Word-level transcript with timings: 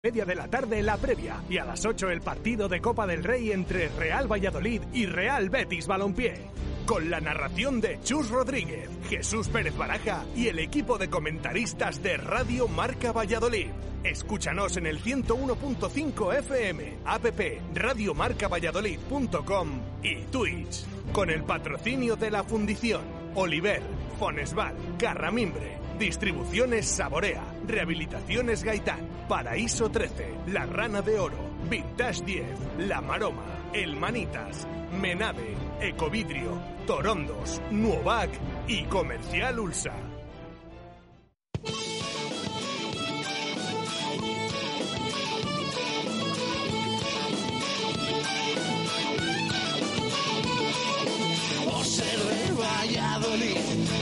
Media 0.00 0.24
de 0.24 0.36
la 0.36 0.46
tarde 0.46 0.80
la 0.80 0.96
previa 0.96 1.42
y 1.50 1.58
a 1.58 1.64
las 1.64 1.84
8 1.84 2.10
el 2.10 2.20
partido 2.20 2.68
de 2.68 2.80
Copa 2.80 3.04
del 3.04 3.24
Rey 3.24 3.50
entre 3.50 3.88
Real 3.88 4.30
Valladolid 4.30 4.82
y 4.92 5.06
Real 5.06 5.50
Betis 5.50 5.88
Balompié. 5.88 6.34
Con 6.86 7.10
la 7.10 7.20
narración 7.20 7.80
de 7.80 7.98
Chus 8.04 8.30
Rodríguez, 8.30 8.88
Jesús 9.08 9.48
Pérez 9.48 9.76
Baraja 9.76 10.24
y 10.36 10.46
el 10.46 10.60
equipo 10.60 10.98
de 10.98 11.10
comentaristas 11.10 12.00
de 12.00 12.16
Radio 12.16 12.68
Marca 12.68 13.10
Valladolid. 13.10 13.70
Escúchanos 14.04 14.76
en 14.76 14.86
el 14.86 15.02
101.5 15.02 16.38
FM, 16.38 16.98
app 17.04 17.26
radiomarcavalladolid.com 17.74 19.68
y 20.04 20.14
Twitch. 20.26 20.84
Con 21.12 21.28
el 21.28 21.42
patrocinio 21.42 22.14
de 22.14 22.30
la 22.30 22.44
Fundición, 22.44 23.02
Oliver, 23.34 23.82
Fonesval, 24.20 24.76
Carramimbre, 24.96 25.77
Distribuciones 25.98 26.86
Saborea, 26.86 27.44
Rehabilitaciones 27.66 28.62
Gaitán, 28.64 29.08
Paraíso 29.28 29.90
13, 29.90 30.34
La 30.46 30.64
Rana 30.66 31.02
de 31.02 31.18
Oro, 31.18 31.38
Vintage 31.68 32.24
10, 32.24 32.46
La 32.78 33.00
Maroma, 33.00 33.70
El 33.72 33.96
Manitas, 33.96 34.66
Menade, 35.00 35.56
Ecovidrio, 35.80 36.58
Torondos, 36.86 37.60
Nuovac. 37.70 38.30
Y 38.68 38.84
Comercial 38.84 39.58
Ulsa. 39.60 39.94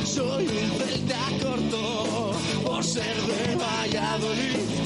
Soy 0.04 0.46
un 0.46 0.95
Por 2.64 2.84
ser 2.84 3.16
de 3.22 3.56
Valladolid, 3.56 4.85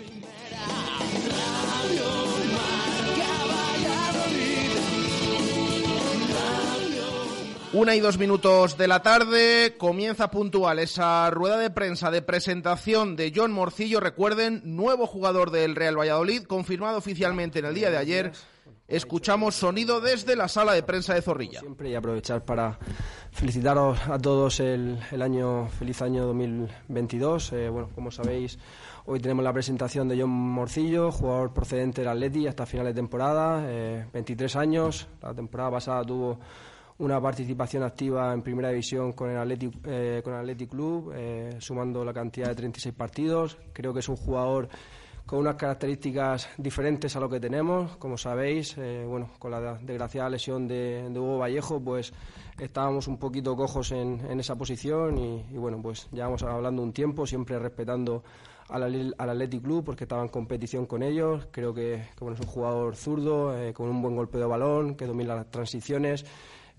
Una 7.73 7.95
y 7.95 8.01
dos 8.01 8.17
minutos 8.17 8.77
de 8.77 8.89
la 8.89 9.01
tarde, 9.01 9.75
comienza 9.77 10.29
puntual 10.29 10.77
esa 10.79 11.29
rueda 11.29 11.57
de 11.57 11.69
prensa 11.69 12.11
de 12.11 12.21
presentación 12.21 13.15
de 13.15 13.31
John 13.33 13.53
Morcillo. 13.53 14.01
Recuerden, 14.01 14.61
nuevo 14.65 15.07
jugador 15.07 15.51
del 15.51 15.77
Real 15.77 15.97
Valladolid, 15.97 16.43
confirmado 16.43 16.97
oficialmente 16.97 17.59
en 17.59 17.65
el 17.65 17.73
día 17.73 17.89
de 17.89 17.95
ayer. 17.95 18.33
Escuchamos 18.89 19.55
sonido 19.55 20.01
desde 20.01 20.35
la 20.35 20.49
sala 20.49 20.73
de 20.73 20.83
prensa 20.83 21.13
de 21.13 21.21
Zorrilla. 21.21 21.61
Siempre 21.61 21.89
y 21.89 21.95
aprovechar 21.95 22.43
para 22.43 22.77
felicitaros 23.31 23.97
a 24.05 24.19
todos 24.19 24.59
el, 24.59 24.99
el 25.09 25.21
año 25.21 25.69
feliz 25.69 26.01
año 26.01 26.25
2022. 26.25 27.53
Eh, 27.53 27.69
bueno, 27.69 27.89
como 27.95 28.11
sabéis, 28.11 28.59
hoy 29.05 29.21
tenemos 29.21 29.45
la 29.45 29.53
presentación 29.53 30.09
de 30.09 30.19
John 30.19 30.29
Morcillo, 30.29 31.09
jugador 31.09 31.53
procedente 31.53 32.01
del 32.01 32.09
Atleti 32.09 32.47
hasta 32.47 32.65
final 32.65 32.87
de 32.87 32.93
temporada, 32.93 33.63
eh, 33.65 34.05
23 34.11 34.57
años. 34.57 35.07
La 35.21 35.33
temporada 35.33 35.71
pasada 35.71 36.03
tuvo 36.03 36.37
una 37.01 37.19
participación 37.19 37.81
activa 37.81 38.31
en 38.31 38.43
primera 38.43 38.69
división 38.69 39.13
con 39.13 39.31
el 39.31 39.37
Athletic, 39.37 39.73
eh, 39.85 40.21
con 40.23 40.33
el 40.33 40.39
Athletic 40.41 40.69
Club, 40.69 41.11
eh, 41.15 41.55
sumando 41.57 42.05
la 42.05 42.13
cantidad 42.13 42.47
de 42.47 42.55
36 42.55 42.93
partidos. 42.93 43.57
Creo 43.73 43.91
que 43.91 44.01
es 44.01 44.09
un 44.09 44.17
jugador 44.17 44.69
con 45.25 45.39
unas 45.39 45.55
características 45.55 46.49
diferentes 46.57 47.15
a 47.15 47.19
lo 47.19 47.27
que 47.27 47.39
tenemos. 47.39 47.97
Como 47.97 48.19
sabéis, 48.19 48.77
eh, 48.77 49.03
bueno, 49.07 49.31
con 49.39 49.49
la 49.49 49.79
desgraciada 49.79 50.29
lesión 50.29 50.67
de, 50.67 51.09
Hugo 51.09 51.39
Vallejo, 51.39 51.81
pues 51.81 52.13
estábamos 52.59 53.07
un 53.07 53.17
poquito 53.17 53.55
cojos 53.55 53.91
en, 53.93 54.21
en 54.29 54.39
esa 54.39 54.55
posición 54.55 55.17
y, 55.17 55.43
y, 55.51 55.57
bueno, 55.57 55.81
pues 55.81 56.07
llevamos 56.11 56.43
hablando 56.43 56.83
un 56.83 56.93
tiempo, 56.93 57.25
siempre 57.25 57.57
respetando 57.57 58.23
al, 58.69 59.15
al 59.17 59.29
Athletic 59.31 59.63
Club 59.63 59.83
porque 59.83 60.03
estaba 60.03 60.21
en 60.21 60.29
competición 60.29 60.85
con 60.85 61.01
ellos. 61.01 61.47
Creo 61.49 61.73
que, 61.73 62.09
que 62.15 62.23
bueno, 62.23 62.35
es 62.35 62.45
un 62.45 62.51
jugador 62.51 62.95
zurdo, 62.95 63.57
eh, 63.57 63.73
con 63.73 63.89
un 63.89 64.03
buen 64.03 64.15
golpe 64.15 64.37
de 64.37 64.45
balón, 64.45 64.93
que 64.93 65.07
domina 65.07 65.33
las 65.33 65.49
transiciones 65.49 66.25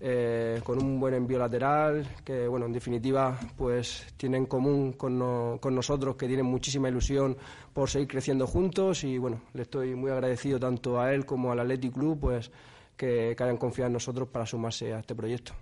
eh, 0.05 0.59
con 0.65 0.83
un 0.83 0.99
buen 0.99 1.13
envío 1.13 1.39
lateral, 1.39 2.05
que 2.25 2.45
bueno, 2.45 2.65
en 2.65 2.73
definitiva, 2.73 3.39
pues 3.55 4.05
tiene 4.17 4.35
en 4.35 4.47
común 4.47 4.91
con, 4.93 5.17
no, 5.17 5.57
con, 5.61 5.73
nosotros 5.73 6.17
que 6.17 6.27
tienen 6.27 6.45
muchísima 6.45 6.89
ilusión 6.89 7.37
por 7.71 7.89
seguir 7.89 8.09
creciendo 8.09 8.45
juntos 8.45 9.05
y 9.05 9.17
bueno, 9.17 9.39
le 9.53 9.61
estoy 9.61 9.95
muy 9.95 10.11
agradecido 10.11 10.59
tanto 10.59 10.99
a 10.99 11.13
él 11.13 11.25
como 11.25 11.53
al 11.53 11.61
Athletic 11.61 11.93
Club, 11.93 12.19
pues 12.19 12.51
que, 12.97 13.33
que 13.37 13.43
hayan 13.45 13.55
confiado 13.55 13.87
en 13.87 13.93
nosotros 13.93 14.27
para 14.27 14.45
sumarse 14.45 14.93
a 14.93 14.99
este 14.99 15.15
proyecto. 15.15 15.53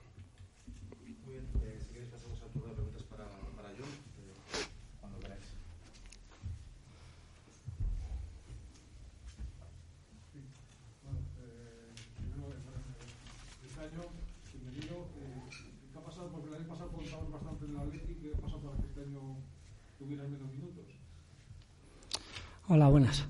Hola, 22.74 22.88
buenas. 22.88 23.28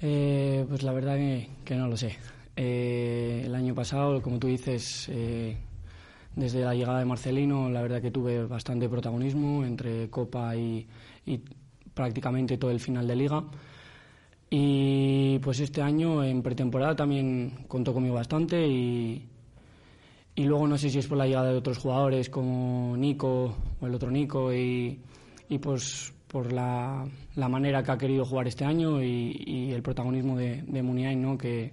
Eh, 0.00 0.64
pues 0.66 0.82
la 0.82 0.92
verdad 0.92 1.16
que, 1.16 1.46
que 1.62 1.74
no 1.74 1.88
lo 1.88 1.96
sé. 1.98 2.16
Eh, 2.56 3.42
el 3.44 3.54
año 3.54 3.74
pasado, 3.74 4.22
como 4.22 4.38
tú 4.38 4.46
dices, 4.46 5.10
eh, 5.12 5.58
desde 6.34 6.62
la 6.62 6.74
llegada 6.74 7.00
de 7.00 7.04
Marcelino, 7.04 7.68
la 7.68 7.82
verdad 7.82 8.00
que 8.00 8.10
tuve 8.10 8.46
bastante 8.46 8.88
protagonismo 8.88 9.62
entre 9.66 10.08
Copa 10.08 10.56
y, 10.56 10.88
y, 11.26 11.42
prácticamente 11.92 12.56
todo 12.56 12.70
el 12.70 12.80
final 12.80 13.06
de 13.06 13.14
Liga. 13.14 13.44
Y 14.48 15.38
pues 15.40 15.60
este 15.60 15.82
año 15.82 16.24
en 16.24 16.42
pretemporada 16.42 16.96
también 16.96 17.66
contó 17.68 17.92
conmigo 17.92 18.14
bastante 18.14 18.66
y, 18.66 19.28
y 20.34 20.44
luego 20.44 20.66
no 20.66 20.78
sé 20.78 20.88
si 20.88 20.98
es 20.98 21.06
por 21.06 21.18
la 21.18 21.26
llegada 21.26 21.52
de 21.52 21.58
otros 21.58 21.76
jugadores 21.76 22.30
como 22.30 22.96
Nico 22.96 23.54
o 23.82 23.86
el 23.86 23.94
otro 23.94 24.10
Nico 24.10 24.50
y, 24.50 24.98
y 25.50 25.58
pues 25.58 26.14
por 26.32 26.50
la, 26.50 27.06
la, 27.36 27.48
manera 27.48 27.82
que 27.82 27.92
ha 27.92 27.98
querido 27.98 28.24
jugar 28.24 28.48
este 28.48 28.64
año 28.64 29.02
y, 29.02 29.70
el 29.70 29.82
protagonismo 29.82 30.36
de, 30.36 30.62
de 30.62 30.82
¿no? 30.82 31.36
que, 31.36 31.72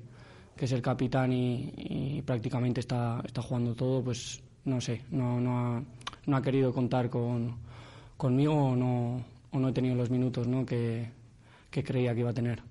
que, 0.56 0.66
es 0.66 0.72
el 0.74 0.82
capitán 0.82 1.32
y, 1.32 1.74
y, 1.78 2.22
prácticamente 2.24 2.82
está, 2.82 3.22
está 3.26 3.42
jugando 3.42 3.74
todo, 3.74 4.04
pues 4.04 4.42
no 4.66 4.82
sé, 4.82 5.02
no, 5.12 5.40
no, 5.40 5.60
ha, 5.60 5.84
no 6.26 6.38
ha 6.38 6.42
querido 6.42 6.74
contar 6.74 7.10
con, 7.10 7.56
conmigo 8.18 8.54
o 8.54 8.76
no, 8.76 9.24
o 9.52 9.60
no 9.60 9.70
he 9.70 9.72
tenido 9.72 9.96
los 9.96 10.10
minutos 10.10 10.46
¿no? 10.46 10.66
que, 10.66 11.10
que 11.72 11.84
creía 11.84 12.14
que 12.14 12.20
iba 12.20 12.32
a 12.32 12.34
tener. 12.34 12.62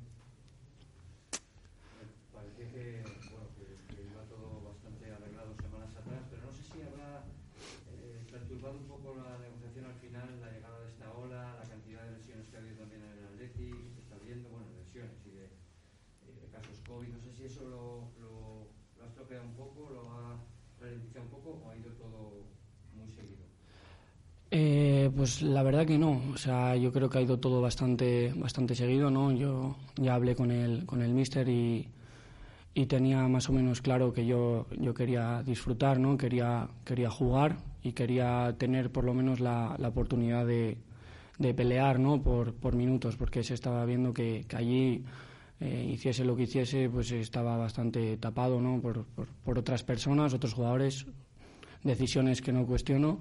Eh, 24.50 25.10
pues 25.14 25.42
la 25.42 25.62
verdad 25.62 25.86
que 25.86 25.98
no, 25.98 26.22
o 26.32 26.38
sea, 26.38 26.74
yo 26.76 26.90
creo 26.90 27.10
que 27.10 27.18
ha 27.18 27.22
ido 27.22 27.38
todo 27.38 27.60
bastante, 27.60 28.32
bastante 28.34 28.74
seguido, 28.74 29.10
¿no? 29.10 29.30
Yo 29.32 29.76
ya 29.96 30.14
hablé 30.14 30.34
con 30.34 30.50
el, 30.50 30.86
con 30.86 31.02
el 31.02 31.12
míster 31.12 31.48
y, 31.48 31.86
y 32.72 32.86
tenía 32.86 33.28
más 33.28 33.48
o 33.50 33.52
menos 33.52 33.82
claro 33.82 34.12
que 34.12 34.24
yo, 34.24 34.66
yo 34.78 34.94
quería 34.94 35.42
disfrutar, 35.42 35.98
¿no? 36.00 36.16
Quería, 36.16 36.68
quería 36.84 37.10
jugar 37.10 37.58
y 37.82 37.92
quería 37.92 38.54
tener 38.58 38.90
por 38.90 39.04
lo 39.04 39.12
menos 39.14 39.40
la, 39.40 39.76
la 39.78 39.88
oportunidad 39.88 40.46
de, 40.46 40.78
de 41.38 41.54
pelear 41.54 41.98
¿no? 41.98 42.20
por, 42.22 42.54
por 42.54 42.74
minutos, 42.74 43.16
porque 43.16 43.42
se 43.42 43.54
estaba 43.54 43.84
viendo 43.84 44.12
que, 44.12 44.44
que 44.48 44.56
allí 44.56 45.04
eh, 45.60 45.90
hiciese 45.92 46.24
lo 46.24 46.36
que 46.36 46.42
hiciese, 46.42 46.88
pues 46.90 47.10
estaba 47.12 47.56
bastante 47.56 48.16
tapado 48.16 48.60
¿no? 48.60 48.80
por, 48.80 49.04
por, 49.04 49.28
por, 49.28 49.58
otras 49.58 49.84
personas, 49.84 50.34
otros 50.34 50.52
jugadores, 50.52 51.06
decisiones 51.82 52.42
que 52.42 52.52
no 52.52 52.66
cuestiono, 52.66 53.20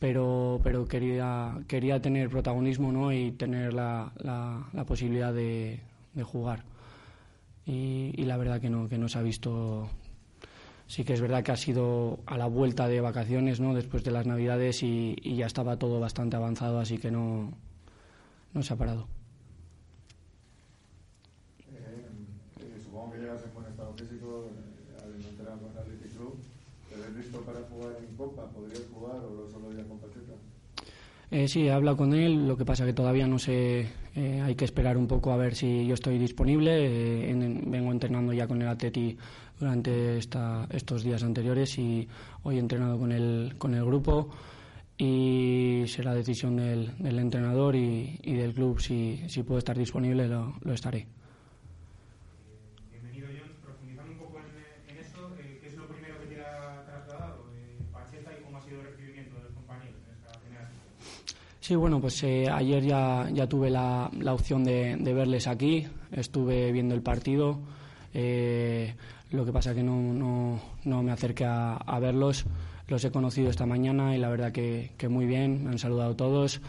pero, 0.00 0.60
pero 0.64 0.86
quería, 0.86 1.54
quería 1.68 2.00
tener 2.00 2.28
protagonismo 2.28 2.90
¿no? 2.90 3.12
y 3.12 3.30
tener 3.32 3.72
la, 3.72 4.12
la, 4.16 4.68
la 4.72 4.84
posibilidad 4.84 5.32
de, 5.32 5.78
de 6.14 6.22
jugar. 6.24 6.64
Y, 7.66 8.12
y, 8.16 8.24
la 8.24 8.36
verdad 8.36 8.60
que 8.60 8.70
no, 8.70 8.88
que 8.88 8.98
no 8.98 9.08
se 9.08 9.18
ha 9.18 9.22
visto 9.22 9.88
sí 10.90 11.04
que 11.04 11.12
es 11.12 11.20
verdad 11.20 11.44
que 11.44 11.52
ha 11.52 11.56
sido 11.56 12.18
a 12.26 12.36
la 12.36 12.46
vuelta 12.46 12.88
de 12.88 13.00
vacaciones, 13.00 13.60
¿no? 13.60 13.74
Después 13.74 14.02
de 14.02 14.10
las 14.10 14.26
Navidades 14.26 14.82
y, 14.82 15.14
y 15.22 15.36
ya 15.36 15.46
estaba 15.46 15.76
todo 15.76 16.00
bastante 16.00 16.34
avanzado, 16.34 16.80
así 16.80 16.98
que 16.98 17.12
no, 17.12 17.52
no 18.54 18.62
se 18.64 18.72
ha 18.72 18.76
parado. 18.76 19.06
Eh, 21.72 22.06
eh, 22.58 22.80
supongo 22.82 23.12
que 23.12 23.18
llegas 23.18 23.40
en 23.44 23.54
buen 23.54 23.66
estado 23.66 23.92
físico 23.94 24.46
eh, 24.48 25.04
al 25.04 25.14
entrar 25.14 25.58
con 25.60 25.70
el 25.70 25.78
Athletic 25.78 26.16
Club. 26.16 26.34
¿Te 26.88 26.96
ves 26.96 27.14
listo 27.14 27.40
para 27.42 27.60
jugar 27.70 27.92
en 28.00 28.16
Copa? 28.16 28.46
¿Podrías 28.50 28.82
jugar 28.92 29.20
o 29.22 29.48
solo 29.48 29.72
ya 29.72 29.84
con 29.86 29.98
Pacheta? 30.00 30.32
Eh, 31.30 31.46
sí, 31.46 31.66
he 31.66 31.72
hablado 31.72 31.96
con 31.96 32.12
él, 32.12 32.48
lo 32.48 32.56
que 32.56 32.64
pasa 32.64 32.84
que 32.84 32.92
todavía 32.92 33.28
no 33.28 33.38
sé, 33.38 33.86
eh, 34.16 34.40
hay 34.42 34.56
que 34.56 34.64
esperar 34.64 34.96
un 34.96 35.06
poco 35.06 35.32
a 35.32 35.36
ver 35.36 35.54
si 35.54 35.86
yo 35.86 35.94
estoy 35.94 36.18
disponible. 36.18 36.72
Eh, 36.72 37.30
en, 37.30 37.70
vengo 37.70 37.92
entrenando 37.92 38.32
ya 38.32 38.48
con 38.48 38.60
el 38.60 38.66
Atleti 38.66 39.16
durante 39.58 40.18
esta, 40.18 40.66
estos 40.70 41.04
días 41.04 41.22
anteriores 41.22 41.78
y 41.78 42.08
hoy 42.42 42.56
he 42.56 42.58
entrenado 42.58 42.98
con 42.98 43.12
el, 43.12 43.54
con 43.58 43.74
el 43.74 43.84
grupo 43.84 44.30
y 44.98 45.84
será 45.86 46.14
decisión 46.14 46.56
del, 46.56 46.96
del 46.98 47.18
entrenador 47.20 47.76
y, 47.76 48.18
del 48.22 48.52
club 48.52 48.80
si, 48.80 49.22
si 49.28 49.44
puedo 49.44 49.58
estar 49.58 49.78
disponible, 49.78 50.26
lo 50.28 50.72
estaré. 50.72 51.06
Sí, 61.70 61.76
bueno, 61.76 62.00
pues 62.00 62.20
eh, 62.24 62.48
ayer 62.50 62.82
ya, 62.82 63.28
ya 63.32 63.46
tuve 63.46 63.70
la, 63.70 64.10
la 64.18 64.34
opción 64.34 64.64
de, 64.64 64.96
de, 64.96 65.14
verles 65.14 65.46
aquí, 65.46 65.86
estuve 66.10 66.72
viendo 66.72 66.96
el 66.96 67.00
partido, 67.00 67.60
eh, 68.12 68.92
lo 69.30 69.44
que 69.44 69.52
pasa 69.52 69.72
que 69.72 69.84
no, 69.84 70.12
no, 70.12 70.60
no 70.84 71.02
me 71.04 71.12
acerqué 71.12 71.44
a, 71.44 71.76
a, 71.76 72.00
verlos, 72.00 72.44
los 72.88 73.04
he 73.04 73.12
conocido 73.12 73.50
esta 73.50 73.66
mañana 73.66 74.16
y 74.16 74.18
la 74.18 74.30
verdad 74.30 74.50
que, 74.50 74.90
que 74.98 75.08
muy 75.08 75.26
bien, 75.26 75.62
me 75.62 75.70
han 75.70 75.78
saludado 75.78 76.16
todos. 76.16 76.60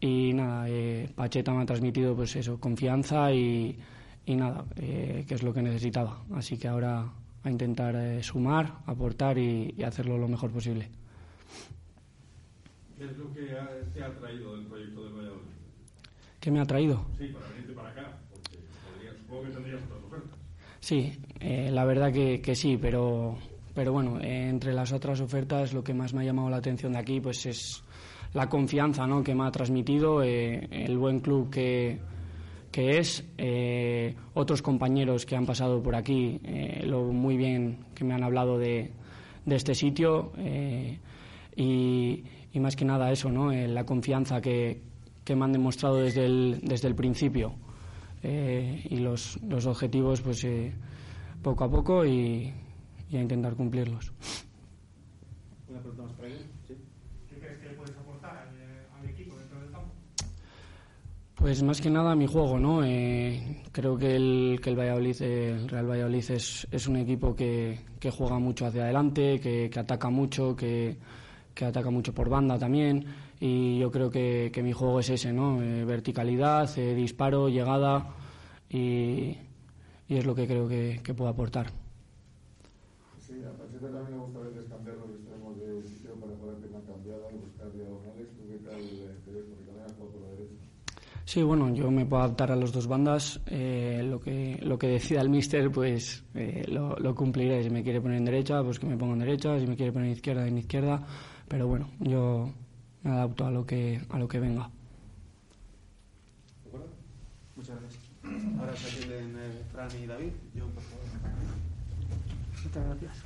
Y 0.00 0.32
nada, 0.32 0.68
eh, 0.68 1.08
Pacheta 1.14 1.52
me 1.52 1.62
ha 1.62 1.66
transmitido 1.66 2.16
pues 2.16 2.34
eso, 2.34 2.58
confianza 2.58 3.32
y, 3.32 3.78
y 4.26 4.34
nada, 4.34 4.64
eh, 4.74 5.26
que 5.28 5.34
es 5.36 5.44
lo 5.44 5.54
que 5.54 5.62
necesitaba, 5.62 6.24
así 6.34 6.58
que 6.58 6.66
ahora 6.66 7.06
a 7.44 7.50
intentar 7.50 7.94
eh, 7.94 8.20
sumar, 8.24 8.78
aportar 8.86 9.38
y, 9.38 9.76
y 9.78 9.84
hacerlo 9.84 10.18
lo 10.18 10.26
mejor 10.26 10.50
posible. 10.50 10.88
¿Qué 13.00 13.06
es 13.06 13.16
lo 13.16 13.32
que 13.32 13.46
te 13.94 14.04
ha 14.04 14.14
traído 14.14 14.54
del 14.54 14.66
proyecto 14.66 15.00
Valladolid? 15.00 15.40
¿Qué 16.38 16.50
me 16.50 16.60
ha 16.60 16.66
traído? 16.66 17.06
Sí, 17.16 17.28
para 17.28 17.48
venirte 17.48 17.72
para 17.72 17.88
acá, 17.88 18.18
porque 18.30 18.58
podría, 18.84 19.14
supongo 19.16 19.42
que 19.44 19.48
tendrías 19.48 19.80
otras 19.84 20.04
ofertas. 20.04 20.38
Sí, 20.80 21.12
eh, 21.40 21.70
la 21.72 21.86
verdad 21.86 22.12
que, 22.12 22.42
que, 22.42 22.54
sí, 22.54 22.76
pero, 22.76 23.38
pero 23.74 23.94
bueno, 23.94 24.20
eh, 24.20 24.50
entre 24.50 24.74
las 24.74 24.92
otras 24.92 25.18
ofertas 25.22 25.72
lo 25.72 25.82
que 25.82 25.94
más 25.94 26.12
me 26.12 26.20
ha 26.20 26.24
llamado 26.26 26.50
la 26.50 26.58
atención 26.58 26.92
de 26.92 26.98
aquí 26.98 27.22
pues 27.22 27.46
es 27.46 27.82
la 28.34 28.50
confianza 28.50 29.06
¿no? 29.06 29.24
que 29.24 29.34
me 29.34 29.46
ha 29.46 29.50
transmitido, 29.50 30.22
eh, 30.22 30.68
el 30.70 30.98
buen 30.98 31.20
club 31.20 31.48
que, 31.48 32.00
que 32.70 32.98
es, 32.98 33.26
eh, 33.38 34.14
otros 34.34 34.60
compañeros 34.60 35.24
que 35.24 35.36
han 35.36 35.46
pasado 35.46 35.82
por 35.82 35.94
aquí, 35.96 36.38
eh, 36.44 36.84
lo 36.84 37.04
muy 37.04 37.38
bien 37.38 37.78
que 37.94 38.04
me 38.04 38.12
han 38.12 38.24
hablado 38.24 38.58
de, 38.58 38.92
de 39.46 39.56
este 39.56 39.74
sitio 39.74 40.32
y 41.56 42.24
y 42.52 42.60
más 42.60 42.76
que 42.76 42.84
nada 42.84 43.10
eso, 43.10 43.30
¿no? 43.30 43.52
Eh, 43.52 43.68
la 43.68 43.84
confianza 43.84 44.40
que, 44.40 44.82
que, 45.24 45.36
me 45.36 45.44
han 45.44 45.52
demostrado 45.52 45.96
desde 45.96 46.24
el, 46.26 46.60
desde 46.62 46.88
el 46.88 46.94
principio 46.94 47.54
eh, 48.22 48.86
y 48.90 48.96
los, 48.96 49.40
los, 49.42 49.66
objetivos, 49.66 50.20
pues 50.20 50.44
eh, 50.44 50.72
poco 51.42 51.64
a 51.64 51.70
poco 51.70 52.04
y, 52.04 52.52
y, 53.08 53.16
a 53.16 53.20
intentar 53.20 53.54
cumplirlos. 53.54 54.12
Una 55.68 55.80
pregunta 55.80 56.02
más 56.02 56.12
para 56.14 56.28
él. 56.28 56.46
¿Sí? 56.66 56.74
¿Qué 57.28 57.36
crees 57.36 57.58
que 57.60 57.68
le 57.68 57.74
puedes 57.74 57.96
aportar 57.96 58.36
al, 58.36 59.00
al, 59.00 59.08
equipo 59.08 59.36
dentro 59.36 59.60
del 59.60 59.70
campo? 59.70 59.92
Pues 61.36 61.62
más 61.62 61.80
que 61.80 61.88
nada 61.88 62.14
mi 62.16 62.26
juego, 62.26 62.58
¿no? 62.58 62.84
Eh, 62.84 63.62
creo 63.72 63.96
que 63.96 64.16
el, 64.16 64.60
que 64.62 64.70
el 64.70 64.78
Valladolid, 64.78 65.22
el 65.22 65.68
Real 65.68 65.88
Valladolid 65.88 66.30
es, 66.30 66.66
es 66.70 66.86
un 66.88 66.96
equipo 66.96 67.34
que, 67.34 67.78
que 67.98 68.10
juega 68.10 68.38
mucho 68.38 68.66
hacia 68.66 68.82
adelante, 68.82 69.40
que, 69.40 69.70
que 69.70 69.80
ataca 69.80 70.10
mucho, 70.10 70.54
que 70.56 70.98
que 71.60 71.66
ataca 71.66 71.90
mucho 71.90 72.14
por 72.14 72.30
banda 72.30 72.58
también 72.58 73.04
y 73.38 73.78
yo 73.78 73.90
creo 73.90 74.10
que, 74.10 74.50
que 74.50 74.62
mi 74.62 74.72
juego 74.72 74.98
es 75.00 75.10
ese, 75.10 75.30
¿no? 75.30 75.62
Eh, 75.62 75.84
verticalidad, 75.84 76.66
eh, 76.78 76.94
disparo, 76.94 77.50
llegada 77.50 78.14
y, 78.70 79.36
y, 80.08 80.16
es 80.16 80.24
lo 80.24 80.34
que 80.34 80.46
creo 80.46 80.66
que, 80.66 81.02
que 81.04 81.12
puedo 81.12 81.28
aportar. 81.28 81.66
Sí, 83.18 83.34
a 83.44 83.52
Pacheta 83.58 83.92
también 83.92 84.12
le 84.12 84.24
gusta 84.24 84.38
a 84.38 84.42
veces 84.42 84.64
cambiar 84.70 84.96
los 84.96 85.10
extremos 85.10 85.58
de 85.58 85.82
sitio 85.86 86.14
para 86.14 86.32
poder 86.32 86.56
tener 86.62 86.80
cambiada 86.82 87.30
y 87.30 87.36
buscar 87.36 87.72
diagonales. 87.74 88.28
¿Tú 88.38 88.48
qué 88.48 88.56
tal 88.64 88.80
te 88.80 89.32
ves? 89.32 89.44
Porque 89.50 89.64
también 89.66 89.84
has 89.84 89.92
jugado 89.92 90.12
por 90.12 90.22
la 90.22 90.28
derecha. 90.28 90.54
Sí, 91.26 91.42
bueno, 91.42 91.74
yo 91.74 91.90
me 91.90 92.06
puedo 92.06 92.22
adaptar 92.22 92.52
a 92.52 92.56
las 92.56 92.72
dos 92.72 92.86
bandas. 92.86 93.38
Eh, 93.46 94.00
lo 94.02 94.18
que 94.18 94.58
lo 94.62 94.78
que 94.78 94.88
decida 94.88 95.20
el 95.20 95.28
míster, 95.28 95.70
pues 95.70 96.24
eh, 96.34 96.64
lo, 96.68 96.96
lo, 96.96 97.14
cumpliré. 97.14 97.62
Si 97.62 97.68
me 97.68 97.82
quiere 97.82 98.00
poner 98.00 98.16
en 98.16 98.24
derecha, 98.24 98.62
pues 98.64 98.78
que 98.78 98.86
me 98.86 98.96
ponga 98.96 99.12
en 99.12 99.20
derecha. 99.20 99.60
Si 99.60 99.66
me 99.66 99.76
quiere 99.76 99.92
poner 99.92 100.08
en 100.08 100.14
izquierda, 100.14 100.48
en 100.48 100.58
izquierda 100.58 101.06
pero 101.50 101.66
bueno, 101.66 101.90
yo 101.98 102.48
me 103.02 103.10
adapto 103.10 103.44
a 103.44 103.50
lo 103.50 103.66
que, 103.66 104.00
a 104.08 104.18
lo 104.20 104.28
que 104.28 104.38
venga. 104.38 104.70
¿De 106.62 106.68
acuerdo? 106.68 106.86
Muchas 107.56 107.76
gracias. 107.80 108.02
Ahora 108.60 108.76
se 108.76 108.86
atienden 108.86 109.36
eh, 109.36 109.64
Fran 109.72 109.88
y 110.00 110.06
David. 110.06 110.30
Yo, 110.54 110.66
por 110.66 110.82
favor. 110.84 111.04
Muchas 112.62 112.84
gracias. 112.84 113.24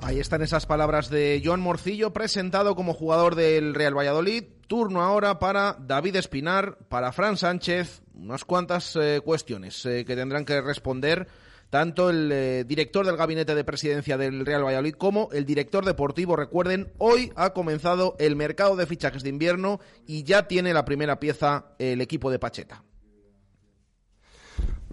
Ahí 0.00 0.18
están 0.18 0.42
esas 0.42 0.66
palabras 0.66 1.10
de 1.10 1.40
Joan 1.44 1.60
Morcillo, 1.60 2.12
presentado 2.12 2.74
como 2.74 2.92
jugador 2.92 3.36
del 3.36 3.72
Real 3.72 3.96
Valladolid. 3.96 4.44
Turno 4.66 5.02
ahora 5.02 5.38
para 5.38 5.76
David 5.78 6.16
Espinar, 6.16 6.76
para 6.88 7.12
Fran 7.12 7.36
Sánchez. 7.36 8.02
Unas 8.14 8.44
cuantas 8.44 8.96
eh, 8.96 9.20
cuestiones 9.24 9.86
eh, 9.86 10.04
que 10.04 10.16
tendrán 10.16 10.44
que 10.44 10.60
responder 10.60 11.28
tanto 11.70 12.10
el 12.10 12.30
eh, 12.32 12.64
director 12.64 13.04
del 13.06 13.16
gabinete 13.16 13.54
de 13.54 13.64
presidencia 13.64 14.16
del 14.16 14.46
Real 14.46 14.64
Valladolid 14.64 14.94
como 14.94 15.28
el 15.32 15.44
director 15.44 15.84
deportivo. 15.84 16.36
Recuerden, 16.36 16.92
hoy 16.98 17.32
ha 17.36 17.50
comenzado 17.50 18.16
el 18.18 18.36
mercado 18.36 18.76
de 18.76 18.86
fichajes 18.86 19.22
de 19.22 19.30
invierno 19.30 19.80
y 20.06 20.22
ya 20.22 20.46
tiene 20.48 20.72
la 20.72 20.84
primera 20.84 21.18
pieza 21.18 21.74
el 21.78 22.00
equipo 22.00 22.30
de 22.30 22.38
Pacheta. 22.38 22.82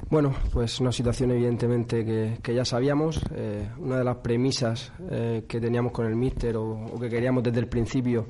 Bueno, 0.09 0.35
pues 0.51 0.79
una 0.79 0.91
situación 0.91 1.31
evidentemente 1.31 2.05
que, 2.05 2.53
ya 2.53 2.65
sabíamos. 2.65 3.19
Eh, 3.33 3.67
una 3.79 3.97
de 3.97 4.03
las 4.03 4.17
premisas 4.17 4.91
eh, 5.09 5.45
que 5.47 5.59
teníamos 5.59 5.91
con 5.91 6.05
el 6.05 6.15
míster 6.15 6.55
o, 6.57 6.85
o 6.85 6.99
que 6.99 7.09
queríamos 7.09 7.41
desde 7.43 7.59
el 7.59 7.67
principio 7.67 8.27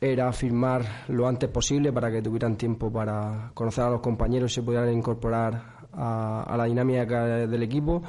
era 0.00 0.30
firmar 0.32 1.04
lo 1.08 1.26
antes 1.26 1.48
posible 1.48 1.92
para 1.92 2.10
que 2.10 2.20
tuvieran 2.20 2.56
tiempo 2.56 2.92
para 2.92 3.50
conocer 3.54 3.84
a 3.84 3.90
los 3.90 4.00
compañeros 4.00 4.52
y 4.52 4.54
se 4.56 4.62
pudieran 4.62 4.92
incorporar 4.92 5.75
a, 5.96 6.54
la 6.56 6.64
dinámica 6.64 7.46
del 7.46 7.62
equipo. 7.62 8.02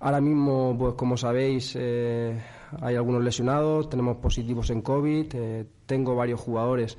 Ahora 0.00 0.20
mismo, 0.20 0.76
pues 0.78 0.94
como 0.94 1.16
sabéis, 1.16 1.76
eh, 1.78 2.40
hay 2.80 2.96
algunos 2.96 3.22
lesionados, 3.22 3.88
tenemos 3.88 4.16
positivos 4.18 4.70
en 4.70 4.82
COVID, 4.82 5.34
eh, 5.34 5.66
tengo 5.86 6.14
varios 6.14 6.40
jugadores 6.40 6.98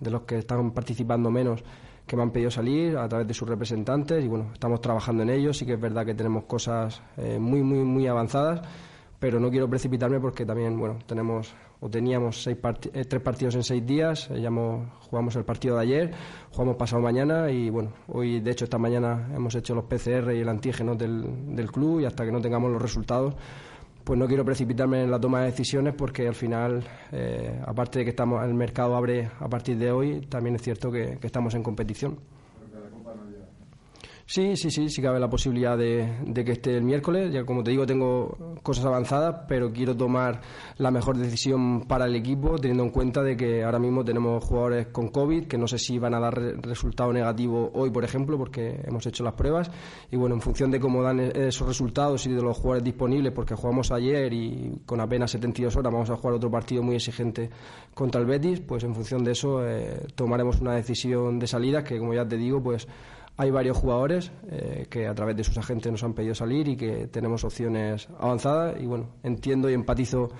de 0.00 0.10
los 0.10 0.22
que 0.22 0.38
están 0.38 0.72
participando 0.72 1.30
menos 1.30 1.62
que 2.06 2.16
me 2.16 2.22
han 2.22 2.30
pedido 2.30 2.50
salir 2.50 2.98
a 2.98 3.08
través 3.08 3.26
de 3.26 3.32
sus 3.32 3.48
representantes 3.48 4.22
y 4.22 4.28
bueno, 4.28 4.50
estamos 4.52 4.80
trabajando 4.82 5.22
en 5.22 5.30
ello, 5.30 5.54
sí 5.54 5.64
que 5.64 5.72
es 5.72 5.80
verdad 5.80 6.04
que 6.04 6.14
tenemos 6.14 6.44
cosas 6.44 7.00
eh, 7.16 7.38
muy, 7.38 7.62
muy, 7.62 7.78
muy 7.78 8.06
avanzadas 8.06 8.60
pero 9.24 9.40
no 9.40 9.50
quiero 9.50 9.70
precipitarme 9.70 10.20
porque 10.20 10.44
también, 10.44 10.78
bueno, 10.78 10.98
tenemos 11.06 11.54
o 11.84 11.90
teníamos 11.90 12.42
seis 12.42 12.56
eh, 12.94 13.04
tres 13.04 13.22
partidos 13.22 13.54
en 13.56 13.62
seis 13.62 13.84
días, 13.84 14.30
eh, 14.30 14.40
ya 14.40 14.48
jugamos 14.48 15.36
el 15.36 15.44
partido 15.44 15.76
de 15.76 15.82
ayer, 15.82 16.10
jugamos 16.50 16.76
pasado 16.76 17.02
mañana 17.02 17.50
y 17.50 17.68
bueno, 17.68 17.92
hoy 18.08 18.40
de 18.40 18.50
hecho 18.52 18.64
esta 18.64 18.78
mañana 18.78 19.28
hemos 19.34 19.54
hecho 19.54 19.74
los 19.74 19.84
PCR 19.84 20.32
y 20.32 20.40
el 20.40 20.48
antígeno 20.48 20.94
del, 20.94 21.54
del 21.54 21.70
club 21.70 22.00
y 22.00 22.06
hasta 22.06 22.24
que 22.24 22.32
no 22.32 22.40
tengamos 22.40 22.72
los 22.72 22.80
resultados 22.80 23.34
pues 24.02 24.18
no 24.18 24.26
quiero 24.26 24.46
precipitarme 24.46 25.02
en 25.02 25.10
la 25.10 25.20
toma 25.20 25.40
de 25.40 25.46
decisiones 25.46 25.94
porque 25.94 26.26
al 26.26 26.34
final, 26.34 26.84
eh, 27.12 27.60
aparte 27.66 27.98
de 27.98 28.04
que 28.04 28.10
estamos, 28.10 28.42
el 28.44 28.54
mercado 28.54 28.96
abre 28.96 29.30
a 29.38 29.48
partir 29.48 29.78
de 29.78 29.90
hoy, 29.90 30.20
también 30.28 30.56
es 30.56 30.62
cierto 30.62 30.90
que 30.90 31.18
estamos 31.22 31.54
en 31.54 31.62
competición. 31.62 32.18
Sí, 34.26 34.56
sí, 34.56 34.70
sí, 34.70 34.88
sí 34.88 35.02
cabe 35.02 35.20
la 35.20 35.28
posibilidad 35.28 35.76
de, 35.76 36.44
que 36.44 36.52
esté 36.52 36.78
el 36.78 36.82
miércoles. 36.82 37.30
Ya 37.30 37.44
como 37.44 37.62
te 37.62 37.72
digo, 37.72 37.84
tengo 37.84 38.56
cosas 38.62 38.86
avanzadas, 38.86 39.44
pero 39.46 39.70
quiero 39.70 39.94
tomar 39.94 40.40
la 40.78 40.90
mejor 40.90 41.18
decisión 41.18 41.82
para 41.82 42.06
el 42.06 42.16
equipo, 42.16 42.58
teniendo 42.58 42.84
en 42.84 42.90
cuenta 42.90 43.22
de 43.22 43.36
que 43.36 43.62
ahora 43.62 43.78
mismo 43.78 44.02
tenemos 44.02 44.42
jugadores 44.42 44.86
con 44.86 45.08
COVID, 45.08 45.44
que 45.46 45.58
no 45.58 45.68
sé 45.68 45.78
si 45.78 45.98
van 45.98 46.14
a 46.14 46.20
dar 46.20 46.34
resultado 46.62 47.12
negativo 47.12 47.70
hoy, 47.74 47.90
por 47.90 48.02
ejemplo, 48.02 48.38
porque 48.38 48.80
hemos 48.86 49.04
hecho 49.04 49.24
las 49.24 49.34
pruebas. 49.34 49.70
Y 50.10 50.16
bueno, 50.16 50.36
en 50.36 50.40
función 50.40 50.70
de 50.70 50.80
cómo 50.80 51.02
dan 51.02 51.20
esos 51.20 51.68
resultados 51.68 52.26
y 52.26 52.32
de 52.32 52.40
los 52.40 52.56
jugadores 52.56 52.84
disponibles, 52.84 53.30
porque 53.32 53.54
jugamos 53.54 53.90
ayer 53.92 54.32
y 54.32 54.80
con 54.86 55.00
apenas 55.00 55.32
72 55.32 55.76
horas 55.76 55.92
vamos 55.92 56.08
a 56.08 56.16
jugar 56.16 56.36
otro 56.36 56.50
partido 56.50 56.82
muy 56.82 56.96
exigente 56.96 57.50
contra 57.92 58.22
el 58.22 58.26
Betis, 58.26 58.60
pues 58.60 58.84
en 58.84 58.94
función 58.94 59.22
de 59.22 59.32
eso 59.32 59.68
eh, 59.68 60.06
tomaremos 60.14 60.62
una 60.62 60.72
decisión 60.72 61.38
de 61.38 61.46
salida 61.46 61.84
que, 61.84 61.98
como 61.98 62.14
ya 62.14 62.26
te 62.26 62.38
digo, 62.38 62.62
pues 62.62 62.88
hay 63.36 63.50
varios 63.50 63.76
jugadores 63.76 64.30
eh, 64.48 64.86
que 64.88 65.06
a 65.06 65.14
través 65.14 65.36
de 65.36 65.44
sus 65.44 65.58
agentes 65.58 65.90
nos 65.90 66.04
han 66.04 66.14
pedido 66.14 66.34
salir 66.34 66.68
y 66.68 66.76
que 66.76 67.08
tenemos 67.08 67.42
opciones 67.44 68.08
avanzadas 68.18 68.80
y 68.80 68.86
bueno, 68.86 69.08
entiendo 69.22 69.68
y 69.68 69.74
empatizo 69.74 70.30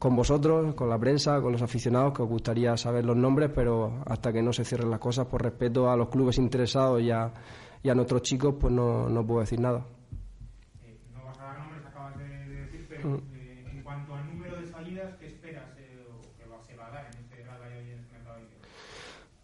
con 0.00 0.16
vosotros, 0.16 0.74
con 0.74 0.88
la 0.88 0.98
prensa, 0.98 1.42
con 1.42 1.52
los 1.52 1.60
aficionados, 1.60 2.14
que 2.14 2.22
os 2.22 2.28
gustaría 2.28 2.74
saber 2.78 3.04
los 3.04 3.16
nombres, 3.16 3.50
pero 3.54 4.02
hasta 4.06 4.32
que 4.32 4.40
no 4.40 4.50
se 4.50 4.64
cierren 4.64 4.88
las 4.90 4.98
cosas, 4.98 5.26
por 5.26 5.42
respeto 5.42 5.90
a 5.90 5.96
los 5.96 6.08
clubes 6.08 6.38
interesados 6.38 7.02
y 7.02 7.10
a, 7.10 7.30
y 7.82 7.90
a 7.90 7.94
nuestros 7.94 8.22
chicos, 8.22 8.54
pues 8.58 8.72
no, 8.72 9.10
no 9.10 9.26
puedo 9.26 9.40
decir 9.40 9.60
nada. 9.60 9.84
Eh, 10.82 10.98
no 11.12 11.22
vas 11.22 11.38
a 11.38 11.44
dar 11.44 11.58
nombres, 11.58 11.84
acabas 11.84 12.16
de 12.16 12.24
decir, 12.24 12.86
pero 12.88 13.10
mm. 13.10 13.22
eh, 13.34 13.64
en 13.72 13.82
cuanto 13.82 14.14
al 14.14 14.26
número 14.26 14.58
de 14.58 14.66
salidas, 14.68 15.16
¿qué 15.20 15.26
esperas 15.26 15.64
o 15.68 16.20
que 16.38 16.44
se 16.66 16.76
va 16.76 16.86
a 16.86 16.90
dar 16.92 17.10
en 17.12 17.20
este 17.20 17.42
grado 17.42 17.64
y 17.68 17.90
en 17.90 17.98
este 17.98 18.12
mercado? 18.14 18.38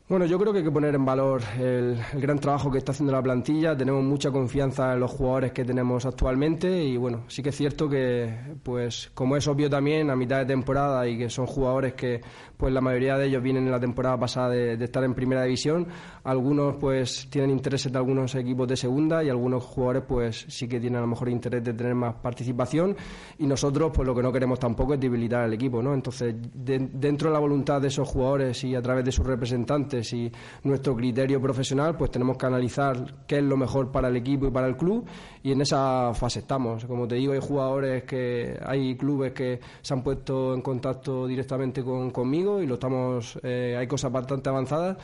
Bueno, 0.09 0.25
yo 0.25 0.39
creo 0.39 0.53
que 0.53 0.61
hay 0.61 0.65
que 0.65 0.71
poner 0.71 0.95
en 0.95 1.05
valor 1.05 1.43
el, 1.59 1.99
gran 2.15 2.39
trabajo 2.39 2.71
que 2.71 2.79
está 2.79 2.93
haciendo 2.93 3.13
la 3.13 3.21
plantilla. 3.21 3.77
Tenemos 3.77 4.05
mucha 4.05 4.31
confianza 4.31 4.93
en 4.93 5.01
los 5.01 5.11
jugadores 5.11 5.51
que 5.51 5.65
tenemos 5.65 6.07
actualmente 6.07 6.85
y 6.85 6.97
bueno, 6.97 7.25
sí 7.27 7.43
que 7.43 7.49
es 7.49 7.57
cierto 7.57 7.89
que, 7.89 8.33
pues, 8.63 9.11
como 9.15 9.37
es 9.37 9.49
obvio 9.49 9.69
también, 9.69 10.09
a 10.09 10.15
mitad 10.15 10.39
de 10.39 10.47
temporada 10.47 11.09
y 11.09 11.19
que 11.19 11.29
son 11.29 11.47
jugadores 11.47 11.95
que, 11.95 12.21
pues, 12.57 12.73
la 12.73 12.81
mayoría 12.81 13.17
de 13.17 13.27
ellos 13.27 13.43
vienen 13.43 13.67
en 13.67 13.71
la 13.71 13.81
temporada 13.81 14.19
pasada 14.19 14.51
de, 14.51 14.73
estar 14.83 15.05
en 15.05 15.15
primera 15.15 15.43
división. 15.43 15.87
Algunos, 16.25 16.77
pues, 16.77 17.29
tienen 17.31 17.51
intereses 17.51 17.93
de 17.93 17.99
algunos 17.99 18.35
equipos 18.35 18.67
de 18.69 18.77
segunda 18.77 19.23
y 19.23 19.29
algunos 19.29 19.65
jugadores, 19.65 20.05
pues, 20.07 20.47
sí 20.49 20.69
que 20.69 20.81
tienen 20.81 20.99
a 20.99 21.03
lo 21.03 21.09
mejor 21.09 21.29
interés 21.29 21.63
de 21.63 21.75
tener 21.75 21.95
más 21.95 22.15
participación 22.17 22.97
y 23.39 23.47
nosotros, 23.47 23.93
pues, 23.95 24.07
lo 24.07 24.15
que 24.15 24.23
no 24.23 24.33
queremos 24.33 24.59
tampoco 24.59 24.95
es 24.95 25.01
debilitar 25.01 25.43
al 25.43 25.53
equipo, 25.53 25.83
¿no? 25.83 25.95
Entonces, 25.95 26.35
dentro 26.55 27.29
de 27.29 27.35
la 27.35 27.41
voluntad 27.41 27.81
de 27.81 27.89
esos 27.89 28.09
jugadores 28.09 28.63
y 28.65 28.75
a 28.75 28.83
través 28.83 29.05
de 29.05 29.13
sus 29.13 29.27
representantes 29.27 30.13
y 30.13 30.31
nuestro 30.65 30.97
criterio 30.97 31.41
profesional, 31.41 31.97
pues 31.97 32.11
tenemos 32.11 32.37
que 32.37 32.47
analizar 32.47 33.25
qué 33.27 33.39
es 33.39 33.45
lo 33.45 33.57
mejor 33.57 33.91
para 33.91 34.09
el 34.09 34.17
equipo 34.17 34.47
y 34.47 34.51
para 34.51 34.67
el 34.67 34.77
club 34.77 35.05
y 35.43 35.53
en 35.53 35.61
esa 35.61 36.13
fase 36.15 36.41
estamos. 36.41 36.85
Como 36.85 37.07
te 37.07 37.17
digo, 37.17 37.33
hay 37.33 37.41
jugadores 37.41 38.05
que 38.05 38.59
hay 38.65 38.97
clubes 38.97 39.33
que 39.33 39.61
se 39.83 39.95
han 39.95 40.03
puesto 40.03 40.55
en 40.55 40.63
contacto 40.63 41.27
directamente 41.27 41.85
con, 41.85 42.11
conmigo 42.11 42.46
y 42.63 42.67
lo 42.67 42.75
estamos, 42.75 43.39
eh, 43.43 43.77
hay 43.79 43.87
cosas 43.87 44.13
bastante 44.13 44.49
avanzadas 44.49 44.97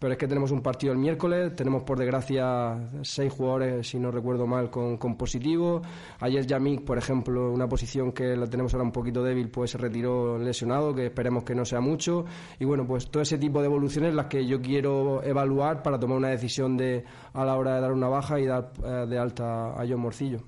pero 0.00 0.14
es 0.14 0.18
que 0.18 0.26
tenemos 0.26 0.50
un 0.50 0.62
partido 0.62 0.94
el 0.94 0.98
miércoles, 0.98 1.54
tenemos 1.54 1.82
por 1.82 1.98
desgracia 1.98 2.90
seis 3.02 3.30
jugadores, 3.30 3.86
si 3.86 3.98
no 3.98 4.10
recuerdo 4.10 4.46
mal, 4.46 4.70
con, 4.70 4.96
con 4.96 5.14
positivo. 5.14 5.82
Ayer 6.20 6.46
Yamik, 6.46 6.86
por 6.86 6.96
ejemplo, 6.96 7.52
una 7.52 7.68
posición 7.68 8.10
que 8.10 8.34
la 8.34 8.46
tenemos 8.46 8.72
ahora 8.72 8.84
un 8.84 8.92
poquito 8.92 9.22
débil, 9.22 9.50
pues 9.50 9.72
se 9.72 9.78
retiró 9.78 10.38
lesionado, 10.38 10.94
que 10.94 11.04
esperemos 11.04 11.44
que 11.44 11.54
no 11.54 11.66
sea 11.66 11.82
mucho. 11.82 12.24
Y 12.58 12.64
bueno, 12.64 12.86
pues 12.86 13.10
todo 13.10 13.22
ese 13.22 13.36
tipo 13.36 13.60
de 13.60 13.66
evoluciones 13.66 14.14
las 14.14 14.24
que 14.26 14.46
yo 14.46 14.62
quiero 14.62 15.22
evaluar 15.22 15.82
para 15.82 15.98
tomar 16.00 16.16
una 16.16 16.28
decisión 16.28 16.78
de 16.78 17.04
a 17.34 17.44
la 17.44 17.58
hora 17.58 17.74
de 17.74 17.82
dar 17.82 17.92
una 17.92 18.08
baja 18.08 18.40
y 18.40 18.46
dar 18.46 18.72
eh, 18.82 19.06
de 19.06 19.18
alta 19.18 19.72
a 19.78 19.86
John 19.86 20.00
Morcillo. 20.00 20.38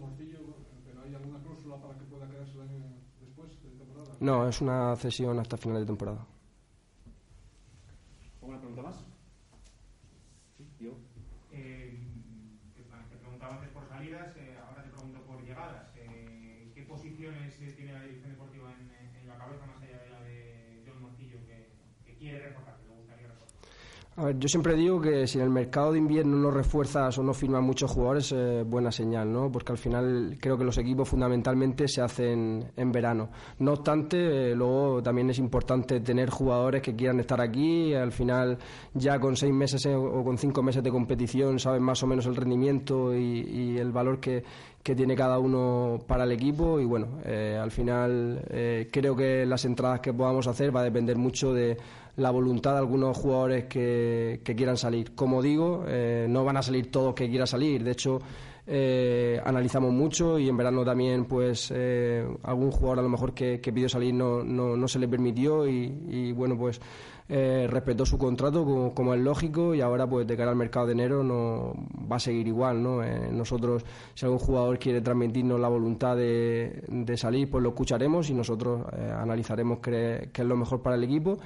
Morcillo, 0.00 0.38
pero 0.84 1.02
¿hay 1.02 1.14
alguna 1.14 1.38
cláusula 1.38 1.76
para 1.76 1.94
que 1.94 2.04
pueda 2.06 2.26
quedarse 2.28 2.54
el 2.54 2.62
año 2.62 2.78
después 3.20 3.62
de 3.62 3.70
temporada? 3.78 4.13
No, 4.24 4.48
es 4.48 4.62
una 4.62 4.96
cesión 4.96 5.38
hasta 5.38 5.58
final 5.58 5.80
de 5.80 5.84
temporada. 5.84 6.24
¿Alguna 8.40 8.58
pregunta 8.58 8.82
más? 8.84 8.96
Sí, 10.56 10.64
yo. 10.80 10.92
Eh, 11.52 11.98
te 12.74 13.16
preguntaba 13.18 13.56
antes 13.56 13.68
por 13.72 13.86
salidas, 13.86 14.34
eh, 14.38 14.56
ahora 14.66 14.82
te 14.82 14.88
pregunto 14.92 15.20
por 15.26 15.44
llegadas. 15.44 15.90
Eh, 15.96 16.72
¿Qué 16.74 16.84
posiciones 16.84 17.54
tiene 17.76 17.92
la 17.92 18.00
dirección 18.00 18.30
deportiva 18.30 18.72
en, 18.72 19.20
en, 19.20 19.28
la 19.28 19.36
cabeza 19.36 19.66
más 19.66 19.82
allá 19.82 19.98
de 19.98 20.08
la 20.08 20.20
de 20.22 20.82
John 20.86 21.02
Morcillo 21.02 21.44
que, 21.44 21.68
que 22.06 22.16
quiere 22.16 22.48
reforzar? 22.48 22.74
A 24.16 24.26
ver, 24.26 24.38
yo 24.38 24.48
siempre 24.48 24.76
digo 24.76 25.00
que 25.00 25.26
si 25.26 25.38
en 25.38 25.44
el 25.44 25.50
mercado 25.50 25.90
de 25.90 25.98
invierno 25.98 26.36
no 26.36 26.52
refuerzas 26.52 27.18
o 27.18 27.22
no 27.24 27.34
firmas 27.34 27.62
muchos 27.62 27.90
jugadores, 27.90 28.30
es 28.30 28.64
buena 28.64 28.92
señal, 28.92 29.32
¿no? 29.32 29.50
Porque 29.50 29.72
al 29.72 29.78
final 29.78 30.36
creo 30.40 30.56
que 30.56 30.62
los 30.62 30.78
equipos 30.78 31.08
fundamentalmente 31.08 31.88
se 31.88 32.00
hacen 32.00 32.64
en 32.76 32.92
verano. 32.92 33.30
No 33.58 33.72
obstante, 33.72 34.52
eh, 34.52 34.54
luego 34.54 35.02
también 35.02 35.30
es 35.30 35.38
importante 35.40 35.98
tener 35.98 36.30
jugadores 36.30 36.80
que 36.80 36.94
quieran 36.94 37.18
estar 37.18 37.40
aquí. 37.40 37.92
Al 37.92 38.12
final, 38.12 38.56
ya 38.92 39.18
con 39.18 39.34
seis 39.36 39.52
meses 39.52 39.84
eh, 39.86 39.96
o 39.96 40.22
con 40.22 40.38
cinco 40.38 40.62
meses 40.62 40.84
de 40.84 40.92
competición, 40.92 41.58
saben 41.58 41.82
más 41.82 42.00
o 42.04 42.06
menos 42.06 42.26
el 42.26 42.36
rendimiento 42.36 43.12
y, 43.16 43.76
el 43.78 43.90
valor 43.90 44.20
que, 44.20 44.44
tiene 44.84 45.16
cada 45.16 45.40
uno 45.40 45.98
para 46.06 46.22
el 46.22 46.30
equipo. 46.30 46.78
Y 46.78 46.84
bueno, 46.84 47.18
eh, 47.24 47.58
al 47.60 47.72
final 47.72 48.44
creo 48.92 49.16
que 49.16 49.44
las 49.44 49.64
entradas 49.64 49.98
que 49.98 50.12
podamos 50.12 50.46
hacer 50.46 50.76
va 50.76 50.82
a 50.82 50.84
depender 50.84 51.16
mucho 51.16 51.52
de 51.52 51.78
la 52.16 52.30
voluntad 52.30 52.72
de 52.72 52.78
algunos 52.78 53.16
jugadores 53.16 53.64
que, 53.64 54.40
quieran 54.44 54.76
salir. 54.76 55.14
Como 55.14 55.42
digo, 55.42 55.84
eh, 55.86 56.26
no 56.28 56.44
van 56.44 56.56
a 56.56 56.62
salir 56.62 56.90
todos 56.90 57.14
que 57.14 57.28
quieran 57.28 57.46
salir. 57.46 57.82
De 57.82 57.90
hecho, 57.90 58.20
eh, 58.66 59.40
analizamos 59.44 59.92
mucho 59.92 60.38
y 60.38 60.48
en 60.48 60.56
verano 60.56 60.84
también, 60.84 61.24
pues, 61.24 61.72
eh, 61.74 62.24
algún 62.44 62.70
jugador 62.70 63.00
a 63.00 63.02
lo 63.02 63.08
mejor 63.08 63.34
que, 63.34 63.58
pidió 63.58 63.88
salir 63.88 64.14
no, 64.14 64.44
no, 64.44 64.76
no, 64.76 64.88
se 64.88 64.98
le 64.98 65.08
permitió 65.08 65.66
y, 65.66 66.32
bueno, 66.32 66.56
pues 66.56 66.80
respetó 67.26 68.04
su 68.04 68.18
contrato 68.18 68.92
como, 68.94 69.14
es 69.14 69.20
lógico 69.20 69.74
y 69.74 69.80
ahora, 69.80 70.06
pues, 70.06 70.26
de 70.26 70.36
cara 70.36 70.50
al 70.50 70.56
mercado 70.56 70.86
de 70.86 70.92
enero 70.92 71.24
no 71.24 71.74
va 72.10 72.16
a 72.16 72.20
seguir 72.20 72.46
igual, 72.46 72.82
¿no? 72.82 73.02
nosotros, 73.32 73.82
si 74.14 74.24
algún 74.24 74.38
jugador 74.38 74.78
quiere 74.78 75.00
transmitirnos 75.00 75.58
la 75.58 75.68
voluntad 75.68 76.16
de, 76.16 76.84
de 76.86 77.16
salir, 77.16 77.50
pues 77.50 77.62
lo 77.62 77.70
escucharemos 77.70 78.28
y 78.30 78.34
nosotros 78.34 78.82
analizaremos 79.18 79.78
qué, 79.78 80.28
qué 80.32 80.42
es 80.42 80.48
lo 80.48 80.56
mejor 80.56 80.80
para 80.82 80.96
el 80.96 81.04
equipo 81.04 81.38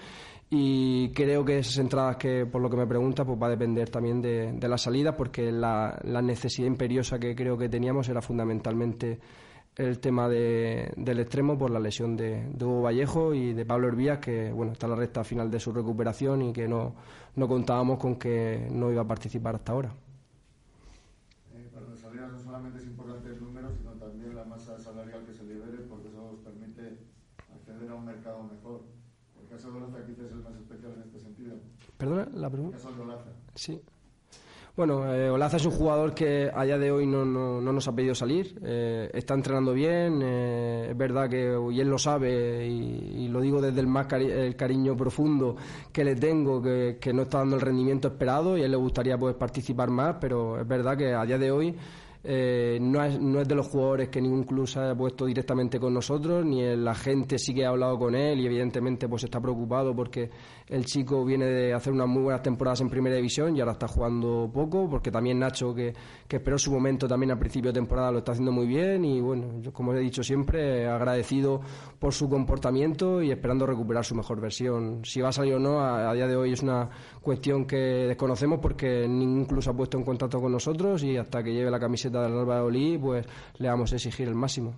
y 0.50 1.10
creo 1.10 1.44
que 1.44 1.58
esas 1.58 1.76
entradas 1.76 2.16
que 2.16 2.46
por 2.46 2.62
lo 2.62 2.70
que 2.70 2.76
me 2.76 2.86
pregunta 2.86 3.24
pues 3.24 3.38
va 3.40 3.48
a 3.48 3.50
depender 3.50 3.90
también 3.90 4.22
de, 4.22 4.52
de 4.52 4.68
la 4.68 4.78
salida 4.78 5.14
porque 5.14 5.52
la, 5.52 6.00
necesidad 6.22 6.66
imperiosa 6.66 7.18
que 7.18 7.34
creo 7.34 7.58
que 7.58 7.68
teníamos 7.68 8.08
era 8.08 8.22
fundamentalmente 8.22 9.18
el 9.76 10.00
tema 10.00 10.26
de, 10.26 10.90
del 10.96 11.20
extremo 11.20 11.58
por 11.58 11.70
la 11.70 11.78
lesión 11.78 12.16
de, 12.16 12.50
Hugo 12.58 12.82
Vallejo 12.82 13.34
y 13.34 13.52
de 13.52 13.66
Pablo 13.66 13.88
Hervías 13.88 14.20
que 14.20 14.50
bueno 14.50 14.72
está 14.72 14.86
en 14.86 14.92
la 14.92 14.96
recta 14.96 15.22
final 15.22 15.50
de 15.50 15.60
su 15.60 15.70
recuperación 15.70 16.40
y 16.40 16.52
que 16.54 16.66
no, 16.66 16.94
no 17.36 17.46
contábamos 17.46 17.98
con 17.98 18.16
que 18.16 18.68
no 18.72 18.90
iba 18.90 19.02
a 19.02 19.06
participar 19.06 19.56
hasta 19.56 19.72
ahora. 19.72 19.92
Eh, 21.52 21.68
solamente 22.42 22.78
es 22.78 22.86
importante 22.86 23.28
el 23.28 23.40
número 23.44 23.70
sino 23.76 23.92
también 23.92 24.34
la 24.34 24.44
masa 24.44 24.78
salarial 24.78 25.26
que 25.26 25.34
se 25.34 25.44
libere 25.44 25.82
porque 25.90 26.08
eso 26.08 26.22
nos 26.22 26.40
permite 26.40 27.00
acceder 27.52 27.90
a 27.90 27.94
un 27.94 28.06
mercado 28.06 28.42
mejor 28.44 28.98
el 29.48 29.56
caso 29.56 29.72
de 29.72 29.78
Olaza 29.78 30.04
quizás 30.04 30.26
es 30.26 30.32
el 30.32 30.42
más 30.42 30.54
especial 30.56 30.92
en 30.92 31.02
este 31.02 31.20
sentido. 31.20 31.56
¿Perdona 31.98 32.28
la 32.32 32.48
pregunta? 32.48 32.78
Sí. 33.54 33.80
Bueno, 34.76 35.12
eh, 35.12 35.28
Olaza 35.28 35.56
es 35.56 35.66
un 35.66 35.72
jugador 35.72 36.14
que 36.14 36.48
a 36.54 36.62
día 36.62 36.78
de 36.78 36.92
hoy 36.92 37.04
no, 37.04 37.24
no, 37.24 37.60
no 37.60 37.72
nos 37.72 37.88
ha 37.88 37.92
pedido 37.92 38.14
salir. 38.14 38.56
Eh, 38.62 39.10
está 39.12 39.34
entrenando 39.34 39.72
bien. 39.72 40.22
Eh, 40.22 40.86
es 40.90 40.96
verdad 40.96 41.28
que 41.28 41.58
y 41.72 41.80
él 41.80 41.88
lo 41.88 41.98
sabe 41.98 42.64
y, 42.64 43.26
lo 43.26 43.40
digo 43.40 43.60
desde 43.60 43.80
el 43.80 43.88
más 43.88 44.06
el 44.12 44.54
cariño 44.54 44.96
profundo 44.96 45.56
que 45.92 46.04
le 46.04 46.14
tengo, 46.14 46.62
que, 46.62 46.98
que, 47.00 47.12
no 47.12 47.22
está 47.22 47.38
dando 47.38 47.56
el 47.56 47.62
rendimiento 47.62 48.06
esperado 48.06 48.56
y 48.56 48.62
a 48.62 48.66
él 48.66 48.70
le 48.70 48.76
gustaría 48.76 49.18
pues, 49.18 49.34
participar 49.34 49.90
más, 49.90 50.16
pero 50.20 50.60
es 50.60 50.68
verdad 50.68 50.96
que 50.96 51.12
a 51.12 51.24
día 51.24 51.38
de 51.38 51.50
hoy 51.50 51.76
eh, 52.24 52.78
no, 52.80 53.02
es, 53.04 53.18
no 53.20 53.40
es 53.40 53.46
de 53.46 53.54
los 53.54 53.68
jugadores 53.68 54.08
que 54.08 54.20
ningún 54.20 54.42
club 54.42 54.66
se 54.66 54.80
haya 54.80 54.94
puesto 54.94 55.24
directamente 55.24 55.78
con 55.78 55.94
nosotros, 55.94 56.44
ni 56.44 56.76
la 56.76 56.94
gente 56.94 57.38
sí 57.38 57.54
que 57.54 57.64
ha 57.64 57.68
hablado 57.68 57.96
con 57.98 58.14
él 58.14 58.40
y 58.40 58.46
evidentemente 58.46 59.08
pues 59.08 59.24
está 59.24 59.40
preocupado 59.40 59.94
porque 59.94 60.28
el 60.68 60.84
chico 60.84 61.24
viene 61.24 61.46
de 61.46 61.74
hacer 61.74 61.92
unas 61.92 62.08
muy 62.08 62.22
buenas 62.22 62.42
temporadas 62.42 62.80
en 62.80 62.90
primera 62.90 63.16
división 63.16 63.56
y 63.56 63.60
ahora 63.60 63.72
está 63.72 63.88
jugando 63.88 64.50
poco, 64.52 64.88
porque 64.88 65.10
también 65.10 65.38
Nacho, 65.38 65.74
que, 65.74 65.94
que 66.26 66.36
esperó 66.36 66.58
su 66.58 66.72
momento 66.72 67.08
también 67.08 67.30
al 67.30 67.38
principio 67.38 67.70
de 67.72 67.80
temporada, 67.80 68.12
lo 68.12 68.18
está 68.18 68.32
haciendo 68.32 68.52
muy 68.52 68.66
bien 68.66 69.04
y 69.04 69.20
bueno, 69.20 69.60
yo 69.60 69.72
como 69.72 69.94
he 69.94 70.00
dicho 70.00 70.22
siempre, 70.22 70.86
agradecido 70.86 71.60
por 71.98 72.12
su 72.12 72.28
comportamiento 72.28 73.22
y 73.22 73.30
esperando 73.30 73.66
recuperar 73.66 74.04
su 74.04 74.14
mejor 74.14 74.40
versión. 74.40 75.04
Si 75.04 75.20
va 75.20 75.30
a 75.30 75.32
salir 75.32 75.54
o 75.54 75.58
no, 75.58 75.80
a, 75.80 76.12
día 76.14 76.26
de 76.26 76.36
hoy 76.36 76.52
es 76.52 76.62
una 76.62 76.88
cuestión 77.20 77.66
que 77.66 77.76
desconocemos 77.76 78.58
porque 78.60 79.06
ningún 79.08 79.46
club 79.46 79.62
se 79.62 79.70
ha 79.70 79.74
puesto 79.74 79.98
en 79.98 80.04
contacto 80.04 80.40
con 80.40 80.52
nosotros 80.52 81.02
y 81.02 81.16
hasta 81.16 81.42
que 81.42 81.52
lleve 81.52 81.70
la 81.70 81.80
camiseta 81.80 82.22
del 82.22 82.32
Real 82.32 82.48
Valladolid, 82.48 83.00
pues 83.00 83.26
le 83.58 83.68
vamos 83.68 83.92
a 83.92 83.96
exigir 83.96 84.28
el 84.28 84.34
máximo. 84.34 84.74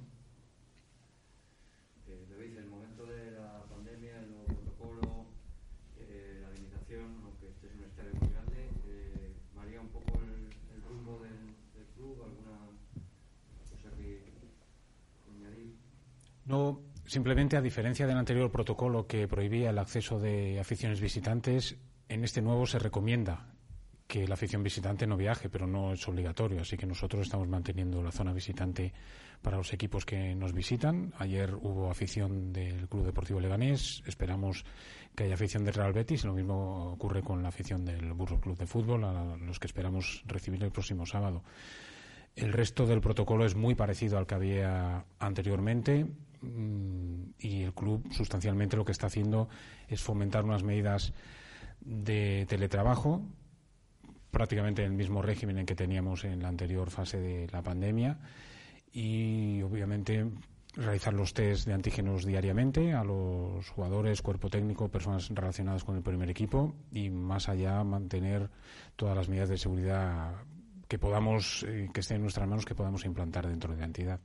No, 16.50 16.80
simplemente 17.06 17.56
a 17.56 17.62
diferencia 17.62 18.08
del 18.08 18.16
anterior 18.16 18.50
protocolo 18.50 19.06
que 19.06 19.28
prohibía 19.28 19.70
el 19.70 19.78
acceso 19.78 20.18
de 20.18 20.58
aficiones 20.58 21.00
visitantes, 21.00 21.76
en 22.08 22.24
este 22.24 22.42
nuevo 22.42 22.66
se 22.66 22.80
recomienda 22.80 23.54
que 24.08 24.26
la 24.26 24.34
afición 24.34 24.64
visitante 24.64 25.06
no 25.06 25.16
viaje, 25.16 25.48
pero 25.48 25.68
no 25.68 25.92
es 25.92 26.08
obligatorio. 26.08 26.62
Así 26.62 26.76
que 26.76 26.86
nosotros 26.86 27.22
estamos 27.22 27.46
manteniendo 27.46 28.02
la 28.02 28.10
zona 28.10 28.32
visitante 28.32 28.92
para 29.40 29.58
los 29.58 29.72
equipos 29.72 30.04
que 30.04 30.34
nos 30.34 30.52
visitan. 30.52 31.14
Ayer 31.18 31.54
hubo 31.54 31.88
afición 31.88 32.52
del 32.52 32.88
Club 32.88 33.04
Deportivo 33.04 33.38
Leganés. 33.38 34.02
Esperamos 34.04 34.64
que 35.14 35.22
haya 35.22 35.34
afición 35.34 35.64
del 35.64 35.74
Real 35.74 35.92
Betis. 35.92 36.24
Lo 36.24 36.34
mismo 36.34 36.90
ocurre 36.94 37.22
con 37.22 37.44
la 37.44 37.50
afición 37.50 37.84
del 37.84 38.12
Burro 38.12 38.40
Club 38.40 38.58
de 38.58 38.66
Fútbol, 38.66 39.04
a 39.04 39.36
los 39.36 39.60
que 39.60 39.68
esperamos 39.68 40.24
recibir 40.26 40.64
el 40.64 40.72
próximo 40.72 41.06
sábado. 41.06 41.44
El 42.34 42.52
resto 42.52 42.86
del 42.86 43.00
protocolo 43.00 43.46
es 43.46 43.54
muy 43.54 43.76
parecido 43.76 44.18
al 44.18 44.26
que 44.26 44.34
había 44.34 45.04
anteriormente. 45.20 46.08
Mm, 46.42 47.32
y 47.38 47.62
el 47.62 47.74
club 47.74 48.06
sustancialmente 48.12 48.76
lo 48.76 48.84
que 48.84 48.92
está 48.92 49.08
haciendo 49.08 49.48
es 49.88 50.00
fomentar 50.00 50.44
unas 50.44 50.62
medidas 50.62 51.12
de 51.80 52.46
teletrabajo 52.48 53.22
prácticamente 54.30 54.82
en 54.82 54.92
el 54.92 54.96
mismo 54.96 55.22
régimen 55.22 55.58
en 55.58 55.66
que 55.66 55.74
teníamos 55.74 56.24
en 56.24 56.42
la 56.42 56.48
anterior 56.48 56.90
fase 56.90 57.18
de 57.20 57.48
la 57.48 57.62
pandemia 57.62 58.18
y 58.92 59.60
obviamente 59.62 60.30
realizar 60.76 61.12
los 61.12 61.34
test 61.34 61.66
de 61.66 61.74
antígenos 61.74 62.24
diariamente 62.24 62.92
a 62.92 63.02
los 63.02 63.68
jugadores, 63.70 64.22
cuerpo 64.22 64.48
técnico, 64.48 64.88
personas 64.88 65.28
relacionadas 65.30 65.84
con 65.84 65.96
el 65.96 66.02
primer 66.02 66.30
equipo 66.30 66.74
y 66.92 67.10
más 67.10 67.48
allá 67.48 67.82
mantener 67.82 68.48
todas 68.96 69.16
las 69.16 69.28
medidas 69.28 69.48
de 69.48 69.58
seguridad 69.58 70.34
que 70.86 70.98
podamos, 70.98 71.64
eh, 71.68 71.88
que 71.92 72.00
estén 72.00 72.16
en 72.16 72.22
nuestras 72.22 72.48
manos, 72.48 72.64
que 72.64 72.74
podamos 72.74 73.04
implantar 73.04 73.46
dentro 73.48 73.72
de 73.72 73.80
la 73.80 73.86
entidad. 73.86 74.20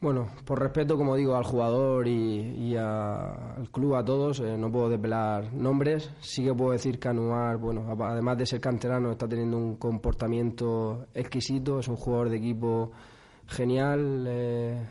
Bueno, 0.00 0.28
por 0.44 0.60
respeto, 0.60 0.96
como 0.96 1.16
digo, 1.16 1.34
al 1.34 1.42
jugador 1.42 2.06
y, 2.06 2.76
al 2.76 3.68
club, 3.72 3.96
a 3.96 4.04
todos, 4.04 4.38
eh, 4.38 4.56
no 4.56 4.70
puedo 4.70 4.88
desvelar 4.88 5.52
nombres. 5.52 6.08
Sí 6.20 6.44
que 6.44 6.54
puedo 6.54 6.70
decir 6.70 7.00
que 7.00 7.08
Anuar, 7.08 7.56
bueno, 7.56 7.84
además 8.00 8.38
de 8.38 8.46
ser 8.46 8.60
canterano, 8.60 9.10
está 9.10 9.26
teniendo 9.26 9.56
un 9.56 9.74
comportamiento 9.74 11.06
exquisito, 11.14 11.80
es 11.80 11.88
un 11.88 11.96
jugador 11.96 12.30
de 12.30 12.36
equipo 12.36 12.92
genial. 13.48 14.24
Eh, 14.28 14.86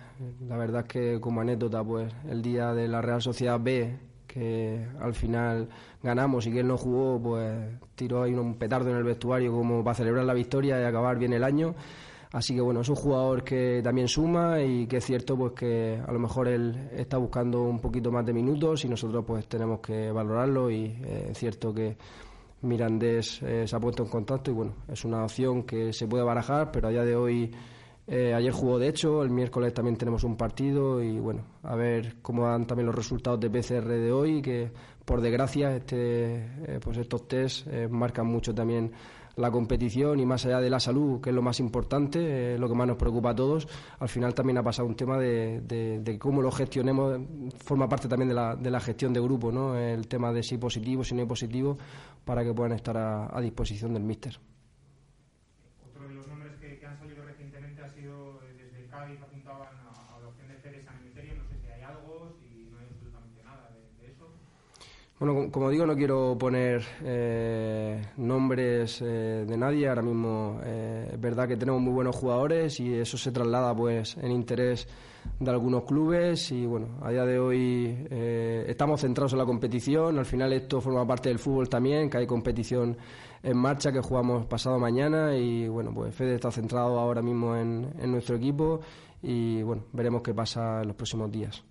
la 0.46 0.58
verdad 0.58 0.82
es 0.82 0.88
que 0.92 1.22
como 1.22 1.40
anécdota, 1.40 1.82
pues 1.86 2.14
el 2.28 2.42
día 2.42 2.74
de 2.74 2.90
la 2.90 3.02
Real 3.02 3.22
Sociedad 3.22 3.62
B, 3.62 3.98
que 4.28 4.86
al 5.00 5.14
final 5.14 5.70
ganamos 6.03 6.46
y 6.48 6.51
que 6.51 6.60
él 6.60 6.68
no 6.68 6.75
jugó, 6.75 7.18
pues 7.22 7.79
tiró 7.96 8.24
ahí 8.24 8.34
un 8.34 8.55
petardo 8.55 8.90
en 8.90 8.98
el 8.98 9.05
vestuario 9.05 9.53
como 9.53 9.86
para 9.86 9.96
celebrar 9.96 10.25
la 10.25 10.34
victoria 10.34 10.81
y 10.81 10.84
acabar 10.84 11.18
bien 11.18 11.31
el 11.31 11.46
año. 11.46 11.75
Así 12.31 12.53
que 12.53 12.61
bueno, 12.61 12.81
es 12.81 12.90
un 12.90 12.96
jugador 12.96 13.44
que 13.44 13.81
también 13.81 14.07
suma 14.07 14.61
y 14.61 14.85
que 14.85 14.98
es 14.98 15.05
cierto 15.05 15.37
pues 15.37 15.53
que 15.53 16.01
a 16.05 16.11
lo 16.11 16.20
mejor 16.20 16.50
él 16.50 16.90
está 16.92 17.18
buscando 17.18 17.61
un 17.61 17.79
poquito 17.79 18.11
más 18.11 18.25
de 18.25 18.33
minutos 18.33 18.83
y 18.83 18.90
nosotros 18.90 19.24
pues 19.25 19.48
tenemos 19.48 19.79
que 19.79 20.11
valorarlo 20.11 20.70
y 20.70 20.85
eh, 20.85 21.27
es 21.31 21.37
cierto 21.37 21.74
que 21.74 21.98
Mirandés 22.63 23.42
eh, 23.44 23.66
se 23.66 23.75
ha 23.75 23.79
puesto 23.79 24.03
en 24.03 24.09
contacto 24.09 24.51
y 24.51 24.53
bueno, 24.53 24.74
es 24.90 25.05
una 25.05 25.24
opción 25.24 25.63
que 25.63 25.94
se 25.94 26.05
puede 26.05 26.24
barajar, 26.24 26.70
pero 26.70 26.90
a 26.90 26.92
día 26.92 27.05
de 27.05 27.16
hoy 27.16 27.51
eh, 28.07 28.33
ayer 28.33 28.51
jugó 28.51 28.77
de 28.77 28.90
hecho, 28.90 29.24
el 29.24 29.29
miércoles 29.29 29.74
también 29.74 29.96
tenemos 29.96 30.25
un 30.25 30.35
partido 30.35 31.01
y 31.01 31.20
bueno, 31.20 31.44
a 31.63 31.75
ver 31.77 32.18
cómo 32.22 32.46
dan 32.46 32.68
también 32.68 32.87
los 32.87 32.96
resultados 32.96 33.40
de 33.40 33.50
PCR 33.50 33.87
de 33.87 34.11
hoy, 34.11 34.42
que 34.42 34.70
por 35.05 35.22
desgracia 35.22 35.74
este, 35.77 36.79
pues 36.81 36.98
estos 36.98 37.25
test 37.25 37.68
marcan 37.90 38.27
mucho 38.27 38.53
también 38.53 38.92
la 39.38 39.52
competición 39.52 40.20
y 40.20 40.26
más 40.26 40.46
allá 40.46 40.60
de 40.60 40.70
la 40.70 40.80
salud, 40.80 41.22
que 41.22 41.30
es 41.30 41.36
lo 41.36 41.42
más 41.42 41.60
importante, 41.60 42.58
lo 42.58 42.68
que 42.68 42.76
más 42.76 42.88
nos 42.88 42.98
preocupa 42.98 43.30
a 43.30 43.36
todos, 43.36 43.68
al 44.00 44.10
final 44.10 44.34
también 44.34 44.58
ha 44.58 44.64
pasado 44.64 44.88
un 44.88 44.96
tema 44.96 45.18
de, 45.20 45.62
de, 45.62 46.20
cómo 46.20 46.42
lo 46.42 46.52
gestionemos, 46.52 47.20
forma 47.64 47.88
parte 47.88 48.08
también 48.08 48.30
de 48.30 48.36
la, 48.36 48.56
de 48.56 48.72
la 48.72 48.80
gestión 48.80 49.14
de 49.14 49.22
grupo, 49.22 49.52
¿no? 49.52 49.78
el 49.78 50.08
tema 50.08 50.34
de 50.34 50.42
si 50.42 50.58
positivo, 50.58 51.04
si 51.04 51.14
no 51.14 51.28
positivo, 51.28 51.78
para 52.26 52.44
que 52.44 52.54
puedan 52.54 52.74
estar 52.74 52.98
a, 52.98 53.40
disposición 53.42 53.94
del 53.94 54.04
míster. 54.04 54.40
Otro 55.88 56.08
de 56.08 56.16
los 56.16 56.28
nombres 56.28 56.54
que, 56.60 56.86
han 56.86 56.98
salido 56.98 57.24
recientemente 57.24 57.82
ha 57.84 57.94
sido 57.94 58.42
eh, 58.44 58.54
desde 58.58 58.84
el 58.84 58.90
Cádiz, 58.90 59.22
apuntaban 59.22 59.70
a, 59.70 60.20
la 60.20 60.28
opción 60.28 60.50
de 60.50 60.56
Teresa 60.56 60.92
Ministerio, 61.00 61.36
no 61.36 61.46
sé 61.46 61.60
si 61.62 61.72
hay 61.72 61.82
algo, 61.84 62.36
si 62.42 62.68
no 62.72 62.80
hay 62.80 62.88
absolutamente 62.92 63.44
nada 63.44 63.70
de, 63.72 64.12
eso. 64.12 64.28
Bueno, 65.20 65.50
como 65.51 65.72
digo, 65.72 65.88
no 65.88 65.96
quiero 65.96 66.38
poner 66.38 66.84
eh, 67.03 68.00
nombres 68.18 69.01
eh, 69.01 69.46
de 69.48 69.58
nadie. 69.58 69.90
Ahora 69.90 70.03
mismo 70.03 70.60
eh, 70.64 71.10
es 71.12 71.20
verdad 71.20 71.48
que 71.48 71.58
tenemos 71.58 71.82
muy 71.82 71.92
buenos 71.92 72.16
jugadores 72.16 72.80
y 72.80 72.94
eso 72.94 73.18
se 73.18 73.32
traslada 73.32 73.75
pues 73.75 74.16
en 74.18 74.30
interés 74.30 74.88
de 75.40 75.50
algunos 75.50 75.86
clubes 75.86 76.51
y 76.51 76.68
bueno, 76.68 77.00
a 77.01 77.10
día 77.10 77.25
de 77.25 77.40
hoy 77.40 78.08
estamos 78.68 79.01
centrados 79.01 79.34
en 79.34 79.40
la 79.40 79.46
competición. 79.46 80.20
Al 80.20 80.25
final 80.25 80.53
esto 80.53 80.80
forma 80.82 81.06
parte 81.06 81.30
del 81.30 81.40
fútbol 81.40 81.68
también, 81.68 82.12
que 82.12 82.20
hay 82.20 82.27
competición 82.27 82.96
en 83.42 83.58
marcha 83.58 83.92
que 83.92 84.01
jugamos 84.01 84.46
pasado 84.46 84.77
mañana 84.77 85.36
y 85.36 85.68
bueno, 85.68 85.92
pues 85.96 86.14
Fede 86.14 86.36
está 86.36 86.51
centrado 86.51 87.00
ahora 87.00 87.24
mismo 87.24 87.56
en, 87.56 87.92
en 88.00 88.12
nuestro 88.12 88.36
equipo 88.36 88.82
y 89.24 89.64
bueno, 89.64 89.84
veremos 89.94 90.22
qué 90.22 90.36
pasa 90.36 90.82
en 90.82 90.90
los 90.90 90.96
próximos 90.96 91.32
días. 91.32 91.66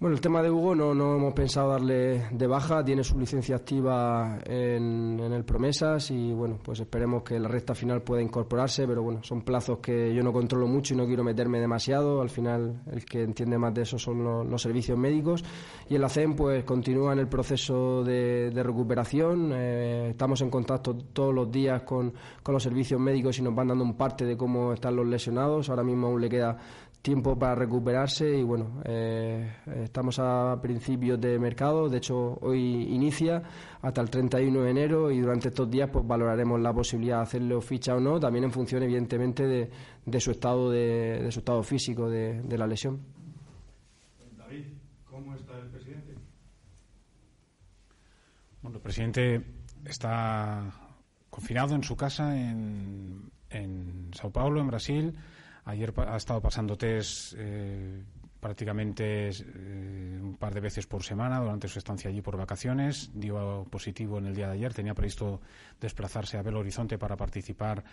Bueno, 0.00 0.16
el 0.16 0.22
tema 0.22 0.40
de 0.40 0.50
Hugo 0.50 0.74
no, 0.74 0.94
no 0.94 1.16
hemos 1.16 1.34
pensado 1.34 1.72
darle 1.72 2.26
de 2.30 2.46
baja, 2.46 2.82
tiene 2.82 3.04
su 3.04 3.18
licencia 3.18 3.56
activa 3.56 4.38
en, 4.46 5.20
el 5.20 5.44
Promesas 5.44 6.10
y 6.10 6.32
bueno, 6.32 6.58
pues 6.62 6.80
esperemos 6.80 7.22
que 7.22 7.38
la 7.38 7.48
recta 7.48 7.74
final 7.74 8.00
pueda 8.00 8.22
incorporarse, 8.22 8.86
pero 8.86 9.02
bueno, 9.02 9.22
son 9.22 9.42
plazos 9.42 9.80
que 9.80 10.14
yo 10.14 10.22
no 10.22 10.32
controlo 10.32 10.66
mucho 10.66 10.94
y 10.94 10.96
no 10.96 11.04
quiero 11.04 11.22
meterme 11.22 11.60
demasiado, 11.60 12.22
al 12.22 12.30
final 12.30 12.80
el 12.90 13.04
que 13.04 13.24
entiende 13.24 13.58
más 13.58 13.74
de 13.74 13.82
eso 13.82 13.98
son 13.98 14.24
los, 14.48 14.62
servicios 14.62 14.96
médicos. 14.96 15.44
Y 15.90 15.96
el 15.96 16.04
ACEM 16.04 16.34
pues 16.34 16.64
continúa 16.64 17.12
en 17.12 17.18
el 17.18 17.28
proceso 17.28 18.02
de, 18.02 18.50
recuperación, 18.54 19.52
eh, 19.52 20.08
estamos 20.12 20.40
en 20.40 20.48
contacto 20.48 20.96
todos 21.12 21.34
los 21.34 21.52
días 21.52 21.82
con, 21.82 22.14
con 22.42 22.54
los 22.54 22.62
servicios 22.62 22.98
médicos 22.98 23.38
y 23.38 23.42
nos 23.42 23.54
van 23.54 23.68
dando 23.68 23.84
un 23.84 23.98
parte 23.98 24.24
de 24.24 24.34
cómo 24.34 24.72
están 24.72 24.96
los 24.96 25.06
lesionados, 25.06 25.68
ahora 25.68 25.84
mismo 25.84 26.06
aún 26.06 26.22
le 26.22 26.30
queda 26.30 26.56
tiempo 27.02 27.38
para 27.38 27.54
recuperarse 27.54 28.38
y 28.38 28.42
bueno, 28.42 28.82
eh, 28.84 29.50
estamos 29.84 30.18
a 30.18 30.58
principios 30.60 31.20
de 31.20 31.38
mercado, 31.38 31.88
de 31.88 31.98
hecho 31.98 32.38
hoy 32.42 32.94
inicia 32.94 33.42
hasta 33.80 34.02
el 34.02 34.10
31 34.10 34.62
de 34.62 34.70
enero 34.70 35.10
y 35.10 35.20
durante 35.20 35.48
estos 35.48 35.70
días 35.70 35.88
pues 35.90 36.06
valoraremos 36.06 36.60
la 36.60 36.74
posibilidad 36.74 37.16
de 37.16 37.22
hacerlo 37.22 37.60
ficha 37.62 37.94
o 37.94 38.00
no, 38.00 38.20
también 38.20 38.44
en 38.44 38.52
función 38.52 38.82
evidentemente 38.82 39.46
de, 39.46 39.70
de 40.04 40.20
su 40.20 40.30
estado 40.30 40.70
de, 40.70 41.22
de, 41.22 41.32
su 41.32 41.38
estado 41.38 41.62
físico 41.62 42.10
de, 42.10 42.42
de, 42.42 42.58
la 42.58 42.66
lesión. 42.66 43.00
David, 44.36 44.66
¿cómo 45.04 45.34
está 45.34 45.58
el 45.58 45.68
presidente? 45.68 46.14
Bueno, 48.60 48.76
el 48.76 48.82
presidente 48.82 49.42
está 49.86 50.70
confinado 51.30 51.74
en 51.74 51.82
su 51.82 51.96
casa 51.96 52.38
en, 52.38 53.30
en 53.48 54.10
Sao 54.12 54.30
Paulo, 54.30 54.60
en 54.60 54.66
Brasil 54.66 55.14
Ayer 55.64 55.92
ha 55.96 56.16
estado 56.16 56.40
pasando 56.40 56.76
test 56.76 57.34
eh, 57.36 58.02
prácticamente 58.40 59.30
eh, 59.30 60.18
un 60.20 60.36
par 60.38 60.54
de 60.54 60.60
veces 60.60 60.86
por 60.86 61.02
semana 61.02 61.38
durante 61.40 61.68
su 61.68 61.78
estancia 61.78 62.10
allí 62.10 62.22
por 62.22 62.36
vacaciones. 62.36 63.10
Dio 63.14 63.66
positivo 63.70 64.18
en 64.18 64.26
el 64.26 64.34
día 64.34 64.46
de 64.46 64.54
ayer. 64.54 64.72
Tenía 64.72 64.94
previsto 64.94 65.40
desplazarse 65.80 66.38
a 66.38 66.42
Belo 66.42 66.60
Horizonte 66.60 66.98
para 66.98 67.16
participar 67.16 67.84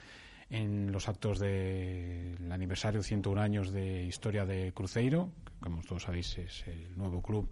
en 0.49 0.91
los 0.91 1.09
actos 1.09 1.39
del 1.39 2.51
aniversario 2.51 3.03
101 3.03 3.41
años 3.41 3.71
de 3.71 4.03
historia 4.03 4.45
de 4.45 4.71
Cruzeiro, 4.73 5.29
que 5.43 5.59
como 5.59 5.81
todos 5.83 6.03
sabéis 6.03 6.37
es 6.37 6.65
el 6.67 6.97
nuevo 6.97 7.21
club 7.21 7.49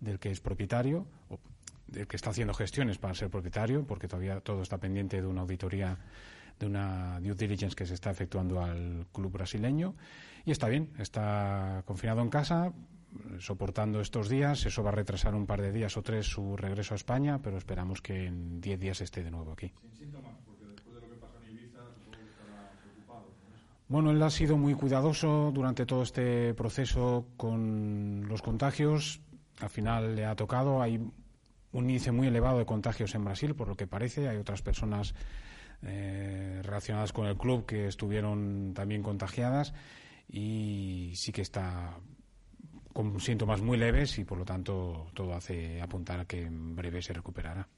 del 0.00 0.18
que 0.18 0.30
es 0.30 0.40
propietario, 0.40 1.06
o 1.30 1.38
del 1.86 2.08
que 2.08 2.16
está 2.16 2.30
haciendo 2.30 2.54
gestiones 2.54 2.98
para 2.98 3.14
ser 3.14 3.30
propietario, 3.30 3.86
porque 3.86 4.08
todavía 4.08 4.40
todo 4.40 4.62
está 4.62 4.78
pendiente 4.78 5.20
de 5.20 5.26
una 5.26 5.42
auditoría, 5.42 5.98
de 6.62 6.66
una 6.66 7.18
due 7.20 7.34
diligence 7.34 7.74
que 7.74 7.86
se 7.86 7.94
está 7.94 8.10
efectuando 8.10 8.62
al 8.62 9.06
club 9.12 9.32
brasileño. 9.32 9.94
Y 10.44 10.52
está 10.52 10.68
bien, 10.68 10.90
está 10.98 11.82
confinado 11.84 12.22
en 12.22 12.30
casa, 12.30 12.72
soportando 13.38 14.00
estos 14.00 14.28
días. 14.28 14.64
Eso 14.64 14.82
va 14.82 14.90
a 14.90 14.94
retrasar 14.94 15.34
un 15.34 15.46
par 15.46 15.60
de 15.60 15.72
días 15.72 15.96
o 15.96 16.02
tres 16.02 16.26
su 16.26 16.56
regreso 16.56 16.94
a 16.94 16.96
España, 16.96 17.40
pero 17.42 17.58
esperamos 17.58 18.00
que 18.00 18.26
en 18.26 18.60
diez 18.60 18.78
días 18.78 19.00
esté 19.00 19.22
de 19.22 19.30
nuevo 19.30 19.52
aquí. 19.52 19.72
Bueno, 23.88 24.10
él 24.10 24.22
ha 24.22 24.30
sido 24.30 24.56
muy 24.56 24.72
cuidadoso 24.74 25.50
durante 25.52 25.84
todo 25.84 26.02
este 26.02 26.54
proceso 26.54 27.26
con 27.36 28.26
los 28.26 28.40
contagios. 28.40 29.20
Al 29.60 29.68
final 29.68 30.16
le 30.16 30.24
ha 30.24 30.34
tocado. 30.34 30.80
Hay 30.80 30.96
un 31.72 31.90
índice 31.90 32.10
muy 32.10 32.28
elevado 32.28 32.58
de 32.58 32.64
contagios 32.64 33.14
en 33.14 33.24
Brasil, 33.24 33.54
por 33.54 33.68
lo 33.68 33.76
que 33.76 33.86
parece. 33.86 34.28
Hay 34.28 34.38
otras 34.38 34.62
personas 34.62 35.14
eh, 35.84 36.60
relacionadas 36.62 37.12
con 37.12 37.26
el 37.26 37.36
club 37.36 37.66
que 37.66 37.86
estuvieron 37.86 38.72
también 38.74 39.02
contagiadas 39.02 39.74
y 40.28 41.12
sí 41.14 41.32
que 41.32 41.42
está 41.42 41.98
con 42.92 43.20
síntomas 43.20 43.62
muy 43.62 43.78
leves 43.78 44.18
y 44.18 44.24
por 44.24 44.38
lo 44.38 44.44
tanto 44.44 45.08
todo 45.14 45.34
hace 45.34 45.80
apuntar 45.80 46.20
a 46.20 46.24
que 46.26 46.42
en 46.42 46.76
breve 46.76 47.02
se 47.02 47.12
recuperará. 47.12 47.68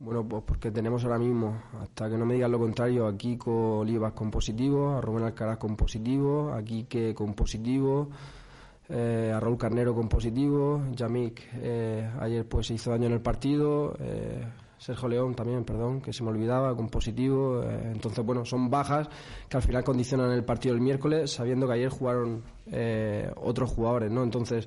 Bueno, 0.00 0.26
pues 0.26 0.42
porque 0.46 0.70
tenemos 0.70 1.04
ahora 1.04 1.18
mismo, 1.18 1.62
hasta 1.78 2.08
que 2.08 2.16
no 2.16 2.24
me 2.24 2.32
digan 2.32 2.50
lo 2.50 2.58
contrario, 2.58 3.06
a 3.06 3.18
Kiko 3.18 3.80
Olivas 3.80 4.14
con 4.14 4.30
positivo, 4.30 4.96
a 4.96 5.00
Rubén 5.02 5.24
Alcaraz 5.24 5.58
con 5.58 5.76
positivo, 5.76 6.54
a 6.54 6.62
Quique 6.62 7.14
con 7.14 7.34
positivo, 7.34 8.08
eh, 8.92 9.30
a 9.32 9.38
Raúl 9.38 9.56
Carnero 9.56 9.94
con 9.94 10.08
positivo, 10.08 10.82
Yamik 10.92 11.48
eh, 11.54 12.10
ayer 12.18 12.44
pues 12.44 12.66
se 12.66 12.74
hizo 12.74 12.90
daño 12.90 13.06
en 13.06 13.12
el 13.12 13.20
partido, 13.20 13.94
eh, 14.00 14.44
Sergio 14.78 15.08
León 15.08 15.34
también, 15.34 15.62
perdón, 15.64 16.00
que 16.00 16.12
se 16.12 16.24
me 16.24 16.30
olvidaba, 16.30 16.74
con 16.74 16.88
positivo. 16.88 17.62
entonces, 17.62 18.24
bueno, 18.24 18.44
son 18.46 18.70
bajas 18.70 19.08
que 19.48 19.58
al 19.58 19.62
final 19.62 19.84
condicionan 19.84 20.32
el 20.32 20.42
partido 20.42 20.74
del 20.74 20.82
miércoles, 20.82 21.30
sabiendo 21.30 21.66
que 21.66 21.74
ayer 21.74 21.90
jugaron 21.90 22.42
otros 23.36 23.70
jugadores, 23.70 24.10
¿no? 24.10 24.22
Entonces, 24.22 24.66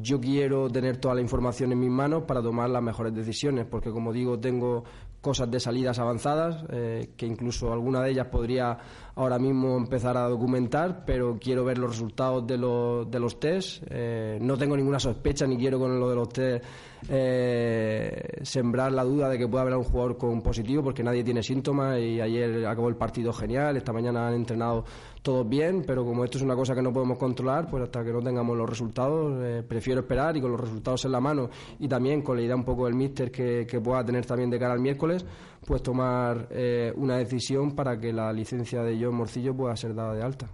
yo 0.00 0.20
quiero 0.20 0.68
tener 0.70 0.96
toda 0.96 1.14
la 1.14 1.20
información 1.20 1.72
en 1.72 1.80
mis 1.80 1.90
manos 1.90 2.24
para 2.24 2.42
tomar 2.42 2.70
las 2.70 2.82
mejores 2.82 3.14
decisiones, 3.14 3.66
porque 3.66 3.90
como 3.90 4.12
digo, 4.12 4.38
tengo 4.38 4.84
cosas 5.20 5.50
de 5.50 5.58
salidas 5.58 5.98
avanzadas, 5.98 6.64
eh, 6.68 7.12
que 7.16 7.26
incluso 7.26 7.72
alguna 7.72 8.02
de 8.02 8.10
ellas 8.10 8.26
podría 8.26 8.76
ahora 9.14 9.38
mismo 9.38 9.76
empezar 9.76 10.18
a 10.18 10.28
documentar, 10.28 11.04
pero 11.06 11.38
quiero 11.40 11.64
ver 11.64 11.78
los 11.78 11.92
resultados 11.92 12.46
de 12.46 12.58
los, 12.58 13.10
de 13.10 13.18
los 13.18 13.40
test. 13.40 13.82
Eh, 13.88 14.38
no 14.40 14.58
tengo 14.58 14.76
ninguna 14.76 14.98
sospecha 14.98 15.46
ni 15.46 15.56
quiero 15.56 15.78
con 15.78 15.98
lo 15.98 16.10
de 16.10 16.14
los 16.14 16.28
test 16.28 16.64
eh, 17.08 18.40
sembrar 18.42 18.92
la 18.92 19.04
duda 19.04 19.28
de 19.28 19.38
que 19.38 19.48
pueda 19.48 19.62
haber 19.62 19.76
un 19.76 19.84
jugador 19.84 20.18
con 20.18 20.42
positivo, 20.42 20.82
porque 20.82 21.02
nadie 21.02 21.24
tiene 21.24 21.42
síntomas 21.42 21.98
y 21.98 22.20
ayer 22.20 22.66
acabó 22.66 22.88
el 22.88 22.96
partido 22.96 23.32
genial, 23.32 23.76
esta 23.76 23.92
mañana 23.92 24.28
han 24.28 24.34
entrenado 24.34 24.84
todos 25.24 25.48
bien, 25.48 25.84
pero 25.86 26.04
como 26.04 26.22
esto 26.22 26.36
es 26.36 26.44
una 26.44 26.54
cosa 26.54 26.74
que 26.74 26.82
no 26.82 26.92
podemos 26.92 27.16
controlar, 27.16 27.66
pues 27.66 27.82
hasta 27.82 28.04
que 28.04 28.12
no 28.12 28.20
tengamos 28.20 28.58
los 28.58 28.68
resultados, 28.68 29.32
eh, 29.42 29.64
prefiero 29.66 30.00
esperar 30.00 30.36
y 30.36 30.40
con 30.42 30.50
los 30.50 30.60
resultados 30.60 31.06
en 31.06 31.12
la 31.12 31.20
mano 31.20 31.48
y 31.78 31.88
también 31.88 32.20
con 32.20 32.36
la 32.36 32.42
idea 32.42 32.54
un 32.54 32.62
poco 32.62 32.84
del 32.84 32.94
míster 32.94 33.32
que, 33.32 33.66
pueda 33.82 34.04
tener 34.04 34.26
también 34.26 34.50
de 34.50 34.58
cara 34.58 34.74
al 34.74 34.80
miércoles, 34.80 35.24
pues 35.66 35.82
tomar 35.82 36.46
eh, 36.50 36.92
una 36.96 37.16
decisión 37.16 37.74
para 37.74 37.98
que 37.98 38.12
la 38.12 38.34
licencia 38.34 38.82
de 38.82 39.02
John 39.02 39.14
Morcillo 39.14 39.56
pueda 39.56 39.74
ser 39.76 39.94
dada 39.94 40.12
de 40.12 40.22
alta. 40.22 40.46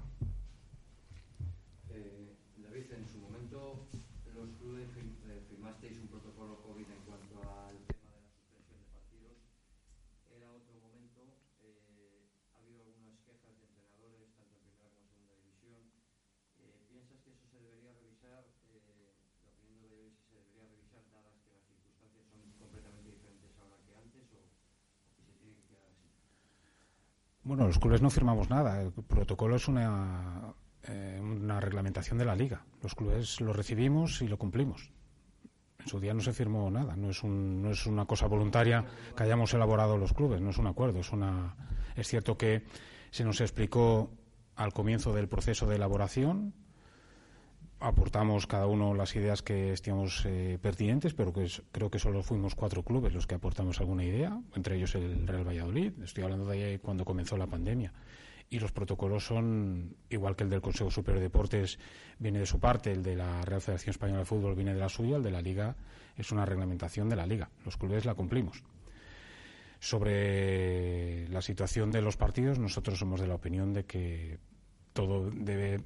Bueno, 27.50 27.66
los 27.66 27.80
clubes 27.80 28.00
no 28.00 28.10
firmamos 28.10 28.48
nada. 28.48 28.80
El 28.80 28.92
protocolo 28.92 29.56
es 29.56 29.66
una, 29.66 30.54
eh, 30.84 31.18
una 31.20 31.58
reglamentación 31.58 32.16
de 32.16 32.24
la 32.24 32.36
liga. 32.36 32.62
Los 32.80 32.94
clubes 32.94 33.40
lo 33.40 33.52
recibimos 33.52 34.22
y 34.22 34.28
lo 34.28 34.38
cumplimos. 34.38 34.92
En 35.80 35.88
su 35.88 35.98
día 35.98 36.14
no 36.14 36.20
se 36.20 36.32
firmó 36.32 36.70
nada. 36.70 36.94
No 36.94 37.10
es, 37.10 37.24
un, 37.24 37.60
no 37.60 37.72
es 37.72 37.86
una 37.86 38.04
cosa 38.04 38.28
voluntaria 38.28 38.84
que 39.16 39.24
hayamos 39.24 39.52
elaborado 39.52 39.98
los 39.98 40.12
clubes. 40.12 40.40
No 40.40 40.50
es 40.50 40.58
un 40.58 40.68
acuerdo. 40.68 41.00
Es, 41.00 41.10
una, 41.10 41.56
es 41.96 42.06
cierto 42.06 42.38
que 42.38 42.62
se 43.10 43.24
nos 43.24 43.40
explicó 43.40 44.12
al 44.54 44.72
comienzo 44.72 45.12
del 45.12 45.26
proceso 45.26 45.66
de 45.66 45.74
elaboración 45.74 46.54
aportamos 47.80 48.46
cada 48.46 48.66
uno 48.66 48.94
las 48.94 49.16
ideas 49.16 49.42
que 49.42 49.72
estimamos 49.72 50.24
eh, 50.26 50.58
pertinentes, 50.60 51.14
pero 51.14 51.32
que 51.32 51.48
creo 51.72 51.90
que 51.90 51.98
solo 51.98 52.22
fuimos 52.22 52.54
cuatro 52.54 52.82
clubes 52.82 53.14
los 53.14 53.26
que 53.26 53.34
aportamos 53.34 53.80
alguna 53.80 54.04
idea, 54.04 54.38
entre 54.54 54.76
ellos 54.76 54.94
el 54.94 55.26
Real 55.26 55.48
Valladolid. 55.48 55.92
Estoy 56.02 56.24
hablando 56.24 56.46
de 56.46 56.64
ahí 56.64 56.78
cuando 56.78 57.04
comenzó 57.04 57.36
la 57.36 57.46
pandemia. 57.46 57.92
Y 58.50 58.58
los 58.58 58.72
protocolos 58.72 59.24
son, 59.24 59.94
igual 60.10 60.36
que 60.36 60.44
el 60.44 60.50
del 60.50 60.60
Consejo 60.60 60.90
Superior 60.90 61.20
de 61.20 61.28
Deportes 61.28 61.78
viene 62.18 62.40
de 62.40 62.46
su 62.46 62.58
parte, 62.58 62.92
el 62.92 63.02
de 63.02 63.16
la 63.16 63.42
Real 63.42 63.60
Federación 63.60 63.90
Española 63.90 64.20
de 64.20 64.24
Fútbol 64.24 64.56
viene 64.56 64.74
de 64.74 64.80
la 64.80 64.88
suya, 64.88 65.16
el 65.16 65.22
de 65.22 65.30
la 65.30 65.40
Liga 65.40 65.76
es 66.16 66.32
una 66.32 66.44
reglamentación 66.44 67.08
de 67.08 67.16
la 67.16 67.26
Liga. 67.26 67.48
Los 67.64 67.76
clubes 67.76 68.04
la 68.04 68.14
cumplimos. 68.14 68.62
Sobre 69.78 71.28
la 71.28 71.40
situación 71.40 71.90
de 71.90 72.02
los 72.02 72.16
partidos, 72.16 72.58
nosotros 72.58 72.98
somos 72.98 73.20
de 73.20 73.28
la 73.28 73.36
opinión 73.36 73.72
de 73.72 73.84
que 73.84 74.38
todo 74.92 75.30
debe 75.30 75.80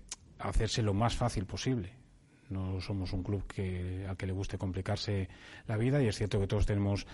hacerse 0.44 0.82
lo 0.82 0.94
más 0.94 1.16
fácil 1.16 1.46
posible. 1.46 1.92
No 2.50 2.80
somos 2.80 3.12
un 3.12 3.22
club 3.22 3.46
que, 3.46 4.06
al 4.08 4.16
que 4.16 4.26
le 4.26 4.32
guste 4.32 4.58
complicarse 4.58 5.28
la 5.66 5.76
vida 5.76 6.02
y 6.02 6.08
es 6.08 6.16
cierto 6.16 6.38
que 6.38 6.46
todos 6.46 6.66
tenemos 6.66 7.06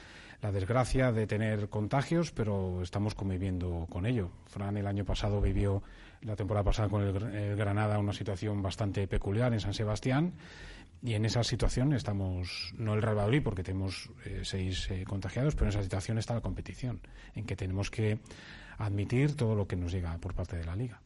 la 0.43 0.53
desgracia 0.53 1.13
de 1.13 1.27
tener 1.27 1.69
contagios, 1.69 2.33
pero 2.33 2.83
estamos 2.83 3.15
conviviendo 3.15 3.87
con 3.91 4.07
ello. 4.07 4.31
Fran 4.47 4.77
el 4.77 4.87
año 4.87 5.05
pasado 5.05 5.41
vivió, 5.41 5.83
la 6.23 6.37
temporada 6.37 6.65
pasada 6.65 6.89
con 6.89 7.03
el, 7.03 7.57
Granada, 7.57 7.99
una 7.99 8.13
situación 8.13 8.63
bastante 8.63 9.07
peculiar 9.07 9.53
en 9.53 9.61
San 9.61 9.75
Sebastián 9.75 10.35
y 11.03 11.15
en 11.15 11.25
esa 11.25 11.45
situación 11.45 11.93
estamos, 11.93 12.75
no 12.77 12.95
el 12.95 13.03
Real 13.03 13.17
Madrid 13.17 13.43
porque 13.43 13.63
tenemos 13.63 14.11
eh, 14.25 14.41
seis 14.45 14.91
eh, 14.91 15.05
contagiados, 15.07 15.55
pero 15.55 15.67
en 15.67 15.71
esa 15.71 15.83
situación 15.83 16.19
está 16.19 16.35
la 16.35 16.41
competición, 16.41 17.01
en 17.35 17.47
que 17.47 17.57
tenemos 17.57 17.91
que 17.91 18.19
admitir 18.79 19.37
todo 19.37 19.55
lo 19.55 19.67
que 19.67 19.77
nos 19.77 19.93
llega 19.93 20.17
por 20.19 20.35
parte 20.35 20.57
de 20.57 20.65
la 20.65 20.77
Liga. 20.77 21.01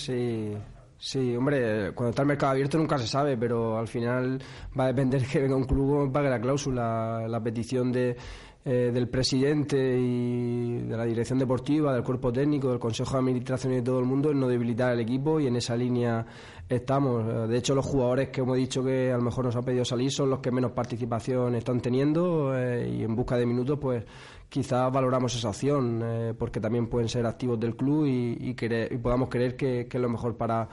Sí, 0.00 0.56
sí, 0.96 1.36
hombre, 1.36 1.92
cuando 1.92 2.10
está 2.10 2.22
el 2.22 2.28
mercado 2.28 2.52
abierto 2.52 2.78
nunca 2.78 2.96
se 2.96 3.06
sabe, 3.06 3.36
pero 3.36 3.78
al 3.78 3.86
final 3.86 4.40
va 4.78 4.84
a 4.84 4.86
depender 4.86 5.22
que 5.26 5.40
venga 5.40 5.56
un 5.56 5.64
club 5.64 6.10
pague 6.10 6.30
la 6.30 6.40
cláusula. 6.40 7.28
La 7.28 7.42
petición 7.42 7.92
de, 7.92 8.16
eh, 8.64 8.90
del 8.92 9.08
presidente 9.08 9.76
y 9.76 10.78
de 10.78 10.96
la 10.96 11.04
dirección 11.04 11.38
deportiva, 11.38 11.92
del 11.92 12.02
cuerpo 12.02 12.32
técnico, 12.32 12.70
del 12.70 12.78
consejo 12.78 13.12
de 13.12 13.18
administración 13.18 13.74
y 13.74 13.76
de 13.76 13.82
todo 13.82 13.98
el 13.98 14.06
mundo 14.06 14.30
es 14.30 14.36
no 14.36 14.48
debilitar 14.48 14.94
el 14.94 15.00
equipo 15.00 15.38
y 15.38 15.46
en 15.46 15.56
esa 15.56 15.76
línea 15.76 16.24
estamos. 16.66 17.48
De 17.48 17.58
hecho, 17.58 17.74
los 17.74 17.84
jugadores 17.84 18.30
que 18.30 18.40
hemos 18.40 18.56
dicho 18.56 18.82
que 18.82 19.12
a 19.12 19.16
lo 19.16 19.22
mejor 19.22 19.44
nos 19.44 19.56
han 19.56 19.64
pedido 19.64 19.84
salir 19.84 20.10
son 20.10 20.30
los 20.30 20.40
que 20.40 20.50
menos 20.50 20.72
participación 20.72 21.56
están 21.56 21.80
teniendo 21.80 22.56
eh, 22.56 22.88
y 22.88 23.02
en 23.02 23.14
busca 23.14 23.36
de 23.36 23.44
minutos, 23.44 23.78
pues 23.78 24.04
quizás 24.50 24.92
valoramos 24.92 25.34
esa 25.34 25.48
opción 25.48 26.02
eh, 26.04 26.34
porque 26.38 26.60
también 26.60 26.88
pueden 26.88 27.08
ser 27.08 27.24
activos 27.24 27.58
del 27.58 27.74
club 27.74 28.04
y, 28.04 28.36
y, 28.50 28.98
podamos 28.98 29.30
creer 29.30 29.56
que 29.56 29.88
es 29.90 30.00
lo 30.00 30.10
mejor 30.10 30.36
para 30.36 30.68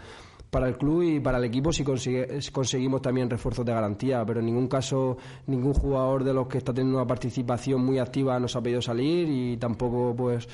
para 0.50 0.68
el 0.68 0.78
club 0.78 1.04
y 1.04 1.20
para 1.20 1.38
el 1.38 1.44
equipo 1.44 1.72
si, 1.74 1.84
conseguimos 1.84 3.02
también 3.02 3.30
refuerzos 3.30 3.66
de 3.66 3.74
garantía, 3.74 4.26
pero 4.26 4.40
en 4.40 4.46
ningún 4.46 4.68
caso 4.68 5.18
ningún 5.48 5.74
jugador 5.74 6.24
de 6.24 6.34
los 6.34 6.48
que 6.48 6.58
está 6.58 6.74
teniendo 6.74 6.98
una 6.98 7.08
participación 7.08 7.84
muy 7.84 8.00
activa 8.00 8.40
nos 8.40 8.56
ha 8.56 8.62
pedido 8.62 8.82
salir 8.82 9.28
y 9.30 9.58
tampoco 9.58 10.16
pues 10.16 10.48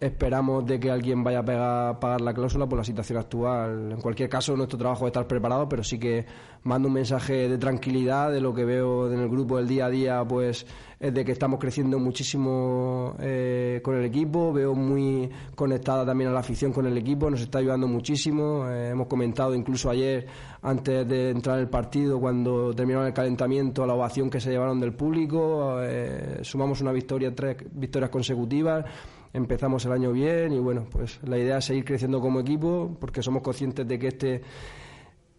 esperamos 0.00 0.64
de 0.64 0.78
que 0.78 0.90
alguien 0.90 1.24
vaya 1.24 1.40
a 1.40 1.98
pagar 1.98 2.20
la 2.20 2.32
cláusula 2.32 2.66
por 2.66 2.78
la 2.78 2.84
situación 2.84 3.18
actual. 3.18 3.92
En 3.92 4.00
cualquier 4.00 4.28
caso, 4.28 4.56
nuestro 4.56 4.78
trabajo 4.78 5.06
es 5.06 5.10
estar 5.10 5.26
preparado, 5.26 5.68
pero 5.68 5.82
sí 5.82 5.98
que 5.98 6.24
mando 6.62 6.88
un 6.88 6.94
mensaje 6.94 7.48
de 7.48 7.58
tranquilidad 7.58 8.30
de 8.30 8.40
lo 8.40 8.54
que 8.54 8.64
veo 8.64 9.12
en 9.12 9.20
el 9.20 9.28
grupo 9.28 9.56
del 9.56 9.66
día 9.66 9.86
a 9.86 9.90
día, 9.90 10.24
pues 10.24 10.66
es 11.00 11.14
de 11.14 11.24
que 11.24 11.32
estamos 11.32 11.58
creciendo 11.58 11.98
muchísimo 11.98 13.14
eh, 13.20 13.80
con 13.82 13.96
el 13.96 14.04
equipo, 14.04 14.52
veo 14.52 14.74
muy 14.74 15.30
conectada 15.54 16.04
también 16.04 16.30
a 16.30 16.32
la 16.32 16.40
afición 16.40 16.72
con 16.72 16.86
el 16.86 16.96
equipo, 16.96 17.30
nos 17.30 17.40
está 17.40 17.58
ayudando 17.58 17.88
muchísimo. 17.88 18.68
Eh, 18.68 18.90
hemos 18.90 19.08
comentado 19.08 19.54
incluso 19.54 19.90
ayer, 19.90 20.26
antes 20.62 21.08
de 21.08 21.30
entrar 21.30 21.56
en 21.56 21.62
el 21.62 21.68
partido, 21.68 22.20
cuando 22.20 22.72
terminaron 22.72 23.06
el 23.06 23.14
calentamiento, 23.14 23.86
la 23.86 23.94
ovación 23.94 24.30
que 24.30 24.40
se 24.40 24.50
llevaron 24.50 24.80
del 24.80 24.92
público, 24.92 25.78
eh, 25.80 26.38
sumamos 26.42 26.80
una 26.80 26.92
victoria, 26.92 27.34
tres 27.34 27.56
victorias 27.72 28.10
consecutivas 28.10 28.84
empezamos 29.32 29.84
el 29.86 29.92
año 29.92 30.12
bien 30.12 30.52
y 30.52 30.58
bueno, 30.58 30.86
pues 30.90 31.20
la 31.22 31.38
idea 31.38 31.58
es 31.58 31.66
seguir 31.66 31.84
creciendo 31.84 32.20
como 32.20 32.40
equipo 32.40 32.96
porque 33.00 33.22
somos 33.22 33.42
conscientes 33.42 33.86
de 33.86 33.98
que 33.98 34.08
este 34.08 34.42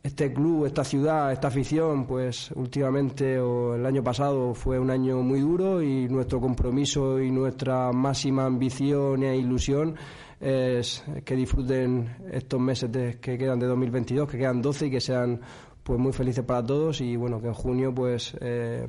este 0.02 0.32
club, 0.32 0.66
esta 0.66 0.84
ciudad, 0.84 1.32
esta 1.32 1.50
afición, 1.50 2.06
pues 2.06 2.52
últimamente 2.56 3.40
o 3.40 3.76
el 3.76 3.86
año 3.86 4.02
pasado 4.04 4.54
fue 4.54 4.80
un 4.80 4.90
año 4.92 5.22
muy 5.22 5.42
duro 5.42 5.82
y 5.82 6.08
nuestro 6.08 6.40
compromiso 6.40 7.20
y 7.20 7.32
nuestra 7.32 7.92
máxima 7.92 8.46
ambición 8.46 9.24
e 9.24 9.36
ilusión 9.36 9.96
es 10.40 11.04
que 11.26 11.36
disfruten 11.36 12.16
estos 12.32 12.62
meses 12.62 12.90
que 13.18 13.38
quedan 13.38 13.60
de 13.60 13.68
2022, 13.68 14.30
que 14.30 14.38
quedan 14.38 14.62
12 14.62 14.88
y 14.88 14.92
que 14.92 15.02
sean 15.02 15.42
pues 15.90 16.00
muy 16.00 16.14
felices 16.14 16.46
para 16.46 16.64
todos 16.64 17.02
y 17.02 17.16
bueno 17.16 17.42
que 17.42 17.48
en 17.48 17.56
junio 17.56 17.92
pues, 17.92 18.38
eh, 18.42 18.88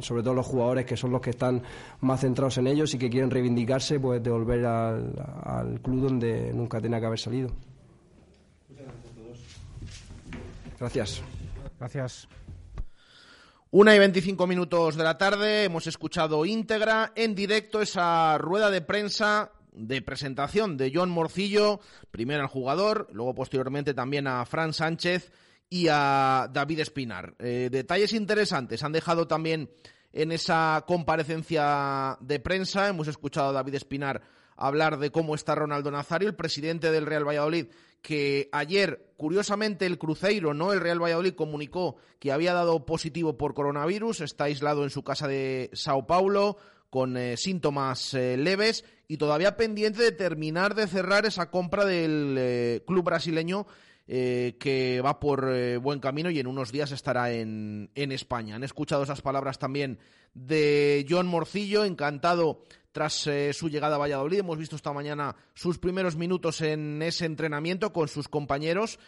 sobre 0.00 0.24
todo 0.24 0.34
los 0.34 0.44
jugadores 0.44 0.84
que 0.84 0.96
son 0.96 1.12
los 1.12 1.20
que 1.20 1.30
están 1.30 1.62
más 2.00 2.22
centrados 2.22 2.58
en 2.58 2.66
ellos 2.66 2.92
y 2.92 2.98
que 2.98 3.08
quieren 3.08 3.30
reivindicarse 3.30 4.00
pues 4.00 4.20
de 4.20 4.30
volver 4.30 4.66
al, 4.66 5.80
club 5.80 6.08
donde 6.08 6.52
nunca 6.52 6.80
tenía 6.80 6.98
que 6.98 7.06
haber 7.06 7.20
salido. 7.20 7.52
Gracias. 10.80 11.22
Gracias. 11.78 12.26
Una 13.70 13.94
y 13.94 14.00
veinticinco 14.00 14.48
minutos 14.48 14.96
de 14.96 15.04
la 15.04 15.16
tarde 15.16 15.62
hemos 15.62 15.86
escuchado 15.86 16.44
íntegra 16.44 17.12
en 17.14 17.36
directo 17.36 17.80
esa 17.80 18.38
rueda 18.38 18.72
de 18.72 18.80
prensa 18.80 19.52
de 19.70 20.02
presentación 20.02 20.76
de 20.76 20.90
John 20.92 21.10
Morcillo, 21.10 21.78
primero 22.10 22.42
al 22.42 22.48
jugador, 22.48 23.06
luego 23.12 23.36
posteriormente 23.36 23.94
también 23.94 24.26
a 24.26 24.44
Fran 24.46 24.72
Sánchez 24.72 25.30
y 25.70 25.86
a 25.88 26.50
David 26.52 26.80
Espinar. 26.80 27.34
Eh, 27.38 27.68
detalles 27.70 28.12
interesantes 28.12 28.82
han 28.82 28.90
dejado 28.90 29.28
también 29.28 29.70
en 30.12 30.32
esa 30.32 30.84
comparecencia 30.86 32.18
de 32.20 32.40
prensa. 32.40 32.88
Hemos 32.88 33.06
escuchado 33.06 33.50
a 33.50 33.52
David 33.52 33.76
Espinar 33.76 34.20
hablar 34.56 34.98
de 34.98 35.12
cómo 35.12 35.36
está 35.36 35.54
Ronaldo 35.54 35.92
Nazario, 35.92 36.28
el 36.28 36.34
presidente 36.34 36.90
del 36.90 37.06
Real 37.06 37.26
Valladolid, 37.26 37.66
que 38.02 38.48
ayer, 38.52 39.12
curiosamente, 39.16 39.86
el 39.86 39.96
Cruzeiro, 39.96 40.52
no 40.52 40.72
el 40.72 40.80
Real 40.80 41.02
Valladolid, 41.02 41.34
comunicó 41.34 41.96
que 42.18 42.32
había 42.32 42.52
dado 42.52 42.84
positivo 42.84 43.38
por 43.38 43.54
coronavirus, 43.54 44.22
está 44.22 44.44
aislado 44.44 44.82
en 44.82 44.90
su 44.90 45.04
casa 45.04 45.28
de 45.28 45.70
Sao 45.72 46.06
Paulo 46.06 46.58
con 46.90 47.16
eh, 47.16 47.36
síntomas 47.36 48.12
eh, 48.14 48.36
leves 48.36 48.84
y 49.06 49.16
todavía 49.16 49.56
pendiente 49.56 50.02
de 50.02 50.12
terminar 50.12 50.74
de 50.74 50.88
cerrar 50.88 51.24
esa 51.24 51.50
compra 51.50 51.84
del 51.84 52.82
club 52.84 53.04
brasileño 53.04 53.66
eh, 54.12 54.56
que 54.58 55.00
va 55.02 55.20
por 55.20 55.48
eh, 55.52 55.76
buen 55.76 56.00
camino 56.00 56.30
y 56.30 56.40
en 56.40 56.48
unos 56.48 56.72
días 56.72 56.90
estará 56.90 57.30
en, 57.30 57.92
en, 57.94 58.10
España. 58.10 58.56
Han 58.56 58.64
escuchado 58.64 59.04
esas 59.04 59.22
palabras 59.22 59.60
también 59.60 60.00
de 60.34 61.06
John 61.08 61.28
Morcillo, 61.28 61.84
encantado 61.84 62.64
tras 62.90 63.28
eh, 63.28 63.52
su 63.52 63.68
llegada 63.68 63.94
a 63.94 63.98
Valladolid. 64.00 64.40
Hemos 64.40 64.58
visto 64.58 64.74
esta 64.74 64.92
mañana 64.92 65.36
sus 65.54 65.78
primeros 65.78 66.16
minutos 66.16 66.60
en 66.60 67.00
ese 67.02 67.24
entrenamiento 67.24 67.92
con 67.92 68.08
sus 68.08 68.26
compañeros 68.26 68.98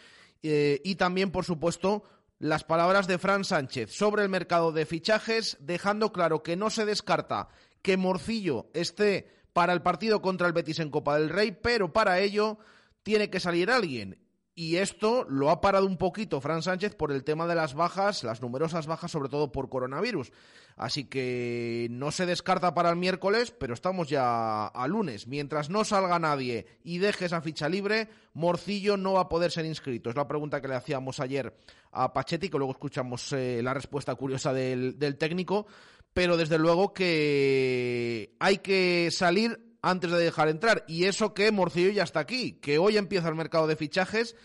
y 0.41 0.95
también, 0.95 1.31
por 1.31 1.43
supuesto, 1.43 2.03
las 2.39 2.63
palabras 2.63 3.05
de 3.05 3.17
Fran 3.17 3.43
Sánchez 3.43 3.91
sobre 3.91 4.23
el 4.23 4.29
mercado 4.29 4.71
de 4.71 4.85
fichajes, 4.85 5.57
dejando 5.59 6.13
claro 6.13 6.43
que 6.43 6.55
no 6.55 6.69
se 6.69 6.85
descarta 6.85 7.49
que 7.81 7.97
Morcillo 7.97 8.69
esté 8.73 9.27
para 9.51 9.73
el 9.73 9.81
partido 9.81 10.21
contra 10.21 10.47
el 10.47 10.53
Betis 10.53 10.79
en 10.79 10.89
Copa 10.89 11.17
del 11.17 11.29
Rey, 11.29 11.51
pero 11.61 11.91
para 11.91 12.19
ello 12.19 12.57
tiene 13.03 13.29
que 13.29 13.41
salir 13.41 13.69
alguien 13.69 14.22
y 14.55 14.75
esto 14.75 15.25
lo 15.27 15.49
ha 15.49 15.61
parado 15.61 15.87
un 15.87 15.97
poquito 15.97 16.39
Fran 16.39 16.61
Sánchez 16.61 16.93
por 16.93 17.11
el 17.11 17.23
tema 17.23 17.47
de 17.47 17.55
las 17.55 17.73
bajas, 17.73 18.23
las 18.23 18.41
numerosas 18.41 18.85
bajas, 18.85 19.09
sobre 19.09 19.29
todo 19.29 19.51
por 19.51 19.67
coronavirus. 19.69 20.31
Así 20.75 21.05
que 21.05 21.87
no 21.89 22.11
se 22.11 22.27
descarta 22.27 22.73
para 22.75 22.91
el 22.91 22.95
miércoles, 22.95 23.51
pero 23.51 23.73
estamos 23.73 24.09
ya 24.09 24.67
a 24.67 24.87
lunes. 24.87 25.27
Mientras 25.27 25.71
no 25.71 25.83
salga 25.83 26.19
nadie 26.19 26.67
y 26.83 26.99
deje 26.99 27.25
esa 27.25 27.41
ficha 27.41 27.67
libre, 27.67 28.09
Morcillo 28.33 28.95
no 28.95 29.13
va 29.13 29.21
a 29.21 29.29
poder 29.29 29.51
ser 29.51 29.65
inscrito. 29.65 30.11
Es 30.11 30.15
la 30.15 30.27
pregunta 30.27 30.61
que 30.61 30.67
le 30.67 30.75
hacíamos 30.75 31.19
ayer 31.19 31.55
a 31.91 32.13
Pachetti, 32.13 32.49
que 32.49 32.57
luego 32.57 32.73
escuchamos 32.73 33.33
eh, 33.33 33.61
la 33.63 33.73
respuesta 33.73 34.13
curiosa 34.13 34.53
del, 34.53 34.99
del 34.99 35.17
técnico. 35.17 35.65
Pero 36.13 36.37
desde 36.37 36.59
luego 36.59 36.93
que 36.93 38.35
hay 38.39 38.59
que 38.59 39.09
salir 39.09 39.72
antes 39.83 40.09
de 40.09 40.17
dejar 40.17 40.47
entrar. 40.47 40.83
Y 40.87 41.03
eso 41.03 41.35
que 41.35 41.51
Morcillo 41.51 41.91
ya 41.91 42.03
está 42.03 42.21
aquí, 42.21 42.53
que 42.53 42.79
hoy 42.79 42.97
empieza 42.97 43.29
el 43.29 43.35
mercado 43.35 43.67
de 43.67 43.75
fichajes 43.75 44.35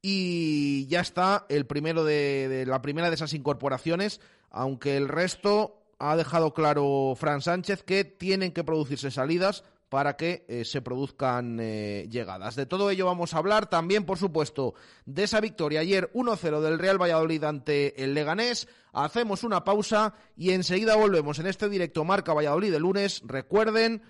y 0.00 0.86
ya 0.86 1.00
está 1.00 1.46
el 1.48 1.66
primero 1.66 2.04
de, 2.04 2.64
la 2.66 2.82
primera 2.82 3.08
de 3.08 3.14
esas 3.14 3.32
incorporaciones, 3.32 4.20
aunque 4.50 4.96
el 4.96 5.08
resto 5.08 5.82
ha 5.98 6.14
dejado 6.14 6.52
claro 6.52 7.14
Fran 7.16 7.40
Sánchez 7.40 7.82
que 7.82 8.04
tienen 8.04 8.52
que 8.52 8.64
producirse 8.64 9.10
salidas 9.10 9.64
para 9.88 10.16
que 10.16 10.44
eh, 10.48 10.64
se 10.64 10.82
produzcan 10.82 11.58
eh, 11.60 12.08
llegadas. 12.10 12.56
De 12.56 12.66
todo 12.66 12.90
ello 12.90 13.06
vamos 13.06 13.34
a 13.34 13.38
hablar 13.38 13.68
también, 13.68 14.04
por 14.04 14.18
supuesto, 14.18 14.74
de 15.06 15.24
esa 15.24 15.40
victoria 15.40 15.80
ayer 15.80 16.10
1-0 16.12 16.60
del 16.60 16.78
Real 16.78 17.00
Valladolid 17.00 17.44
ante 17.44 18.02
el 18.02 18.14
Leganés. 18.14 18.68
Hacemos 18.92 19.44
una 19.44 19.64
pausa 19.64 20.14
y 20.36 20.50
enseguida 20.50 20.96
volvemos 20.96 21.38
en 21.38 21.46
este 21.46 21.68
directo 21.68 22.04
Marca 22.04 22.34
Valladolid 22.34 22.72
de 22.72 22.80
lunes. 22.80 23.22
Recuerden, 23.24 24.02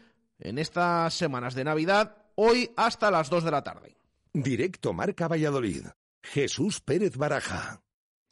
en 0.42 0.58
estas 0.58 1.14
semanas 1.14 1.54
de 1.54 1.64
Navidad, 1.64 2.16
hoy 2.34 2.70
hasta 2.76 3.10
las 3.10 3.30
2 3.30 3.44
de 3.44 3.50
la 3.50 3.62
tarde. 3.62 3.96
Directo 4.32 4.92
Marca 4.92 5.28
Valladolid. 5.28 5.86
Jesús 6.22 6.80
Pérez 6.80 7.16
Baraja. 7.16 7.82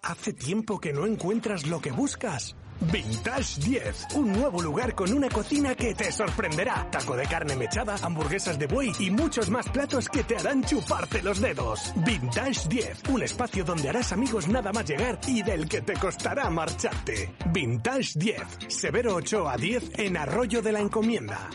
¿Hace 0.02 0.32
tiempo 0.32 0.80
que 0.80 0.92
no 0.92 1.06
encuentras 1.06 1.66
lo 1.66 1.80
que 1.80 1.92
buscas? 1.92 2.56
Vintage 2.80 3.60
10, 3.60 4.06
un 4.14 4.32
nuevo 4.32 4.62
lugar 4.62 4.94
con 4.94 5.12
una 5.12 5.28
cocina 5.28 5.74
que 5.74 5.94
te 5.94 6.10
sorprenderá. 6.10 6.90
Taco 6.90 7.14
de 7.14 7.26
carne 7.26 7.54
mechada, 7.54 7.96
hamburguesas 8.00 8.58
de 8.58 8.66
buey 8.66 8.92
y 8.98 9.10
muchos 9.10 9.50
más 9.50 9.68
platos 9.68 10.08
que 10.08 10.24
te 10.24 10.36
harán 10.38 10.64
chuparte 10.64 11.20
los 11.22 11.40
dedos. 11.40 11.92
Vintage 11.96 12.68
10, 12.70 13.02
un 13.10 13.22
espacio 13.22 13.64
donde 13.64 13.90
harás 13.90 14.12
amigos 14.12 14.48
nada 14.48 14.72
más 14.72 14.88
llegar 14.88 15.20
y 15.26 15.42
del 15.42 15.68
que 15.68 15.82
te 15.82 15.92
costará 15.92 16.48
marcharte. 16.48 17.34
Vintage 17.52 18.18
10, 18.18 18.40
Severo 18.68 19.16
8 19.16 19.46
a 19.46 19.56
10 19.58 19.98
en 19.98 20.16
Arroyo 20.16 20.62
de 20.62 20.72
la 20.72 20.80
Encomienda. 20.80 21.50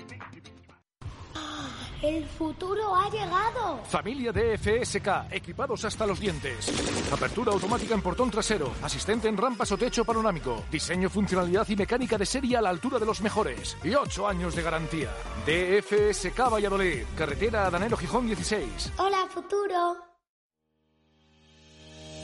El 2.02 2.26
futuro 2.26 2.96
ha 2.96 3.10
llegado. 3.10 3.80
Familia 3.86 4.32
de 4.32 4.58
FSK, 4.58 5.32
equipados 5.32 5.86
hasta 5.86 6.06
los 6.06 6.20
dientes. 6.20 6.72
Apertura 7.12 7.52
automática 7.52 7.94
en 7.96 8.02
portón 8.02 8.30
trasero, 8.30 8.72
asistente 8.82 9.28
en 9.28 9.38
rampas 9.38 9.72
o 9.72 9.78
techo 9.78 10.06
panorámico, 10.06 10.64
diseño, 10.72 11.10
funcionalidad 11.10 11.68
y 11.70 11.76
mecánica 11.76 12.18
de 12.18 12.26
serie 12.26 12.58
a 12.58 12.62
la 12.62 12.70
altura 12.70 13.00
de 13.00 13.06
los 13.06 13.22
mejores 13.22 13.78
y 13.84 13.94
8 13.94 14.28
años 14.28 14.56
de 14.56 14.62
garantía. 14.62 15.10
DFSK 15.46 16.50
Valladolid, 16.52 17.04
carretera 17.18 17.70
Danero 17.70 17.98
Gijón 17.98 18.28
16. 18.28 18.94
Hola, 18.98 19.28
futuro. 19.30 20.15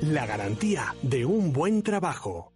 La 0.00 0.26
garantía 0.26 0.94
de 1.02 1.24
un 1.24 1.52
buen 1.52 1.82
trabajo. 1.82 2.52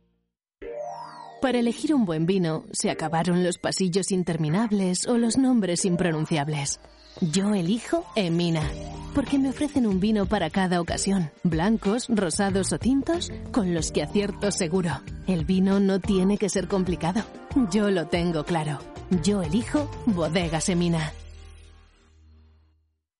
Para 1.43 1.59
elegir 1.59 1.95
un 1.95 2.05
buen 2.07 2.27
vino, 2.27 2.65
se 2.73 2.91
acabaron 2.91 3.45
los 3.45 3.59
pasillos 3.59 4.11
interminables 4.11 5.07
o 5.07 5.19
los 5.19 5.37
nombres 5.37 5.85
impronunciables. 5.85 6.81
Yo 7.21 7.55
elijo 7.55 8.05
Emina, 8.17 8.69
porque 9.15 9.39
me 9.39 9.51
ofrecen 9.51 9.87
un 9.87 10.01
vino 10.01 10.27
para 10.27 10.51
cada 10.51 10.81
ocasión, 10.81 11.31
blancos, 11.45 12.07
rosados 12.09 12.73
o 12.73 12.79
tintos, 12.79 13.31
con 13.53 13.75
los 13.75 13.93
que 13.93 14.03
acierto 14.03 14.51
seguro. 14.51 15.03
El 15.27 15.45
vino 15.45 15.79
no 15.79 16.01
tiene 16.01 16.39
que 16.39 16.49
ser 16.49 16.69
complicado. 16.69 17.23
Yo 17.71 17.91
lo 17.91 18.07
tengo 18.09 18.45
claro. 18.45 18.79
Yo 19.23 19.43
elijo 19.43 19.91
Bodegas 20.07 20.69
Emina. 20.69 21.13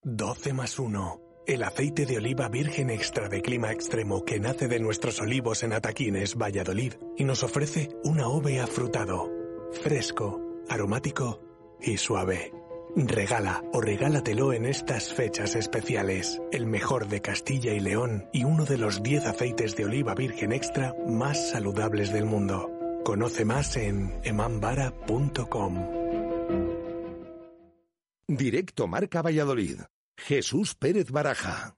12 0.03 0.53
más 0.53 0.79
1. 0.79 1.26
El 1.47 1.63
aceite 1.63 2.07
de 2.07 2.17
oliva 2.17 2.49
virgen 2.49 2.91
extra 2.91 3.29
de 3.29 3.41
clima 3.41 3.71
extremo 3.71 4.25
que 4.25 4.41
nace 4.41 4.67
de 4.67 4.81
nuestros 4.81 5.21
olivos 5.21 5.63
en 5.63 5.75
Ataquines, 5.75 6.35
Valladolid, 6.35 6.95
y 7.17 7.23
nos 7.23 7.45
ofrece 7.45 7.91
una 8.03 8.27
ove 8.27 8.61
afrutado, 8.61 9.31
fresco, 9.81 10.41
aromático 10.69 11.41
y 11.81 11.99
suave. 11.99 12.53
Regala 12.97 13.63
o 13.73 13.81
regálatelo 13.81 14.53
en 14.53 14.67
estas 14.67 15.15
fechas 15.15 15.55
especiales. 15.55 16.43
El 16.51 16.67
mejor 16.67 17.07
de 17.07 17.23
Castilla 17.23 17.73
y 17.75 17.79
León 17.79 18.29
y 18.33 18.43
uno 18.43 18.65
de 18.65 18.79
los 18.79 19.05
10 19.05 19.27
aceites 19.27 19.77
de 19.77 19.85
oliva 19.85 20.17
virgen 20.17 20.51
extra 20.51 20.97
más 21.07 21.51
saludables 21.51 22.13
del 22.13 22.25
mundo. 22.25 22.73
Conoce 23.05 23.45
más 23.45 23.77
en 23.77 24.19
emambara.com. 24.25 25.87
Directo 28.27 28.89
Marca 28.89 29.23
Valladolid. 29.23 29.83
Jesús 30.17 30.75
Pérez 30.75 31.11
Baraja. 31.11 31.76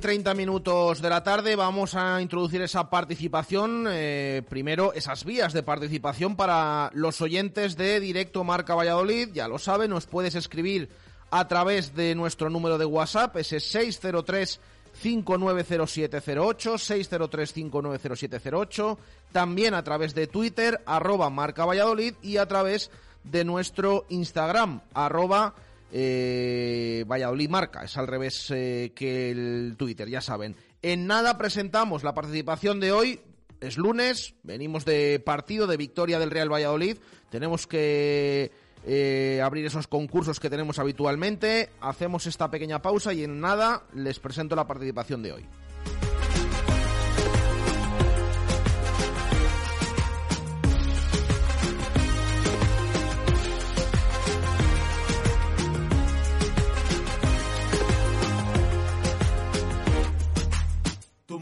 30 0.00 0.34
minutos 0.34 1.02
de 1.02 1.10
la 1.10 1.22
tarde 1.22 1.56
vamos 1.56 1.94
a 1.94 2.22
introducir 2.22 2.62
esa 2.62 2.88
participación. 2.88 3.86
eh, 3.88 4.42
primero, 4.48 4.92
esas 4.94 5.24
vías 5.24 5.52
de 5.52 5.62
participación 5.62 6.36
para 6.36 6.90
los 6.94 7.20
oyentes 7.20 7.76
de 7.76 8.00
Directo 8.00 8.42
Marca 8.42 8.74
Valladolid. 8.74 9.28
Ya 9.32 9.46
lo 9.46 9.58
saben, 9.58 9.90
nos 9.90 10.06
puedes 10.06 10.34
escribir 10.34 10.88
a 11.30 11.46
través 11.46 11.94
de 11.94 12.14
nuestro 12.14 12.48
número 12.50 12.78
de 12.78 12.86
WhatsApp, 12.86 13.36
ese 13.36 13.60
603 13.60 14.60
590708, 14.94 16.78
603 16.78 17.52
590708. 17.52 18.98
También 19.32 19.74
a 19.74 19.84
través 19.84 20.14
de 20.14 20.26
Twitter, 20.26 20.80
arroba 20.86 21.30
Marca 21.30 21.66
Valladolid 21.66 22.14
y 22.22 22.38
a 22.38 22.46
través 22.46 22.90
de 23.24 23.44
nuestro 23.44 24.06
Instagram, 24.08 24.80
arroba 24.94 25.54
eh, 25.92 27.04
Valladolid 27.06 27.48
Marca, 27.48 27.82
es 27.84 27.96
al 27.96 28.06
revés 28.06 28.50
eh, 28.50 28.92
que 28.94 29.30
el 29.30 29.74
Twitter, 29.76 30.08
ya 30.08 30.20
saben. 30.20 30.56
En 30.82 31.06
nada 31.06 31.36
presentamos 31.38 32.04
la 32.04 32.14
participación 32.14 32.80
de 32.80 32.92
hoy, 32.92 33.20
es 33.60 33.76
lunes, 33.76 34.34
venimos 34.42 34.84
de 34.84 35.20
partido 35.20 35.66
de 35.66 35.76
victoria 35.76 36.18
del 36.18 36.30
Real 36.30 36.52
Valladolid, 36.52 36.98
tenemos 37.30 37.66
que 37.66 38.50
eh, 38.86 39.40
abrir 39.44 39.66
esos 39.66 39.86
concursos 39.86 40.40
que 40.40 40.48
tenemos 40.48 40.78
habitualmente, 40.78 41.70
hacemos 41.80 42.26
esta 42.26 42.50
pequeña 42.50 42.80
pausa 42.80 43.12
y 43.12 43.24
en 43.24 43.40
nada 43.40 43.84
les 43.94 44.18
presento 44.18 44.56
la 44.56 44.66
participación 44.66 45.22
de 45.22 45.32
hoy. 45.32 45.46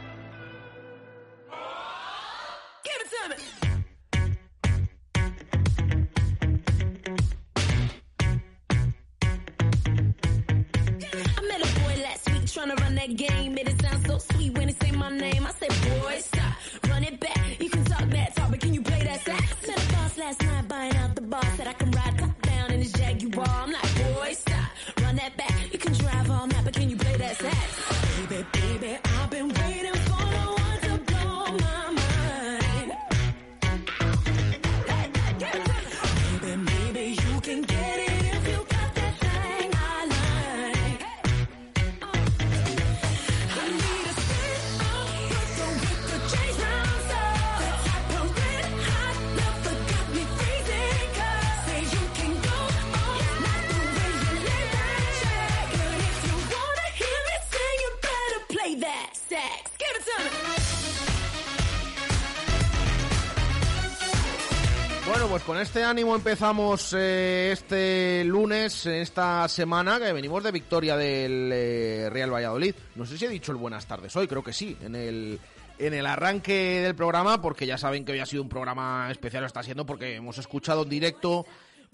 ánimo 65.86 66.16
empezamos 66.16 66.92
eh, 66.96 67.50
este 67.52 68.24
lunes, 68.24 68.86
esta 68.86 69.48
semana 69.48 69.98
que 70.00 70.12
venimos 70.12 70.42
de 70.42 70.50
victoria 70.50 70.96
del 70.96 71.50
eh, 71.52 72.10
Real 72.10 72.32
Valladolid. 72.32 72.74
No 72.96 73.06
sé 73.06 73.16
si 73.16 73.24
he 73.24 73.28
dicho 73.28 73.52
el 73.52 73.58
buenas 73.58 73.86
tardes 73.86 74.14
hoy, 74.16 74.26
creo 74.26 74.42
que 74.42 74.52
sí, 74.52 74.76
en 74.82 74.96
el, 74.96 75.38
en 75.78 75.94
el 75.94 76.06
arranque 76.06 76.80
del 76.82 76.96
programa, 76.96 77.40
porque 77.40 77.66
ya 77.66 77.78
saben 77.78 78.04
que 78.04 78.12
hoy 78.12 78.18
ha 78.18 78.26
sido 78.26 78.42
un 78.42 78.48
programa 78.48 79.08
especial, 79.10 79.42
lo 79.42 79.46
está 79.46 79.62
siendo 79.62 79.86
porque 79.86 80.16
hemos 80.16 80.38
escuchado 80.38 80.82
en 80.82 80.88
directo 80.88 81.46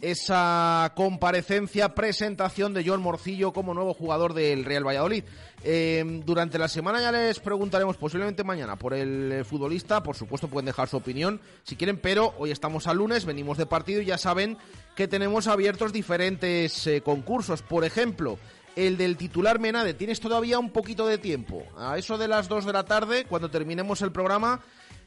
esa 0.03 0.93
comparecencia, 0.97 1.94
presentación 1.94 2.75
de 2.75 2.85
John 2.85 3.00
Morcillo 3.00 3.53
como 3.53 3.73
nuevo 3.73 3.94
jugador 3.94 4.35
del 4.35 4.65
Real 4.65 4.87
Valladolid. 4.87 5.25
Eh, 5.63 6.05
durante 6.25 6.59
la 6.59 6.67
semana 6.67 7.00
ya 7.00 7.13
les 7.13 7.38
preguntaremos, 7.38 7.96
posiblemente 7.96 8.42
mañana, 8.42 8.75
por 8.75 8.94
el 8.94 9.31
eh, 9.31 9.44
futbolista. 9.44 10.03
Por 10.03 10.17
supuesto, 10.17 10.48
pueden 10.48 10.67
dejar 10.67 10.88
su 10.88 10.96
opinión 10.96 11.40
si 11.63 11.77
quieren, 11.77 11.98
pero 11.98 12.35
hoy 12.38 12.50
estamos 12.50 12.88
a 12.88 12.94
lunes, 12.94 13.25
venimos 13.25 13.59
de 13.59 13.67
partido 13.67 14.03
y 14.03 14.07
ya 14.07 14.19
saben 14.19 14.59
que 14.96 15.07
tenemos 15.07 15.46
abiertos 15.46 15.92
diferentes 15.92 16.85
eh, 16.88 17.00
concursos. 17.00 17.63
Por 17.63 17.85
ejemplo, 17.85 18.38
el 18.75 18.96
del 18.96 19.17
titular 19.17 19.61
Menade. 19.61 19.94
Tienes 19.94 20.19
todavía 20.19 20.59
un 20.59 20.71
poquito 20.71 21.07
de 21.07 21.19
tiempo. 21.19 21.65
A 21.77 21.96
eso 21.96 22.19
de 22.19 22.27
las 22.27 22.48
2 22.48 22.65
de 22.65 22.73
la 22.73 22.85
tarde, 22.85 23.25
cuando 23.25 23.50
terminemos 23.50 24.03
el 24.03 24.11
programa 24.11 24.61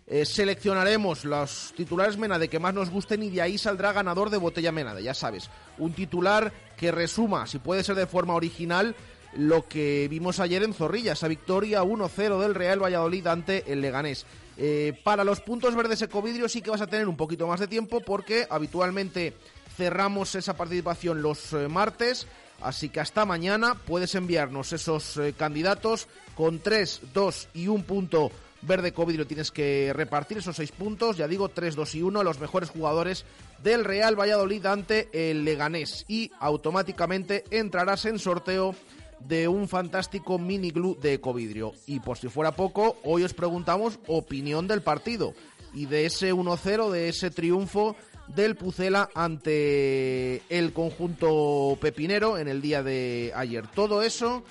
eh, 0.08 0.24
seleccionaremos 0.24 1.26
los 1.26 1.74
titulares 1.76 2.18
Menade 2.18 2.48
que 2.48 2.60
más 2.60 2.76
nos 2.76 2.92
gusten 2.92 3.24
y 3.24 3.32
de 3.32 3.42
ahí 3.42 3.58
saldrá 3.58 3.92
ganador 3.92 4.30
de 4.30 4.38
botella 4.38 4.72
Menade, 4.72 5.02
ya 5.02 5.16
sabes. 5.16 5.50
Un 5.80 5.94
titular 5.94 6.54
que 6.78 6.92
resuma, 6.92 7.48
si 7.48 7.58
puede 7.58 7.84
ser 7.84 7.96
de 7.96 8.06
forma 8.06 8.36
original, 8.36 8.96
lo 9.36 9.68
que 9.68 10.08
vimos 10.08 10.40
ayer 10.40 10.62
en 10.62 10.76
Zorrilla, 10.76 11.14
esa 11.14 11.28
victoria 11.28 11.84
1-0 11.84 12.40
del 12.40 12.54
Real 12.54 12.84
Valladolid 12.84 13.26
ante 13.26 13.72
el 13.72 13.82
Leganés. 13.82 14.28
Eh, 14.58 14.94
para 15.04 15.24
los 15.24 15.42
puntos 15.42 15.76
verdes 15.76 16.04
Ecovidrio 16.04 16.48
sí 16.48 16.62
que 16.62 16.70
vas 16.70 16.82
a 16.82 16.88
tener 16.88 17.08
un 17.08 17.18
poquito 17.18 17.48
más 17.48 17.60
de 17.60 17.68
tiempo 17.68 18.00
porque 18.00 18.48
habitualmente 18.50 19.34
cerramos 19.76 20.36
esa 20.36 20.56
participación 20.56 21.24
los 21.24 21.52
eh, 21.54 21.68
martes. 21.68 22.28
Así 22.62 22.90
que 22.90 23.02
hasta 23.02 23.26
mañana 23.26 23.74
puedes 23.74 24.16
enviarnos 24.16 24.72
esos 24.72 25.20
candidatos 25.36 26.08
con 26.36 26.60
3, 26.60 27.02
2 27.14 27.50
y 27.54 27.68
un 27.68 27.84
punto 27.84 28.32
Verde 28.66 28.94
COVID 28.94 29.18
lo 29.18 29.28
tienes 29.28 29.52
que 29.52 29.92
repartir 29.94 30.40
esos 30.40 30.56
seis 30.56 30.72
puntos. 30.72 31.18
Ya 31.18 31.28
digo, 31.28 31.50
3, 31.50 31.76
2 31.76 31.96
y 31.96 32.02
1, 32.02 32.24
los 32.24 32.40
mejores 32.40 32.70
jugadores 32.70 33.26
del 33.64 33.86
Real 33.86 34.20
Valladolid 34.20 34.66
ante 34.66 35.10
el 35.14 35.46
Leganés. 35.46 36.06
Y 36.08 36.32
automáticamente 36.40 37.44
entrarás 37.52 38.06
en 38.06 38.20
sorteo 38.20 38.76
de 39.20 39.48
un 39.48 39.68
fantástico 39.68 40.38
mini 40.38 40.72
glue 40.72 40.98
de 41.02 41.14
Ecovidrio. 41.14 41.74
Y 41.86 42.00
por 42.00 42.18
si 42.18 42.28
fuera 42.28 42.56
poco, 42.56 42.98
hoy 43.04 43.24
os 43.24 43.34
preguntamos 43.34 44.00
opinión 44.08 44.68
del 44.68 44.82
partido 44.82 45.34
y 45.74 45.86
de 45.86 46.06
ese 46.06 46.34
1-0, 46.34 46.90
de 46.90 47.10
ese 47.10 47.32
triunfo 47.32 47.96
del 48.28 48.56
Pucela 48.56 49.10
ante 49.14 50.42
el 50.50 50.74
conjunto 50.74 51.78
pepinero 51.80 52.38
en 52.38 52.48
el 52.48 52.62
día 52.62 52.82
de 52.82 53.32
ayer. 53.36 53.68
Todo 53.68 54.02
eso 54.02 54.44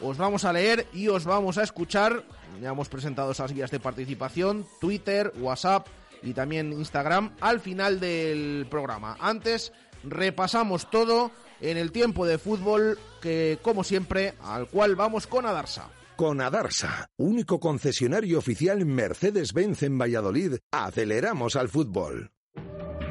os 0.00 0.16
vamos 0.18 0.44
a 0.44 0.52
leer 0.52 0.86
y 0.92 1.08
os 1.08 1.24
vamos 1.24 1.58
a 1.58 1.62
escuchar 1.62 2.24
ya 2.60 2.70
hemos 2.70 2.88
presentado 2.88 3.32
esas 3.32 3.52
guías 3.52 3.70
de 3.70 3.80
participación, 3.80 4.66
Twitter, 4.80 5.32
WhatsApp 5.38 5.86
y 6.22 6.32
también 6.32 6.72
Instagram 6.72 7.34
al 7.40 7.60
final 7.60 8.00
del 8.00 8.66
programa. 8.70 9.16
Antes 9.20 9.72
repasamos 10.04 10.90
todo 10.90 11.30
en 11.60 11.76
el 11.76 11.92
tiempo 11.92 12.26
de 12.26 12.38
fútbol 12.38 12.98
que, 13.20 13.58
como 13.62 13.84
siempre, 13.84 14.34
al 14.42 14.68
cual 14.68 14.96
vamos 14.96 15.26
con 15.26 15.46
Adarsa. 15.46 15.90
Con 16.16 16.40
Adarsa, 16.40 17.10
único 17.18 17.60
concesionario 17.60 18.38
oficial 18.38 18.86
Mercedes-Benz 18.86 19.82
en 19.82 19.98
Valladolid, 19.98 20.56
aceleramos 20.72 21.56
al 21.56 21.68
fútbol. 21.68 22.30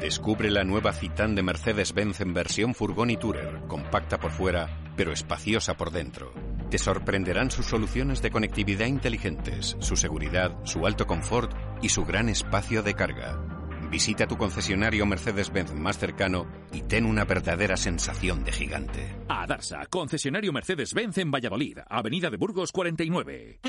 Descubre 0.00 0.50
la 0.50 0.62
nueva 0.62 0.92
Citán 0.92 1.34
de 1.34 1.42
Mercedes-Benz 1.42 2.20
en 2.20 2.34
versión 2.34 2.74
furgón 2.74 3.10
y 3.10 3.16
tourer, 3.16 3.62
compacta 3.66 4.18
por 4.18 4.30
fuera, 4.30 4.92
pero 4.94 5.10
espaciosa 5.10 5.74
por 5.74 5.90
dentro. 5.90 6.32
Te 6.70 6.78
sorprenderán 6.78 7.50
sus 7.50 7.66
soluciones 7.66 8.20
de 8.20 8.30
conectividad 8.30 8.86
inteligentes, 8.86 9.76
su 9.80 9.96
seguridad, 9.96 10.54
su 10.64 10.86
alto 10.86 11.06
confort 11.06 11.52
y 11.80 11.88
su 11.88 12.04
gran 12.04 12.28
espacio 12.28 12.82
de 12.82 12.94
carga. 12.94 13.40
Visita 13.90 14.26
tu 14.26 14.36
concesionario 14.36 15.06
Mercedes-Benz 15.06 15.72
más 15.72 15.98
cercano 15.98 16.46
y 16.72 16.82
ten 16.82 17.06
una 17.06 17.24
verdadera 17.24 17.76
sensación 17.76 18.44
de 18.44 18.52
gigante. 18.52 19.16
A 19.28 19.46
Darsa, 19.46 19.86
concesionario 19.86 20.52
Mercedes-Benz 20.52 21.18
en 21.18 21.30
Valladolid, 21.30 21.78
Avenida 21.88 22.28
de 22.28 22.36
Burgos 22.36 22.70
49. 22.70 23.60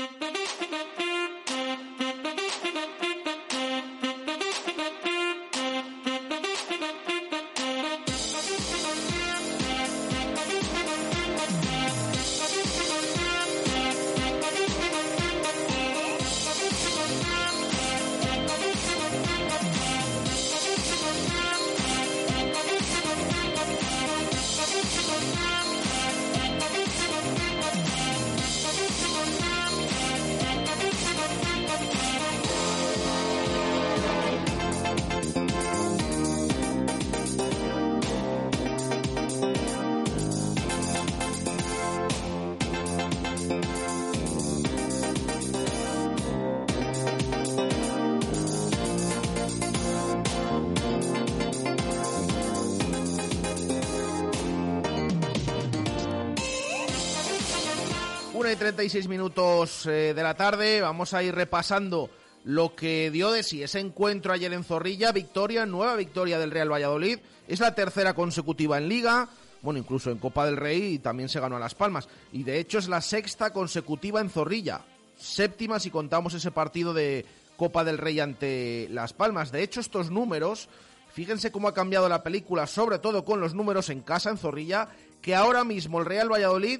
36 58.78 59.08
minutos 59.08 59.86
eh, 59.86 60.14
de 60.14 60.22
la 60.22 60.34
tarde. 60.34 60.80
Vamos 60.80 61.12
a 61.12 61.20
ir 61.24 61.34
repasando 61.34 62.10
lo 62.44 62.76
que 62.76 63.10
dio 63.10 63.32
de 63.32 63.42
sí 63.42 63.60
ese 63.60 63.80
encuentro 63.80 64.32
ayer 64.32 64.52
en 64.52 64.62
Zorrilla. 64.62 65.10
Victoria, 65.10 65.66
nueva 65.66 65.96
victoria 65.96 66.38
del 66.38 66.52
Real 66.52 66.70
Valladolid. 66.70 67.18
Es 67.48 67.58
la 67.58 67.74
tercera 67.74 68.14
consecutiva 68.14 68.78
en 68.78 68.88
Liga. 68.88 69.28
Bueno, 69.62 69.80
incluso 69.80 70.12
en 70.12 70.18
Copa 70.18 70.46
del 70.46 70.56
Rey 70.56 70.94
y 70.94 70.98
también 71.00 71.28
se 71.28 71.40
ganó 71.40 71.56
a 71.56 71.58
Las 71.58 71.74
Palmas. 71.74 72.08
Y 72.32 72.44
de 72.44 72.60
hecho 72.60 72.78
es 72.78 72.88
la 72.88 73.00
sexta 73.00 73.52
consecutiva 73.52 74.20
en 74.20 74.30
Zorrilla. 74.30 74.82
Séptima 75.18 75.80
si 75.80 75.90
contamos 75.90 76.34
ese 76.34 76.52
partido 76.52 76.94
de 76.94 77.26
Copa 77.56 77.82
del 77.82 77.98
Rey 77.98 78.20
ante 78.20 78.86
Las 78.92 79.12
Palmas. 79.12 79.50
De 79.50 79.64
hecho, 79.64 79.80
estos 79.80 80.12
números, 80.12 80.68
fíjense 81.12 81.50
cómo 81.50 81.66
ha 81.66 81.74
cambiado 81.74 82.08
la 82.08 82.22
película, 82.22 82.68
sobre 82.68 83.00
todo 83.00 83.24
con 83.24 83.40
los 83.40 83.54
números 83.54 83.90
en 83.90 84.02
casa, 84.02 84.30
en 84.30 84.38
Zorrilla, 84.38 84.90
que 85.20 85.34
ahora 85.34 85.64
mismo 85.64 85.98
el 85.98 86.06
Real 86.06 86.30
Valladolid 86.30 86.78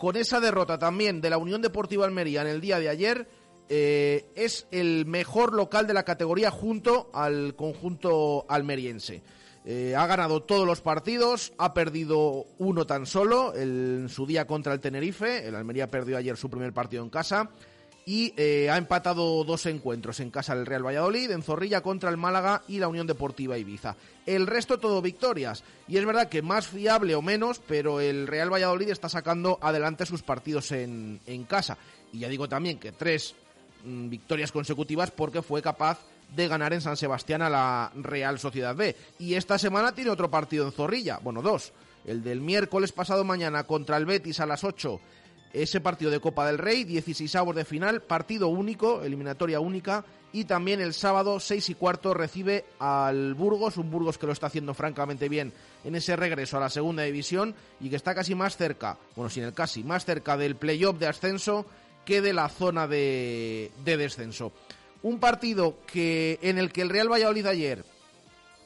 con 0.00 0.16
esa 0.16 0.40
derrota 0.40 0.78
también 0.78 1.20
de 1.20 1.28
la 1.28 1.36
Unión 1.36 1.60
Deportiva 1.60 2.06
Almería 2.06 2.40
en 2.40 2.46
el 2.46 2.62
día 2.62 2.80
de 2.80 2.88
ayer, 2.88 3.28
eh, 3.68 4.32
es 4.34 4.66
el 4.70 5.04
mejor 5.04 5.52
local 5.52 5.86
de 5.86 5.92
la 5.92 6.04
categoría 6.04 6.50
junto 6.50 7.10
al 7.12 7.54
conjunto 7.54 8.46
almeriense. 8.48 9.22
Eh, 9.66 9.94
ha 9.94 10.06
ganado 10.06 10.42
todos 10.42 10.66
los 10.66 10.80
partidos, 10.80 11.52
ha 11.58 11.74
perdido 11.74 12.46
uno 12.56 12.86
tan 12.86 13.04
solo 13.04 13.54
en 13.54 14.08
su 14.08 14.24
día 14.24 14.46
contra 14.46 14.72
el 14.72 14.80
Tenerife. 14.80 15.46
El 15.46 15.54
Almería 15.54 15.90
perdió 15.90 16.16
ayer 16.16 16.38
su 16.38 16.48
primer 16.48 16.72
partido 16.72 17.02
en 17.02 17.10
casa 17.10 17.50
y 18.10 18.34
eh, 18.36 18.68
ha 18.68 18.76
empatado 18.76 19.44
dos 19.44 19.66
encuentros 19.66 20.18
en 20.18 20.32
casa 20.32 20.56
del 20.56 20.66
Real 20.66 20.84
Valladolid, 20.84 21.30
en 21.30 21.44
Zorrilla 21.44 21.80
contra 21.80 22.10
el 22.10 22.16
Málaga 22.16 22.62
y 22.66 22.80
la 22.80 22.88
Unión 22.88 23.06
Deportiva 23.06 23.56
Ibiza. 23.56 23.94
El 24.26 24.48
resto 24.48 24.80
todo 24.80 25.00
victorias. 25.00 25.62
Y 25.86 25.96
es 25.96 26.04
verdad 26.04 26.28
que 26.28 26.42
más 26.42 26.66
fiable 26.66 27.14
o 27.14 27.22
menos, 27.22 27.60
pero 27.68 28.00
el 28.00 28.26
Real 28.26 28.52
Valladolid 28.52 28.88
está 28.88 29.08
sacando 29.08 29.60
adelante 29.62 30.06
sus 30.06 30.24
partidos 30.24 30.72
en, 30.72 31.20
en 31.24 31.44
casa. 31.44 31.78
Y 32.12 32.18
ya 32.18 32.28
digo 32.28 32.48
también 32.48 32.80
que 32.80 32.90
tres 32.90 33.36
mm, 33.84 34.08
victorias 34.08 34.50
consecutivas 34.50 35.12
porque 35.12 35.40
fue 35.40 35.62
capaz 35.62 36.00
de 36.34 36.48
ganar 36.48 36.72
en 36.72 36.80
San 36.80 36.96
Sebastián 36.96 37.42
a 37.42 37.48
la 37.48 37.92
Real 37.94 38.40
Sociedad 38.40 38.74
B. 38.74 38.96
Y 39.20 39.34
esta 39.34 39.56
semana 39.56 39.92
tiene 39.92 40.10
otro 40.10 40.28
partido 40.28 40.66
en 40.66 40.72
Zorrilla, 40.72 41.20
bueno, 41.22 41.42
dos. 41.42 41.72
El 42.04 42.24
del 42.24 42.40
miércoles 42.40 42.90
pasado 42.90 43.22
mañana 43.22 43.62
contra 43.64 43.98
el 43.98 44.06
Betis 44.06 44.40
a 44.40 44.46
las 44.46 44.64
8 44.64 45.00
ese 45.52 45.80
partido 45.80 46.10
de 46.10 46.20
Copa 46.20 46.46
del 46.46 46.58
Rey, 46.58 46.84
16 46.84 47.34
avos 47.36 47.56
de 47.56 47.64
final, 47.64 48.02
partido 48.02 48.48
único, 48.48 49.02
eliminatoria 49.02 49.60
única, 49.60 50.04
y 50.32 50.44
también 50.44 50.80
el 50.80 50.94
sábado 50.94 51.40
6 51.40 51.70
y 51.70 51.74
cuarto 51.74 52.14
recibe 52.14 52.64
al 52.78 53.34
Burgos, 53.34 53.76
un 53.76 53.90
Burgos 53.90 54.16
que 54.16 54.26
lo 54.26 54.32
está 54.32 54.46
haciendo 54.46 54.74
francamente 54.74 55.28
bien 55.28 55.52
en 55.84 55.94
ese 55.96 56.14
regreso 56.14 56.56
a 56.56 56.60
la 56.60 56.70
segunda 56.70 57.02
división 57.02 57.54
y 57.80 57.90
que 57.90 57.96
está 57.96 58.14
casi 58.14 58.34
más 58.34 58.56
cerca, 58.56 58.96
bueno, 59.16 59.28
sin 59.28 59.42
el 59.42 59.52
casi, 59.52 59.82
más 59.82 60.04
cerca 60.04 60.36
del 60.36 60.54
playoff 60.56 60.98
de 60.98 61.08
ascenso 61.08 61.66
que 62.04 62.20
de 62.20 62.32
la 62.32 62.48
zona 62.48 62.86
de, 62.86 63.72
de 63.84 63.96
descenso. 63.96 64.52
Un 65.02 65.18
partido 65.18 65.78
que 65.86 66.38
en 66.42 66.58
el 66.58 66.72
que 66.72 66.82
el 66.82 66.90
Real 66.90 67.10
Valladolid 67.10 67.46
ayer 67.46 67.84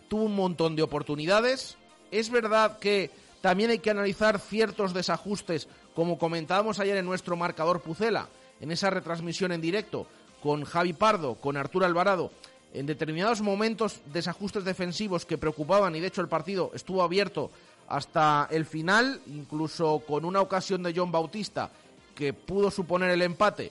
tuvo 0.09 0.25
un 0.25 0.37
montón 0.37 0.77
de 0.77 0.83
oportunidades. 0.83 1.77
Es 2.11 2.31
verdad 2.31 2.79
que 2.79 3.11
también 3.41 3.71
hay 3.71 3.79
que 3.79 3.91
analizar 3.91 4.39
ciertos 4.41 4.95
desajustes, 4.95 5.69
como 5.95 6.19
comentábamos 6.19 6.81
ayer 6.81 6.97
en 6.97 7.07
nuestro 7.07 7.37
marcador 7.37 7.81
Pucela, 7.81 8.29
en 8.61 8.71
esa 8.71 8.91
retransmisión 8.91 9.53
en 9.53 9.61
directo, 9.61 10.07
con 10.43 10.65
Javi 10.65 10.93
Pardo, 10.93 11.37
con 11.37 11.57
Arturo 11.57 11.87
Alvarado, 11.87 12.31
en 12.75 12.87
determinados 12.87 13.41
momentos 13.41 14.01
desajustes 14.13 14.65
defensivos 14.65 15.25
que 15.25 15.39
preocupaban 15.39 15.95
y 15.95 16.01
de 16.01 16.09
hecho 16.09 16.21
el 16.21 16.29
partido 16.29 16.73
estuvo 16.75 17.03
abierto 17.03 17.51
hasta 17.89 18.49
el 18.51 18.67
final, 18.67 19.21
incluso 19.27 20.01
con 20.07 20.25
una 20.25 20.41
ocasión 20.41 20.83
de 20.83 20.93
John 20.95 21.13
Bautista 21.13 21.71
que 22.15 22.33
pudo 22.33 22.71
suponer 22.71 23.11
el 23.11 23.23
empate, 23.23 23.71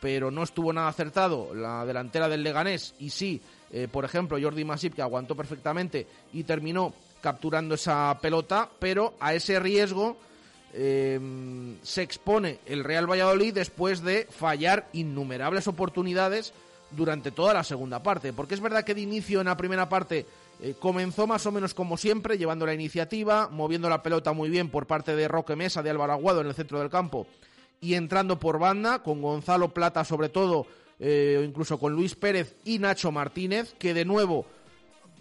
pero 0.00 0.30
no 0.30 0.42
estuvo 0.42 0.72
nada 0.72 0.88
acertado 0.88 1.54
la 1.54 1.84
delantera 1.84 2.28
del 2.28 2.42
Leganés 2.42 2.94
y 2.98 3.10
sí, 3.10 3.40
eh, 3.70 3.86
por 3.90 4.04
ejemplo, 4.04 4.38
Jordi 4.40 4.64
Masip 4.64 4.94
que 4.94 5.02
aguantó 5.02 5.36
perfectamente 5.36 6.06
y 6.32 6.42
terminó 6.42 6.92
capturando 7.20 7.74
esa 7.74 8.18
pelota, 8.20 8.68
pero 8.78 9.14
a 9.20 9.34
ese 9.34 9.60
riesgo 9.60 10.16
eh, 10.72 11.18
se 11.82 12.02
expone 12.02 12.58
el 12.66 12.84
Real 12.84 13.10
Valladolid 13.10 13.54
después 13.54 14.02
de 14.02 14.26
fallar 14.30 14.88
innumerables 14.92 15.66
oportunidades 15.66 16.52
durante 16.90 17.30
toda 17.30 17.54
la 17.54 17.64
segunda 17.64 18.02
parte, 18.02 18.32
porque 18.32 18.54
es 18.54 18.60
verdad 18.60 18.84
que 18.84 18.94
de 18.94 19.00
inicio 19.00 19.40
en 19.40 19.46
la 19.46 19.56
primera 19.56 19.88
parte 19.88 20.26
eh, 20.60 20.74
comenzó 20.78 21.26
más 21.26 21.46
o 21.46 21.52
menos 21.52 21.74
como 21.74 21.96
siempre, 21.96 22.36
llevando 22.36 22.66
la 22.66 22.74
iniciativa, 22.74 23.48
moviendo 23.48 23.88
la 23.88 24.02
pelota 24.02 24.32
muy 24.32 24.50
bien 24.50 24.68
por 24.68 24.86
parte 24.86 25.14
de 25.16 25.28
Roque 25.28 25.56
Mesa, 25.56 25.82
de 25.82 25.90
Álvaro 25.90 26.12
Aguado 26.12 26.40
en 26.40 26.48
el 26.48 26.54
centro 26.54 26.80
del 26.80 26.90
campo 26.90 27.26
y 27.80 27.94
entrando 27.94 28.38
por 28.38 28.58
banda, 28.58 29.02
con 29.02 29.22
Gonzalo 29.22 29.72
Plata 29.72 30.04
sobre 30.04 30.28
todo, 30.28 30.66
eh, 30.98 31.38
o 31.40 31.42
incluso 31.42 31.78
con 31.78 31.94
Luis 31.94 32.14
Pérez 32.14 32.54
y 32.64 32.78
Nacho 32.78 33.10
Martínez, 33.10 33.74
que 33.78 33.94
de 33.94 34.04
nuevo 34.04 34.44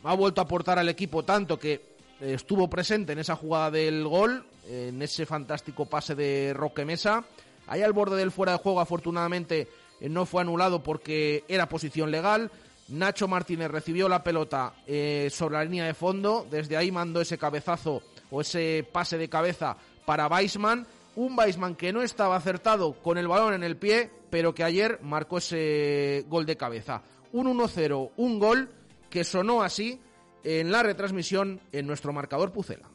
ha 0.04 0.14
vuelto 0.14 0.42
a 0.42 0.44
aportar 0.44 0.78
al 0.78 0.90
equipo 0.90 1.24
tanto 1.24 1.58
que 1.58 1.74
eh, 2.20 2.34
estuvo 2.34 2.70
presente 2.70 3.14
en 3.14 3.20
esa 3.20 3.36
jugada 3.36 3.72
del 3.72 4.06
gol, 4.06 4.44
en 4.70 5.02
ese 5.02 5.26
fantástico 5.26 5.86
pase 5.86 6.16
de 6.16 6.54
Roque 6.54 6.86
Mesa. 6.86 7.26
Ahí 7.68 7.82
al 7.82 7.94
borde 7.94 8.18
del 8.18 8.32
fuera 8.32 8.54
de 8.54 8.60
juego, 8.60 8.80
afortunadamente, 8.80 9.68
no 10.02 10.26
fue 10.26 10.42
anulado 10.42 10.82
porque 10.82 11.44
era 11.48 11.68
posición 11.68 12.12
legal. 12.12 12.52
Nacho 12.88 13.28
Martínez 13.28 13.70
recibió 13.70 14.10
la 14.10 14.24
pelota 14.24 14.74
eh, 14.88 15.30
sobre 15.32 15.56
la 15.56 15.64
línea 15.64 15.86
de 15.86 15.94
fondo, 15.94 16.48
desde 16.50 16.76
ahí 16.78 16.92
mandó 16.92 17.22
ese 17.22 17.38
cabezazo 17.38 18.02
o 18.32 18.42
ese 18.42 18.88
pase 18.92 19.18
de 19.18 19.30
cabeza 19.30 19.78
para 20.06 20.28
Weisman, 20.28 20.88
un 21.16 21.38
Weisman 21.38 21.76
que 21.76 21.94
no 21.94 22.02
estaba 22.02 22.36
acertado 22.36 22.94
con 22.94 23.18
el 23.18 23.28
balón 23.28 23.54
en 23.54 23.64
el 23.64 23.78
pie, 23.78 24.10
pero 24.32 24.56
que 24.56 24.64
ayer 24.64 25.00
marcó 25.04 25.38
ese 25.38 26.26
gol 26.28 26.46
de 26.48 26.58
cabeza. 26.58 27.04
Un 27.32 27.46
1-0, 27.56 28.12
un 28.18 28.40
gol 28.40 28.70
que 29.10 29.24
sonó 29.24 29.62
así 29.62 30.00
en 30.44 30.72
la 30.72 30.82
retransmisión 30.82 31.60
en 31.72 31.86
nuestro 31.86 32.12
marcador 32.14 32.52
Pucela. 32.52 32.88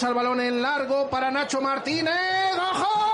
El 0.00 0.12
balón 0.12 0.40
en 0.40 0.60
largo 0.60 1.08
para 1.08 1.30
Nacho 1.30 1.62
Martínez. 1.62 2.12
¡Gol, 2.56 3.13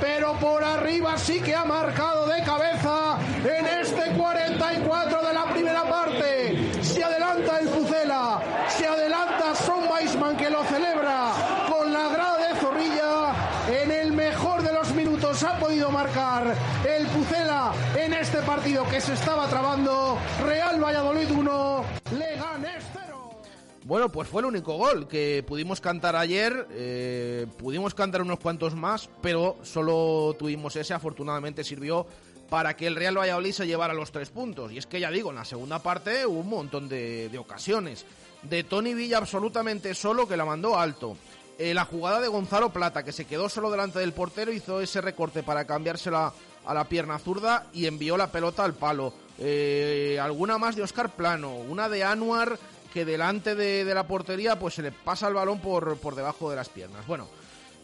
pero 0.00 0.34
por 0.34 0.62
arriba 0.62 1.16
sí 1.16 1.40
que 1.40 1.54
ha 1.54 1.64
marcado 1.64 2.26
de 2.26 2.42
cabeza 2.42 3.16
en 3.42 3.66
este 3.80 4.10
44 4.10 5.22
de 5.26 5.32
la 5.32 5.44
primera 5.46 5.82
parte. 5.84 6.82
Se 6.82 7.02
adelanta 7.02 7.58
el 7.58 7.68
Pucela, 7.68 8.40
se 8.68 8.86
adelanta 8.86 9.54
Son 9.54 9.88
Weisman 9.90 10.36
que 10.36 10.50
lo 10.50 10.62
celebra 10.64 11.32
con 11.70 11.90
la 11.90 12.08
grada 12.08 12.48
de 12.48 12.54
Zorrilla. 12.60 13.32
En 13.82 13.90
el 13.90 14.12
mejor 14.12 14.62
de 14.62 14.74
los 14.74 14.92
minutos 14.92 15.42
ha 15.42 15.58
podido 15.58 15.90
marcar 15.90 16.54
el 16.86 17.06
Pucela 17.06 17.72
en 17.96 18.12
este 18.12 18.38
partido 18.42 18.84
que 18.90 19.00
se 19.00 19.14
estaba 19.14 19.48
trabando. 19.48 20.18
Real 20.44 20.84
Valladolid 20.84 21.30
1, 21.30 21.73
Leganés 21.73 21.73
0. 21.73 21.73
Bueno, 23.84 24.08
pues 24.08 24.28
fue 24.28 24.40
el 24.40 24.46
único 24.46 24.78
gol 24.78 25.06
que 25.06 25.44
pudimos 25.46 25.80
cantar 25.80 26.16
ayer. 26.16 26.66
eh, 26.70 27.46
pudimos 27.58 27.94
cantar 27.94 28.22
unos 28.22 28.38
cuantos 28.38 28.74
más, 28.74 29.10
pero 29.20 29.56
solo 29.62 30.34
tuvimos 30.38 30.74
ese. 30.76 30.94
Afortunadamente 30.94 31.62
sirvió 31.64 32.06
para 32.48 32.76
que 32.76 32.86
el 32.86 32.96
Real 32.96 33.18
Valladolid 33.18 33.52
se 33.52 33.66
llevara 33.66 33.92
los 33.92 34.10
tres 34.10 34.30
puntos. 34.30 34.72
Y 34.72 34.78
es 34.78 34.86
que 34.86 35.00
ya 35.00 35.10
digo, 35.10 35.28
en 35.28 35.36
la 35.36 35.44
segunda 35.44 35.80
parte 35.80 36.24
hubo 36.24 36.40
un 36.40 36.48
montón 36.48 36.88
de, 36.88 37.28
de 37.28 37.38
ocasiones. 37.38 38.06
De 38.42 38.64
Tony 38.64 38.94
Villa 38.94 39.18
absolutamente 39.18 39.94
solo 39.94 40.26
que 40.26 40.38
la 40.38 40.46
mandó 40.46 40.78
alto. 40.78 41.18
Eh, 41.58 41.74
la 41.74 41.84
jugada 41.84 42.20
de 42.20 42.28
Gonzalo 42.28 42.70
Plata, 42.70 43.04
que 43.04 43.12
se 43.12 43.26
quedó 43.26 43.50
solo 43.50 43.70
delante 43.70 43.98
del 43.98 44.12
portero, 44.12 44.50
hizo 44.50 44.80
ese 44.80 45.02
recorte 45.02 45.42
para 45.42 45.66
cambiársela 45.66 46.32
a 46.64 46.74
la 46.74 46.84
pierna 46.84 47.18
zurda 47.18 47.66
y 47.74 47.84
envió 47.84 48.16
la 48.16 48.32
pelota 48.32 48.64
al 48.64 48.74
palo. 48.74 49.12
Eh, 49.38 50.18
alguna 50.22 50.56
más 50.56 50.74
de 50.74 50.82
Oscar 50.82 51.10
Plano, 51.10 51.54
una 51.54 51.88
de 51.88 52.02
Anuar 52.02 52.58
que 52.94 53.04
delante 53.04 53.56
de, 53.56 53.84
la 53.92 54.06
portería 54.06 54.56
pues 54.56 54.74
se 54.74 54.82
le 54.82 54.92
pasa 54.92 55.26
el 55.26 55.34
balón 55.34 55.58
por, 55.58 55.96
por 55.96 56.14
debajo 56.14 56.48
de 56.48 56.54
las 56.54 56.68
piernas. 56.68 57.04
Bueno, 57.08 57.28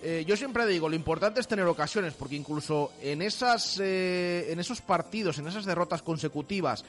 eh, 0.03 0.25
yo 0.25 0.37
siempre 0.37 0.65
digo, 0.67 0.89
lo 0.89 0.95
importante 0.95 1.41
es 1.41 1.49
tener 1.49 1.67
ocasiones, 1.67 2.15
porque 2.15 2.37
incluso 2.37 2.93
en, 3.03 3.21
esas, 3.21 3.81
eh, 3.81 4.47
en 4.53 4.61
esos 4.61 4.81
partidos, 4.81 5.39
en 5.39 5.49
esas 5.49 5.65
derrotas 5.65 6.03
consecutivas 6.03 6.85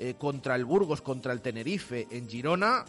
eh, 0.00 0.14
contra 0.18 0.56
el 0.56 0.64
Burgos, 0.64 1.00
contra 1.00 1.32
el 1.32 1.40
Tenerife, 1.40 2.08
en 2.10 2.28
Girona, 2.28 2.84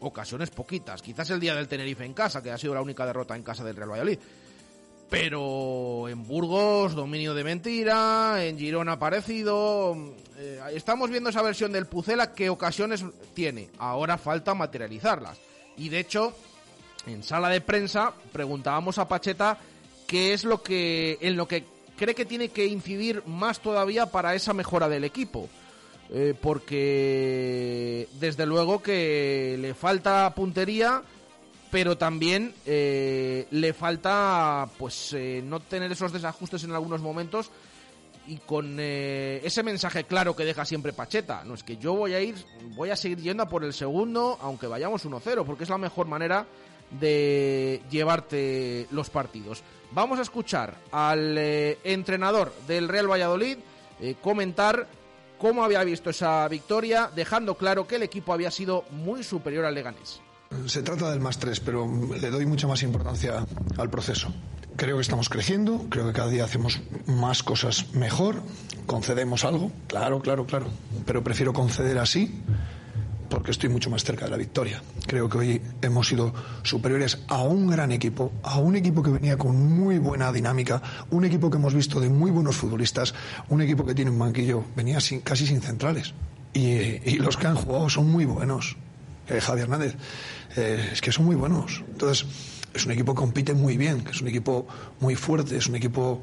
ocasiones 0.00 0.50
poquitas. 0.50 1.00
Quizás 1.00 1.30
el 1.30 1.38
día 1.38 1.54
del 1.54 1.68
Tenerife 1.68 2.04
en 2.04 2.12
casa, 2.12 2.42
que 2.42 2.50
ha 2.50 2.58
sido 2.58 2.74
la 2.74 2.82
única 2.82 3.06
derrota 3.06 3.36
en 3.36 3.44
casa 3.44 3.62
del 3.62 3.76
Real 3.76 3.90
Valladolid. 3.90 4.18
Pero 5.10 6.08
en 6.08 6.26
Burgos, 6.26 6.94
dominio 6.94 7.34
de 7.34 7.44
mentira, 7.44 8.44
en 8.44 8.58
Girona 8.58 8.98
parecido. 8.98 9.96
Eh, 10.36 10.60
estamos 10.72 11.10
viendo 11.10 11.30
esa 11.30 11.42
versión 11.42 11.72
del 11.72 11.86
Pucela 11.86 12.32
que 12.32 12.50
ocasiones 12.50 13.04
tiene. 13.34 13.70
Ahora 13.78 14.18
falta 14.18 14.54
materializarlas. 14.54 15.38
Y 15.76 15.88
de 15.88 16.00
hecho, 16.00 16.34
en 17.06 17.22
sala 17.22 17.48
de 17.48 17.60
prensa 17.60 18.12
preguntábamos 18.32 18.98
a 18.98 19.06
Pacheta 19.08 19.58
qué 20.06 20.32
es 20.32 20.44
lo 20.44 20.62
que 20.62 21.18
en 21.20 21.36
lo 21.36 21.46
que 21.46 21.64
cree 21.96 22.14
que 22.14 22.24
tiene 22.24 22.48
que 22.48 22.66
incidir 22.66 23.22
más 23.26 23.60
todavía 23.60 24.06
para 24.06 24.34
esa 24.34 24.52
mejora 24.52 24.88
del 24.88 25.04
equipo. 25.04 25.48
Eh, 26.10 26.34
porque 26.40 28.08
desde 28.20 28.46
luego 28.46 28.82
que 28.82 29.56
le 29.58 29.74
falta 29.74 30.34
puntería, 30.34 31.02
pero 31.74 31.98
también 31.98 32.54
eh, 32.66 33.48
le 33.50 33.72
falta 33.72 34.68
pues 34.78 35.12
eh, 35.12 35.42
no 35.44 35.58
tener 35.58 35.90
esos 35.90 36.12
desajustes 36.12 36.62
en 36.62 36.70
algunos 36.70 37.00
momentos 37.00 37.50
y 38.28 38.36
con 38.36 38.76
eh, 38.78 39.40
ese 39.42 39.64
mensaje 39.64 40.04
claro 40.04 40.36
que 40.36 40.44
deja 40.44 40.64
siempre 40.64 40.92
Pacheta. 40.92 41.42
No 41.42 41.54
es 41.54 41.64
que 41.64 41.76
yo 41.76 41.94
voy 41.94 42.14
a 42.14 42.20
ir, 42.20 42.36
voy 42.76 42.90
a 42.90 42.96
seguir 42.96 43.18
yendo 43.18 43.42
a 43.42 43.48
por 43.48 43.64
el 43.64 43.72
segundo, 43.72 44.38
aunque 44.40 44.68
vayamos 44.68 45.04
1-0, 45.04 45.44
porque 45.44 45.64
es 45.64 45.68
la 45.68 45.78
mejor 45.78 46.06
manera 46.06 46.46
de 46.92 47.82
llevarte 47.90 48.86
los 48.92 49.10
partidos. 49.10 49.64
Vamos 49.90 50.20
a 50.20 50.22
escuchar 50.22 50.76
al 50.92 51.36
entrenador 51.82 52.52
del 52.68 52.86
Real 52.86 53.10
Valladolid 53.10 53.58
comentar 54.22 54.86
cómo 55.38 55.64
había 55.64 55.82
visto 55.82 56.10
esa 56.10 56.46
victoria, 56.46 57.10
dejando 57.12 57.56
claro 57.56 57.84
que 57.84 57.96
el 57.96 58.04
equipo 58.04 58.32
había 58.32 58.52
sido 58.52 58.84
muy 58.92 59.24
superior 59.24 59.64
al 59.64 59.74
Leganés. 59.74 60.23
Se 60.66 60.82
trata 60.82 61.10
del 61.10 61.20
más 61.20 61.38
tres, 61.38 61.60
pero 61.60 61.88
le 62.20 62.30
doy 62.30 62.46
mucha 62.46 62.66
más 62.66 62.82
importancia 62.82 63.46
al 63.76 63.90
proceso. 63.90 64.32
Creo 64.76 64.96
que 64.96 65.02
estamos 65.02 65.28
creciendo, 65.28 65.86
creo 65.88 66.06
que 66.06 66.12
cada 66.12 66.28
día 66.28 66.44
hacemos 66.44 66.80
más 67.06 67.42
cosas 67.42 67.94
mejor, 67.94 68.42
concedemos 68.86 69.44
algo, 69.44 69.70
claro, 69.86 70.20
claro, 70.20 70.46
claro, 70.46 70.66
pero 71.06 71.22
prefiero 71.22 71.52
conceder 71.52 71.98
así 71.98 72.42
porque 73.34 73.50
estoy 73.50 73.68
mucho 73.68 73.90
más 73.90 74.04
cerca 74.04 74.26
de 74.26 74.30
la 74.30 74.36
victoria. 74.36 74.80
Creo 75.06 75.28
que 75.28 75.38
hoy 75.38 75.62
hemos 75.82 76.06
sido 76.06 76.32
superiores 76.62 77.18
a 77.28 77.42
un 77.42 77.66
gran 77.66 77.90
equipo, 77.90 78.32
a 78.42 78.58
un 78.58 78.76
equipo 78.76 79.02
que 79.02 79.10
venía 79.10 79.36
con 79.36 79.56
muy 79.56 79.98
buena 79.98 80.32
dinámica, 80.32 80.80
un 81.10 81.24
equipo 81.24 81.50
que 81.50 81.56
hemos 81.56 81.74
visto 81.74 81.98
de 81.98 82.08
muy 82.08 82.30
buenos 82.30 82.56
futbolistas, 82.56 83.12
un 83.48 83.60
equipo 83.60 83.84
que 83.84 83.94
tiene 83.94 84.12
un 84.12 84.18
banquillo, 84.20 84.64
venía 84.76 85.00
sin, 85.00 85.20
casi 85.20 85.46
sin 85.46 85.60
centrales. 85.60 86.14
Y, 86.52 87.16
los 87.18 87.36
que 87.36 87.48
han 87.48 87.56
jugado 87.56 87.88
son 87.88 88.08
muy 88.08 88.24
buenos. 88.24 88.76
Eh, 89.28 89.40
Javi 89.40 89.62
Hernández, 89.62 89.96
eh, 90.56 90.90
es 90.92 91.00
que 91.00 91.12
son 91.12 91.24
muy 91.24 91.36
buenos. 91.36 91.82
Entonces, 91.88 92.26
es 92.72 92.86
un 92.86 92.92
equipo 92.92 93.14
que 93.14 93.20
compite 93.20 93.54
muy 93.54 93.76
bien, 93.76 94.04
es 94.10 94.20
un 94.20 94.28
equipo 94.28 94.66
muy 95.00 95.14
fuerte, 95.14 95.56
es 95.56 95.66
un 95.66 95.76
equipo 95.76 96.22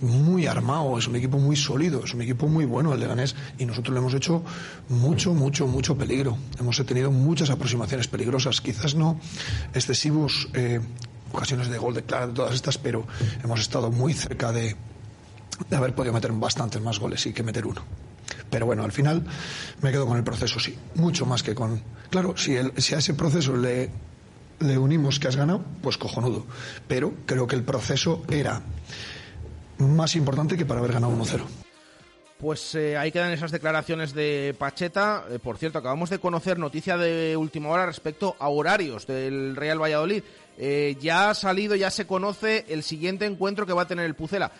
muy 0.00 0.46
armado, 0.46 0.98
es 0.98 1.06
un 1.06 1.16
equipo 1.16 1.38
muy 1.38 1.56
sólido, 1.56 2.04
es 2.04 2.12
un 2.12 2.22
equipo 2.22 2.48
muy 2.48 2.64
bueno 2.64 2.92
el 2.92 3.00
Leganés 3.00 3.36
y 3.58 3.64
nosotros 3.64 3.94
le 3.94 4.00
hemos 4.00 4.14
hecho 4.14 4.42
mucho, 4.88 5.32
mucho, 5.32 5.66
mucho 5.66 5.96
peligro. 5.96 6.36
Hemos 6.58 6.84
tenido 6.84 7.10
muchas 7.10 7.50
aproximaciones 7.50 8.08
peligrosas, 8.08 8.60
quizás 8.60 8.94
no 8.94 9.20
excesivos 9.74 10.48
eh, 10.54 10.80
ocasiones 11.32 11.68
de 11.68 11.78
gol 11.78 11.94
de 11.94 12.02
Clara, 12.02 12.26
de 12.26 12.32
todas 12.32 12.54
estas, 12.54 12.78
pero 12.78 13.06
hemos 13.42 13.60
estado 13.60 13.90
muy 13.90 14.12
cerca 14.12 14.52
de, 14.52 14.76
de 15.70 15.76
haber 15.76 15.94
podido 15.94 16.12
meter 16.12 16.32
bastantes 16.32 16.82
más 16.82 16.98
goles 16.98 17.24
y 17.26 17.32
que 17.32 17.42
meter 17.42 17.66
uno. 17.66 17.82
Pero 18.50 18.66
bueno, 18.66 18.84
al 18.84 18.92
final 18.92 19.24
me 19.80 19.90
quedo 19.90 20.06
con 20.06 20.16
el 20.16 20.24
proceso, 20.24 20.60
sí. 20.60 20.76
Mucho 20.94 21.26
más 21.26 21.42
que 21.42 21.54
con. 21.54 21.82
Claro, 22.10 22.36
si, 22.36 22.54
el, 22.56 22.72
si 22.76 22.94
a 22.94 22.98
ese 22.98 23.14
proceso 23.14 23.56
le, 23.56 23.90
le 24.60 24.78
unimos 24.78 25.18
que 25.18 25.28
has 25.28 25.36
ganado, 25.36 25.64
pues 25.82 25.96
cojonudo. 25.98 26.46
Pero 26.88 27.12
creo 27.26 27.46
que 27.46 27.56
el 27.56 27.62
proceso 27.62 28.22
era 28.30 28.62
más 29.78 30.14
importante 30.16 30.56
que 30.56 30.64
para 30.64 30.80
haber 30.80 30.92
ganado 30.92 31.12
1-0. 31.14 31.42
Pues 32.42 32.74
eh, 32.74 32.96
ahí 32.96 33.12
quedan 33.12 33.30
esas 33.30 33.52
declaraciones 33.52 34.14
de 34.14 34.54
Pacheta. 34.58 35.26
Eh, 35.30 35.38
por 35.38 35.58
cierto, 35.58 35.78
acabamos 35.78 36.10
de 36.10 36.18
conocer 36.18 36.58
noticia 36.58 36.96
de 36.96 37.36
última 37.36 37.68
hora 37.68 37.86
respecto 37.86 38.34
a 38.38 38.48
horarios 38.48 39.06
del 39.06 39.54
Real 39.54 39.80
Valladolid. 39.80 40.24
Eh, 40.58 40.96
ya 41.00 41.30
ha 41.30 41.34
salido, 41.34 41.76
ya 41.76 41.90
se 41.92 42.04
conoce 42.04 42.64
el 42.68 42.82
siguiente 42.82 43.26
encuentro 43.26 43.64
que 43.64 43.72
va 43.72 43.82
a 43.82 43.86
tener 43.86 44.06
el 44.06 44.14
Pucela. 44.14 44.50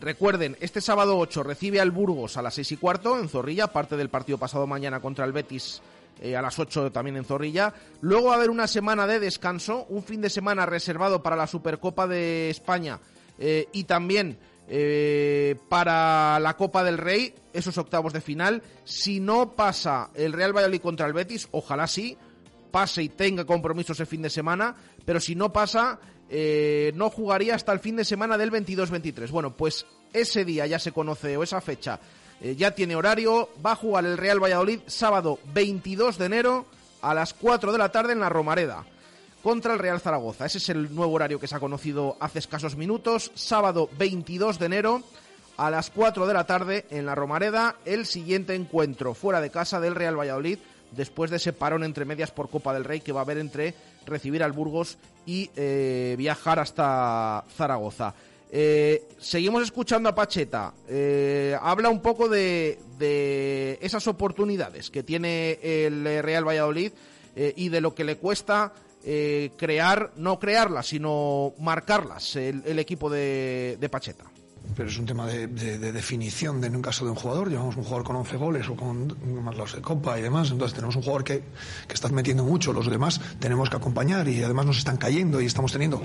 Recuerden, 0.00 0.56
este 0.60 0.80
sábado 0.80 1.18
8 1.18 1.42
recibe 1.42 1.78
al 1.78 1.90
Burgos 1.90 2.38
a 2.38 2.42
las 2.42 2.54
6 2.54 2.72
y 2.72 2.76
cuarto 2.78 3.18
en 3.18 3.28
Zorrilla, 3.28 3.66
parte 3.66 3.98
del 3.98 4.08
partido 4.08 4.38
pasado 4.38 4.66
mañana 4.66 5.00
contra 5.00 5.26
el 5.26 5.32
Betis 5.32 5.82
eh, 6.22 6.34
a 6.34 6.40
las 6.40 6.58
8 6.58 6.90
también 6.90 7.18
en 7.18 7.26
Zorrilla. 7.26 7.74
Luego 8.00 8.28
va 8.28 8.32
a 8.32 8.36
haber 8.36 8.48
una 8.48 8.66
semana 8.66 9.06
de 9.06 9.20
descanso, 9.20 9.84
un 9.90 10.02
fin 10.02 10.22
de 10.22 10.30
semana 10.30 10.64
reservado 10.64 11.22
para 11.22 11.36
la 11.36 11.46
Supercopa 11.46 12.06
de 12.06 12.48
España 12.48 12.98
eh, 13.38 13.68
y 13.72 13.84
también 13.84 14.38
eh, 14.68 15.56
para 15.68 16.40
la 16.40 16.56
Copa 16.56 16.82
del 16.82 16.96
Rey, 16.96 17.34
esos 17.52 17.76
octavos 17.76 18.14
de 18.14 18.22
final. 18.22 18.62
Si 18.84 19.20
no 19.20 19.50
pasa 19.50 20.10
el 20.14 20.32
Real 20.32 20.56
Valladolid 20.56 20.80
contra 20.80 21.06
el 21.08 21.12
Betis, 21.12 21.46
ojalá 21.50 21.86
sí, 21.86 22.16
pase 22.70 23.02
y 23.02 23.08
tenga 23.08 23.44
compromisos 23.44 23.98
el 24.00 24.06
fin 24.06 24.22
de 24.22 24.30
semana, 24.30 24.74
pero 25.04 25.20
si 25.20 25.34
no 25.34 25.52
pasa, 25.52 25.98
eh, 26.28 26.92
no 26.94 27.10
jugaría 27.10 27.54
hasta 27.54 27.72
el 27.72 27.80
fin 27.80 27.96
de 27.96 28.04
semana 28.04 28.38
del 28.38 28.50
22-23. 28.52 29.30
Bueno, 29.30 29.56
pues 29.56 29.86
ese 30.12 30.44
día 30.44 30.66
ya 30.66 30.78
se 30.78 30.92
conoce, 30.92 31.36
o 31.36 31.42
esa 31.42 31.60
fecha 31.60 31.98
eh, 32.40 32.54
ya 32.56 32.70
tiene 32.70 32.96
horario. 32.96 33.48
Va 33.64 33.72
a 33.72 33.76
jugar 33.76 34.04
el 34.06 34.16
Real 34.16 34.42
Valladolid 34.42 34.80
sábado 34.86 35.38
22 35.52 36.18
de 36.18 36.26
enero 36.26 36.66
a 37.02 37.14
las 37.14 37.34
4 37.34 37.72
de 37.72 37.78
la 37.78 37.90
tarde 37.90 38.12
en 38.12 38.20
la 38.20 38.28
Romareda 38.28 38.84
contra 39.42 39.72
el 39.72 39.78
Real 39.78 40.00
Zaragoza. 40.00 40.46
Ese 40.46 40.58
es 40.58 40.68
el 40.68 40.94
nuevo 40.94 41.12
horario 41.12 41.40
que 41.40 41.48
se 41.48 41.56
ha 41.56 41.60
conocido 41.60 42.16
hace 42.20 42.38
escasos 42.38 42.76
minutos. 42.76 43.32
Sábado 43.34 43.88
22 43.98 44.58
de 44.58 44.66
enero 44.66 45.02
a 45.56 45.70
las 45.70 45.90
4 45.90 46.26
de 46.26 46.34
la 46.34 46.46
tarde 46.46 46.86
en 46.90 47.06
la 47.06 47.14
Romareda. 47.14 47.76
El 47.84 48.06
siguiente 48.06 48.54
encuentro 48.54 49.14
fuera 49.14 49.40
de 49.40 49.50
casa 49.50 49.80
del 49.80 49.94
Real 49.94 50.18
Valladolid 50.18 50.58
después 50.92 51.30
de 51.30 51.36
ese 51.36 51.52
parón 51.52 51.84
entre 51.84 52.04
medias 52.04 52.30
por 52.30 52.48
Copa 52.48 52.72
del 52.74 52.84
Rey 52.84 53.00
que 53.00 53.12
va 53.12 53.20
a 53.20 53.24
haber 53.24 53.38
entre 53.38 53.74
recibir 54.06 54.42
al 54.42 54.52
Burgos 54.52 54.98
y 55.26 55.50
eh, 55.56 56.14
viajar 56.18 56.58
hasta 56.58 57.44
Zaragoza. 57.56 58.14
Eh, 58.52 59.04
seguimos 59.18 59.62
escuchando 59.62 60.08
a 60.08 60.14
Pacheta. 60.14 60.74
Eh, 60.88 61.56
habla 61.60 61.88
un 61.88 62.00
poco 62.00 62.28
de, 62.28 62.78
esas 63.80 64.06
oportunidades 64.06 64.90
que 64.90 65.02
tiene 65.02 65.58
el 65.62 66.04
Real 66.22 66.46
Valladolid 66.46 66.92
y 67.34 67.68
de 67.68 67.80
lo 67.80 67.94
que 67.94 68.04
le 68.04 68.16
cuesta 68.16 68.72
crear, 69.02 70.12
no 70.16 70.38
crearlas, 70.38 70.88
sino 70.88 71.54
marcarlas 71.58 72.36
el, 72.36 72.78
equipo 72.78 73.08
de 73.08 73.88
Pacheta 73.90 74.29
pero 74.76 74.88
es 74.88 74.98
un 74.98 75.06
tema 75.06 75.26
de, 75.26 75.46
de, 75.46 75.78
de, 75.78 75.92
definición 75.92 76.60
de, 76.60 76.68
en 76.68 76.76
un 76.76 76.82
caso 76.82 77.04
de 77.04 77.10
un 77.10 77.16
jugador. 77.16 77.48
Llevamos 77.48 77.76
un 77.76 77.84
jugador 77.84 78.04
con 78.04 78.16
11 78.16 78.36
goles 78.36 78.68
o 78.68 78.76
con 78.76 79.16
más 79.42 79.56
los 79.56 79.74
de 79.74 79.80
Copa 79.80 80.18
y 80.18 80.22
demás. 80.22 80.50
Entonces 80.50 80.74
tenemos 80.74 80.96
un 80.96 81.02
jugador 81.02 81.24
que, 81.24 81.42
que 81.86 81.94
está 81.94 82.08
metiendo 82.08 82.44
mucho. 82.44 82.72
Los 82.72 82.88
demás 82.88 83.20
tenemos 83.38 83.70
que 83.70 83.76
acompañar 83.76 84.28
y 84.28 84.42
además 84.42 84.66
nos 84.66 84.78
están 84.78 84.96
cayendo 84.96 85.40
y 85.40 85.46
estamos 85.46 85.72
teniendo. 85.72 86.02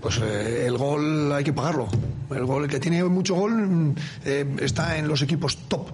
Pues 0.00 0.18
eh, 0.18 0.66
el 0.66 0.76
gol 0.78 1.32
hay 1.32 1.44
que 1.44 1.52
pagarlo. 1.52 1.88
El 2.30 2.44
gol 2.44 2.68
que 2.68 2.80
tiene 2.80 3.02
mucho 3.04 3.34
gol 3.34 3.94
eh, 4.24 4.56
está 4.60 4.96
en 4.98 5.08
los 5.08 5.22
equipos 5.22 5.56
top 5.68 5.88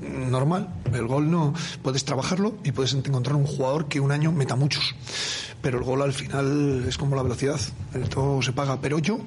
normal. 0.00 0.68
El 0.92 1.06
gol 1.06 1.30
no. 1.30 1.54
Puedes 1.82 2.04
trabajarlo 2.04 2.54
y 2.64 2.72
puedes 2.72 2.94
encontrar 2.94 3.36
un 3.36 3.46
jugador 3.46 3.86
que 3.88 4.00
un 4.00 4.12
año 4.12 4.32
meta 4.32 4.56
muchos. 4.56 4.94
Pero 5.60 5.78
el 5.78 5.84
gol 5.84 6.02
al 6.02 6.12
final 6.12 6.84
es 6.88 6.96
como 6.96 7.16
la 7.16 7.22
velocidad. 7.22 7.60
Esto 7.94 8.40
se 8.42 8.52
paga. 8.52 8.80
Pero 8.80 8.98
yo 8.98 9.18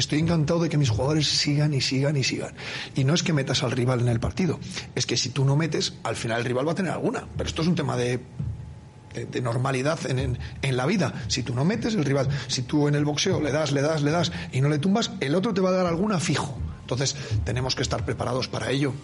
estoy 0.00 0.18
encantado 0.18 0.60
de 0.60 0.68
que 0.68 0.76
mis 0.76 0.90
jugadores 0.90 1.26
sigan 1.26 1.74
y 1.74 1.80
sigan 1.80 2.16
y 2.16 2.24
sigan. 2.24 2.54
Y 2.94 3.04
no 3.04 3.14
es 3.14 3.22
que 3.22 3.32
metas 3.32 3.62
al 3.62 3.72
rival 3.72 4.00
en 4.00 4.08
el 4.08 4.20
partido, 4.20 4.58
es 4.94 5.06
que 5.06 5.16
si 5.16 5.30
tú 5.30 5.44
no 5.44 5.56
metes, 5.56 5.94
al 6.02 6.16
final 6.16 6.40
el 6.40 6.44
rival 6.44 6.66
va 6.66 6.72
a 6.72 6.74
tener 6.74 6.92
alguna. 6.92 7.26
Pero 7.36 7.48
esto 7.48 7.62
es 7.62 7.68
un 7.68 7.74
tema 7.74 7.96
de, 7.96 8.20
normalidad 9.42 9.98
en, 10.08 10.18
en, 10.18 10.38
en, 10.62 10.76
la 10.76 10.86
vida. 10.86 11.12
Si 11.28 11.42
tú 11.42 11.54
no 11.54 11.64
metes, 11.64 11.94
el 11.94 12.04
rival, 12.04 12.28
si 12.46 12.62
tú 12.62 12.88
en 12.88 12.94
el 12.94 13.04
boxeo 13.04 13.40
le 13.40 13.52
das, 13.52 13.72
le 13.72 13.82
das, 13.82 14.02
le 14.02 14.10
das 14.10 14.32
y 14.52 14.60
no 14.60 14.68
le 14.68 14.78
tumbas, 14.78 15.10
el 15.20 15.34
otro 15.34 15.54
te 15.54 15.60
va 15.60 15.70
a 15.70 15.72
dar 15.72 15.86
alguna 15.86 16.20
fijo. 16.20 16.56
Entonces 16.82 17.16
tenemos 17.44 17.74
que 17.74 17.82
estar 17.82 18.04
preparados 18.04 18.48
para 18.48 18.70
ello. 18.70 18.94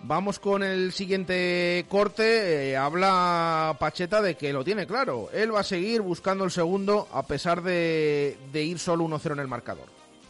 Vamos 0.00 0.38
con 0.38 0.62
el 0.62 0.92
siguiente 0.92 1.84
corte. 1.88 2.70
Eh, 2.70 2.76
habla 2.76 3.76
Pacheta 3.80 4.22
de 4.22 4.36
que 4.36 4.52
lo 4.52 4.64
tiene 4.64 4.86
claro. 4.86 5.28
Él 5.32 5.54
va 5.54 5.60
a 5.60 5.64
seguir 5.64 6.02
buscando 6.02 6.44
el 6.44 6.50
segundo 6.50 7.08
a 7.12 7.26
pesar 7.26 7.62
de, 7.62 8.38
ir 8.54 8.78
solo 8.78 9.04
1-0 9.06 9.32
en 9.32 9.38
el 9.40 9.48
marcador. 9.48 9.86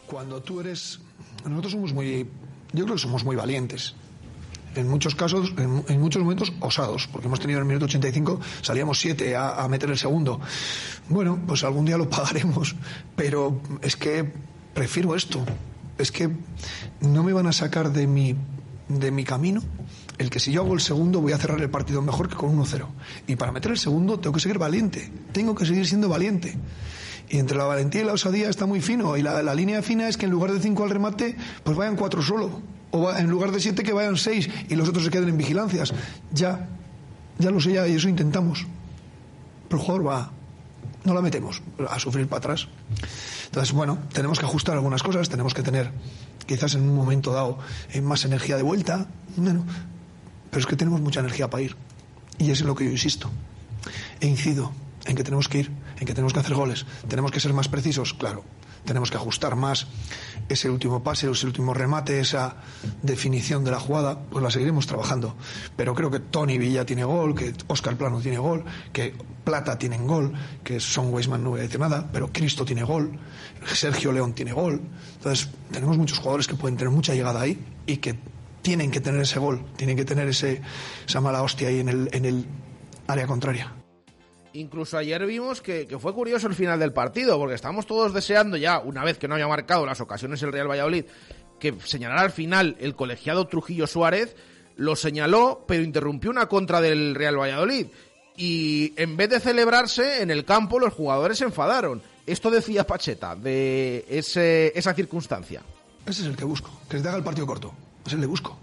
Cuando 0.07 0.41
tú 0.41 0.59
eres... 0.59 0.99
Nosotros 1.45 1.73
somos 1.73 1.93
muy... 1.93 2.27
Yo 2.73 2.83
creo 2.85 2.95
que 2.95 3.01
somos 3.01 3.23
muy 3.23 3.35
valientes. 3.35 3.93
En 4.75 4.87
muchos 4.87 5.15
casos, 5.15 5.53
en, 5.57 5.99
muchos 5.99 6.21
momentos, 6.21 6.51
osados, 6.59 7.07
porque 7.07 7.27
hemos 7.27 7.39
tenido 7.39 7.59
en 7.59 7.63
el 7.63 7.67
minuto 7.67 7.85
85, 7.85 8.39
salíamos 8.61 8.99
7 8.99 9.35
a, 9.35 9.63
a 9.63 9.67
meter 9.67 9.89
el 9.89 9.97
segundo. 9.97 10.39
Bueno, 11.09 11.39
pues 11.47 11.63
algún 11.63 11.85
día 11.85 11.97
lo 11.97 12.09
pagaremos, 12.09 12.75
pero 13.15 13.61
es 13.81 13.95
que 13.95 14.31
prefiero 14.73 15.15
esto. 15.15 15.43
Es 15.97 16.11
que 16.11 16.29
no 17.01 17.23
me 17.23 17.33
van 17.33 17.47
a 17.47 17.51
sacar 17.51 17.91
de 17.91 18.07
mi 18.07 18.35
de 18.89 19.11
mi 19.11 19.23
camino 19.23 19.61
el 20.17 20.29
que 20.29 20.39
si 20.39 20.51
yo 20.51 20.61
hago 20.61 20.73
el 20.73 20.81
segundo 20.81 21.21
voy 21.21 21.31
a 21.31 21.37
cerrar 21.37 21.61
el 21.61 21.69
partido 21.69 22.01
mejor 22.01 22.27
que 22.27 22.35
con 22.35 22.55
1-0. 22.57 22.85
Y 23.27 23.37
para 23.37 23.51
meter 23.51 23.71
el 23.71 23.77
segundo 23.77 24.19
tengo 24.19 24.33
que 24.33 24.41
seguir 24.41 24.57
valiente, 24.57 25.09
tengo 25.31 25.55
que 25.55 25.65
seguir 25.65 25.87
siendo 25.87 26.09
valiente. 26.09 26.57
Y 27.29 27.37
entre 27.37 27.57
la 27.57 27.63
valentía 27.63 28.01
y 28.01 28.05
la 28.05 28.13
osadía 28.13 28.49
está 28.49 28.65
muy 28.65 28.81
fino. 28.81 29.15
Y 29.15 29.21
la, 29.21 29.41
la 29.41 29.55
línea 29.55 29.81
fina 29.81 30.09
es 30.09 30.17
que 30.17 30.25
en 30.25 30.31
lugar 30.31 30.51
de 30.51 30.59
5 30.59 30.83
al 30.83 30.89
remate, 30.89 31.37
pues 31.63 31.77
vayan 31.77 31.95
4 31.95 32.21
solo. 32.21 32.61
O 32.91 33.11
en 33.13 33.29
lugar 33.29 33.51
de 33.51 33.59
7 33.59 33.83
que 33.83 33.93
vayan 33.93 34.17
6 34.17 34.49
y 34.69 34.75
los 34.75 34.89
otros 34.89 35.05
se 35.05 35.11
queden 35.11 35.29
en 35.29 35.37
vigilancias. 35.37 35.93
Ya, 36.33 36.67
ya 37.37 37.51
lo 37.51 37.61
sé 37.61 37.73
ya 37.73 37.87
y 37.87 37.95
eso 37.95 38.09
intentamos. 38.09 38.65
Pero 39.69 39.79
el 39.79 39.85
jugador 39.85 40.07
va, 40.07 40.31
no 41.03 41.13
la 41.13 41.21
metemos 41.21 41.61
a 41.89 41.99
sufrir 41.99 42.27
para 42.27 42.39
atrás. 42.39 42.67
Entonces, 43.45 43.73
bueno, 43.73 43.97
tenemos 44.13 44.39
que 44.39 44.45
ajustar 44.45 44.75
algunas 44.75 45.03
cosas, 45.03 45.29
tenemos 45.29 45.53
que 45.53 45.63
tener 45.63 45.91
quizás 46.45 46.75
en 46.75 46.81
un 46.81 46.95
momento 46.95 47.31
dado 47.31 47.59
más 48.01 48.25
energía 48.25 48.57
de 48.57 48.63
vuelta, 48.63 49.07
bueno, 49.35 49.65
pero 50.49 50.61
es 50.61 50.65
que 50.65 50.75
tenemos 50.75 51.01
mucha 51.01 51.19
energía 51.19 51.49
para 51.49 51.63
ir. 51.63 51.75
Y 52.37 52.51
es 52.51 52.61
en 52.61 52.67
lo 52.67 52.75
que 52.75 52.85
yo 52.85 52.91
insisto. 52.91 53.29
E 54.19 54.27
incido 54.27 54.71
en 55.05 55.15
que 55.15 55.23
tenemos 55.23 55.47
que 55.47 55.59
ir, 55.59 55.71
en 55.99 56.05
que 56.05 56.13
tenemos 56.13 56.33
que 56.33 56.39
hacer 56.39 56.53
goles, 56.53 56.85
tenemos 57.07 57.31
que 57.31 57.39
ser 57.39 57.53
más 57.53 57.67
precisos, 57.67 58.13
claro. 58.13 58.43
Tenemos 58.85 59.11
que 59.11 59.17
ajustar 59.17 59.55
más 59.55 59.87
ese 60.47 60.69
último 60.69 61.03
pase, 61.03 61.29
ese 61.29 61.45
último 61.45 61.73
remate, 61.73 62.19
esa 62.19 62.55
definición 63.01 63.63
de 63.63 63.71
la 63.71 63.79
jugada, 63.79 64.19
pues 64.19 64.43
la 64.43 64.49
seguiremos 64.49 64.87
trabajando. 64.87 65.35
Pero 65.75 65.93
creo 65.93 66.09
que 66.09 66.19
Tony 66.19 66.57
Villa 66.57 66.85
tiene 66.85 67.03
gol, 67.03 67.35
que 67.35 67.53
Oscar 67.67 67.95
Plano 67.95 68.19
tiene 68.19 68.37
gol, 68.37 68.63
que 68.91 69.13
Plata 69.43 69.77
tiene 69.77 69.97
gol, 69.97 70.33
que 70.63 70.79
Son 70.79 71.13
Weisman 71.13 71.43
no 71.43 71.51
voy 71.51 71.59
a 71.59 71.63
decir 71.63 71.79
nada, 71.79 72.09
pero 72.11 72.31
Cristo 72.31 72.65
tiene 72.65 72.83
gol, 72.83 73.17
Sergio 73.65 74.11
León 74.11 74.33
tiene 74.33 74.53
gol. 74.53 74.81
Entonces, 75.15 75.49
tenemos 75.71 75.97
muchos 75.97 76.19
jugadores 76.19 76.47
que 76.47 76.55
pueden 76.55 76.77
tener 76.77 76.91
mucha 76.91 77.13
llegada 77.13 77.41
ahí 77.41 77.59
y 77.85 77.97
que 77.97 78.17
tienen 78.61 78.91
que 78.91 79.01
tener 79.01 79.21
ese 79.21 79.39
gol, 79.39 79.65
tienen 79.75 79.95
que 79.95 80.05
tener 80.05 80.27
ese, 80.27 80.61
esa 81.07 81.21
mala 81.21 81.41
hostia 81.41 81.69
ahí 81.69 81.79
en 81.79 81.89
el, 81.89 82.09
en 82.11 82.25
el 82.25 82.45
área 83.07 83.27
contraria. 83.27 83.78
Incluso 84.53 84.97
ayer 84.97 85.25
vimos 85.25 85.61
que, 85.61 85.87
fue 85.99 86.13
curioso 86.13 86.47
el 86.47 86.55
final 86.55 86.79
del 86.79 86.91
partido, 86.91 87.37
porque 87.37 87.55
estamos 87.55 87.85
todos 87.85 88.13
deseando 88.13 88.57
ya, 88.57 88.79
una 88.79 89.03
vez 89.03 89.17
que 89.17 89.27
no 89.27 89.35
había 89.35 89.47
marcado 89.47 89.85
las 89.85 90.01
ocasiones 90.01 90.41
el 90.41 90.51
Real 90.51 90.69
Valladolid, 90.69 91.05
que 91.59 91.75
señalara 91.83 92.21
al 92.21 92.31
final 92.31 92.75
el 92.79 92.95
colegiado 92.95 93.47
Trujillo 93.47 93.85
Suárez, 93.85 94.35
lo 94.75 94.95
señaló, 94.95 95.65
pero 95.67 95.83
interrumpió 95.83 96.31
una 96.31 96.47
contra 96.47 96.81
del 96.81 97.13
Real 97.13 97.37
Valladolid. 97.37 97.87
Y 98.37 98.93
en 98.95 99.17
vez 99.17 99.29
de 99.29 99.39
celebrarse 99.39 100.23
en 100.23 100.31
el 100.31 100.45
campo, 100.45 100.79
los 100.79 100.93
jugadores 100.93 101.37
se 101.37 101.43
enfadaron. 101.43 102.01
Esto 102.25 102.49
decía 102.49 102.87
Pacheta, 102.87 103.35
de 103.35 104.05
ese, 104.09 104.71
esa 104.73 104.93
circunstancia. 104.93 105.61
Ese 106.05 106.21
es 106.21 106.27
el 106.27 106.37
que 106.37 106.45
busco, 106.45 106.71
que 106.89 106.97
se 106.97 107.03
te 107.03 107.09
haga 107.09 107.17
el 107.17 107.23
partido 107.23 107.45
corto. 107.45 107.73
Es 108.05 108.13
el 108.13 108.21
que 108.21 108.25
busco. 108.25 108.57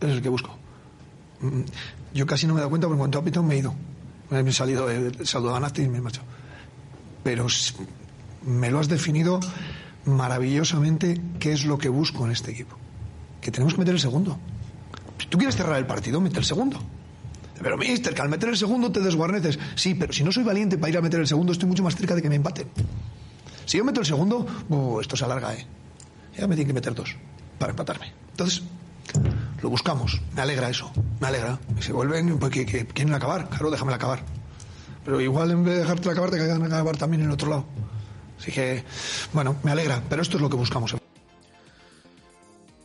Ese 0.00 0.10
es 0.10 0.16
el 0.16 0.22
que 0.22 0.28
busco. 0.28 0.56
Yo 2.14 2.26
casi 2.26 2.46
no 2.46 2.54
me 2.54 2.58
he 2.58 2.62
dado 2.62 2.70
cuenta 2.70 2.86
porque 2.86 2.96
en 2.96 3.00
cuanto 3.00 3.18
a 3.18 3.24
Pitón 3.24 3.46
me 3.46 3.56
he 3.56 3.58
ido 3.58 3.74
me 4.30 4.40
he 4.40 4.52
salido 4.52 4.90
el 4.90 5.26
saludo 5.26 5.56
a 5.56 5.60
Nati 5.60 5.82
y 5.82 5.88
me 5.88 5.98
he 5.98 6.00
marchado. 6.00 6.26
Pero 7.22 7.46
me 8.44 8.70
lo 8.70 8.78
has 8.78 8.88
definido 8.88 9.40
maravillosamente 10.04 11.20
qué 11.38 11.52
es 11.52 11.64
lo 11.64 11.78
que 11.78 11.88
busco 11.88 12.24
en 12.24 12.32
este 12.32 12.50
equipo. 12.50 12.76
Que 13.40 13.50
tenemos 13.50 13.74
que 13.74 13.80
meter 13.80 13.94
el 13.94 14.00
segundo. 14.00 14.38
Si 15.18 15.26
tú 15.26 15.38
quieres 15.38 15.56
cerrar 15.56 15.78
el 15.78 15.86
partido, 15.86 16.20
mete 16.20 16.38
el 16.38 16.44
segundo. 16.44 16.78
Pero, 17.60 17.76
mister, 17.76 18.14
que 18.14 18.22
al 18.22 18.28
meter 18.28 18.48
el 18.50 18.56
segundo 18.56 18.92
te 18.92 19.00
desguarneces. 19.00 19.58
Sí, 19.74 19.94
pero 19.94 20.12
si 20.12 20.22
no 20.22 20.30
soy 20.30 20.44
valiente 20.44 20.78
para 20.78 20.90
ir 20.90 20.98
a 20.98 21.02
meter 21.02 21.20
el 21.20 21.26
segundo, 21.26 21.52
estoy 21.52 21.68
mucho 21.68 21.82
más 21.82 21.96
cerca 21.96 22.14
de 22.14 22.22
que 22.22 22.28
me 22.28 22.36
empaten. 22.36 22.68
Si 23.64 23.78
yo 23.78 23.84
meto 23.84 24.00
el 24.00 24.06
segundo, 24.06 24.46
esto 25.00 25.16
se 25.16 25.24
alarga, 25.24 25.54
¿eh? 25.54 25.66
Ya 26.36 26.46
me 26.46 26.54
tienen 26.54 26.68
que 26.68 26.74
meter 26.74 26.94
dos 26.94 27.16
para 27.58 27.70
empatarme. 27.70 28.12
Entonces, 28.30 28.62
lo 29.62 29.70
buscamos. 29.70 30.20
Me 30.34 30.42
alegra 30.42 30.68
eso. 30.68 30.90
Me 31.20 31.28
alegra. 31.28 31.58
Y 31.78 31.82
se 31.82 31.92
vuelven, 31.92 32.38
pues 32.38 32.52
que, 32.52 32.64
quieren 32.66 33.14
acabar. 33.14 33.48
Claro, 33.48 33.70
déjame 33.70 33.94
acabar. 33.94 34.20
Pero 35.04 35.20
igual 35.20 35.50
en 35.50 35.64
vez 35.64 35.74
de 35.74 35.80
dejarte 35.80 36.10
acabar, 36.10 36.30
te 36.30 36.36
quedan 36.36 36.62
acabar 36.64 36.96
también 36.96 37.22
en 37.22 37.30
otro 37.30 37.50
lado. 37.50 37.66
Así 38.38 38.52
que, 38.52 38.84
bueno, 39.32 39.56
me 39.62 39.70
alegra. 39.70 40.02
Pero 40.08 40.22
esto 40.22 40.36
es 40.36 40.42
lo 40.42 40.50
que 40.50 40.56
buscamos. 40.56 40.94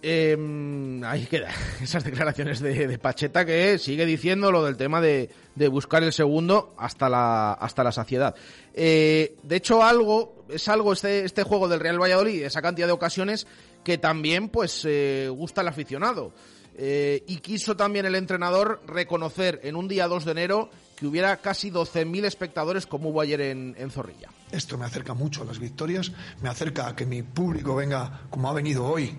Eh, 0.05 1.01
ahí 1.05 1.25
queda 1.27 1.49
esas 1.81 2.03
declaraciones 2.03 2.59
de, 2.59 2.87
de, 2.87 2.97
Pacheta 2.99 3.45
que 3.45 3.77
sigue 3.77 4.05
diciendo 4.05 4.51
lo 4.51 4.65
del 4.65 4.75
tema 4.75 4.99
de, 4.99 5.29
de 5.55 5.67
buscar 5.69 6.03
el 6.03 6.11
segundo 6.11 6.73
hasta 6.77 7.07
la, 7.07 7.53
hasta 7.53 7.85
la 7.85 7.93
saciedad. 7.93 8.35
Eh, 8.73 9.37
de 9.43 9.55
hecho, 9.55 9.81
algo, 9.81 10.45
es 10.49 10.67
algo 10.67 10.91
este, 10.91 11.23
este 11.23 11.43
juego 11.43 11.69
del 11.69 11.79
Real 11.79 12.01
Valladolid, 12.01 12.43
esa 12.43 12.61
cantidad 12.61 12.87
de 12.87 12.93
ocasiones 12.93 13.47
que 13.85 13.97
también 13.97 14.49
pues 14.49 14.83
eh, 14.85 15.29
gusta 15.31 15.61
al 15.61 15.69
aficionado. 15.69 16.33
Eh, 16.75 17.23
y 17.27 17.37
quiso 17.37 17.77
también 17.77 18.05
el 18.05 18.15
entrenador 18.15 18.81
reconocer 18.87 19.59
en 19.63 19.75
un 19.75 19.87
día 19.87 20.07
2 20.07 20.25
de 20.25 20.31
enero 20.31 20.69
que 20.95 21.05
hubiera 21.05 21.37
casi 21.37 21.69
12.000 21.69 22.25
espectadores 22.25 22.87
como 22.87 23.09
hubo 23.09 23.21
ayer 23.21 23.41
en, 23.41 23.91
Zorrilla. 23.91 24.29
Esto 24.51 24.77
me 24.77 24.85
acerca 24.85 25.13
mucho 25.13 25.43
a 25.43 25.45
las 25.45 25.59
victorias, 25.59 26.11
me 26.41 26.49
acerca 26.49 26.87
a 26.87 26.95
que 26.95 27.05
mi 27.05 27.21
público 27.21 27.75
venga 27.75 28.21
como 28.29 28.49
ha 28.49 28.53
venido 28.53 28.85
hoy, 28.85 29.15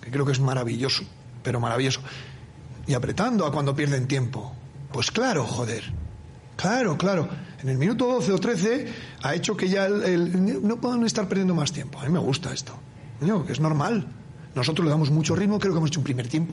que 0.00 0.10
creo 0.10 0.26
que 0.26 0.32
es 0.32 0.40
maravilloso, 0.40 1.04
pero 1.42 1.60
maravilloso. 1.60 2.00
Y 2.86 2.94
apretando 2.94 3.46
a 3.46 3.52
cuando 3.52 3.74
pierden 3.74 4.06
tiempo. 4.06 4.52
Pues 4.92 5.10
claro, 5.10 5.44
joder. 5.44 5.84
Claro, 6.56 6.96
claro. 6.98 7.28
En 7.62 7.68
el 7.68 7.78
minuto 7.78 8.06
12 8.06 8.32
o 8.32 8.38
13 8.38 8.92
ha 9.22 9.34
hecho 9.34 9.56
que 9.56 9.68
ya 9.68 9.86
el, 9.86 10.66
no 10.66 10.80
puedan 10.80 11.04
estar 11.04 11.28
perdiendo 11.28 11.54
más 11.54 11.72
tiempo. 11.72 12.00
A 12.00 12.04
mí 12.04 12.10
me 12.10 12.18
gusta 12.18 12.52
esto. 12.52 12.72
No, 13.20 13.44
es 13.48 13.60
normal. 13.60 14.06
Nosotros 14.58 14.84
le 14.84 14.90
damos 14.90 15.10
mucho 15.10 15.34
ritmo, 15.34 15.58
creo 15.58 15.72
que 15.72 15.78
hemos 15.78 15.90
hecho 15.90 16.00
un 16.00 16.04
primer 16.04 16.28
tiempo. 16.28 16.52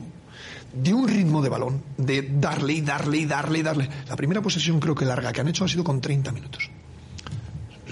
De 0.72 0.94
un 0.94 1.08
ritmo 1.08 1.42
de 1.42 1.48
balón, 1.48 1.82
de 1.96 2.22
darle 2.22 2.74
y 2.74 2.80
darle 2.80 3.18
y 3.18 3.26
darle 3.26 3.58
y 3.58 3.62
darle. 3.62 3.90
La 4.08 4.16
primera 4.16 4.40
posesión 4.40 4.78
creo 4.78 4.94
que 4.94 5.04
larga 5.04 5.32
que 5.32 5.40
han 5.40 5.48
hecho 5.48 5.64
ha 5.64 5.68
sido 5.68 5.84
con 5.84 6.00
30 6.00 6.32
minutos 6.32 6.70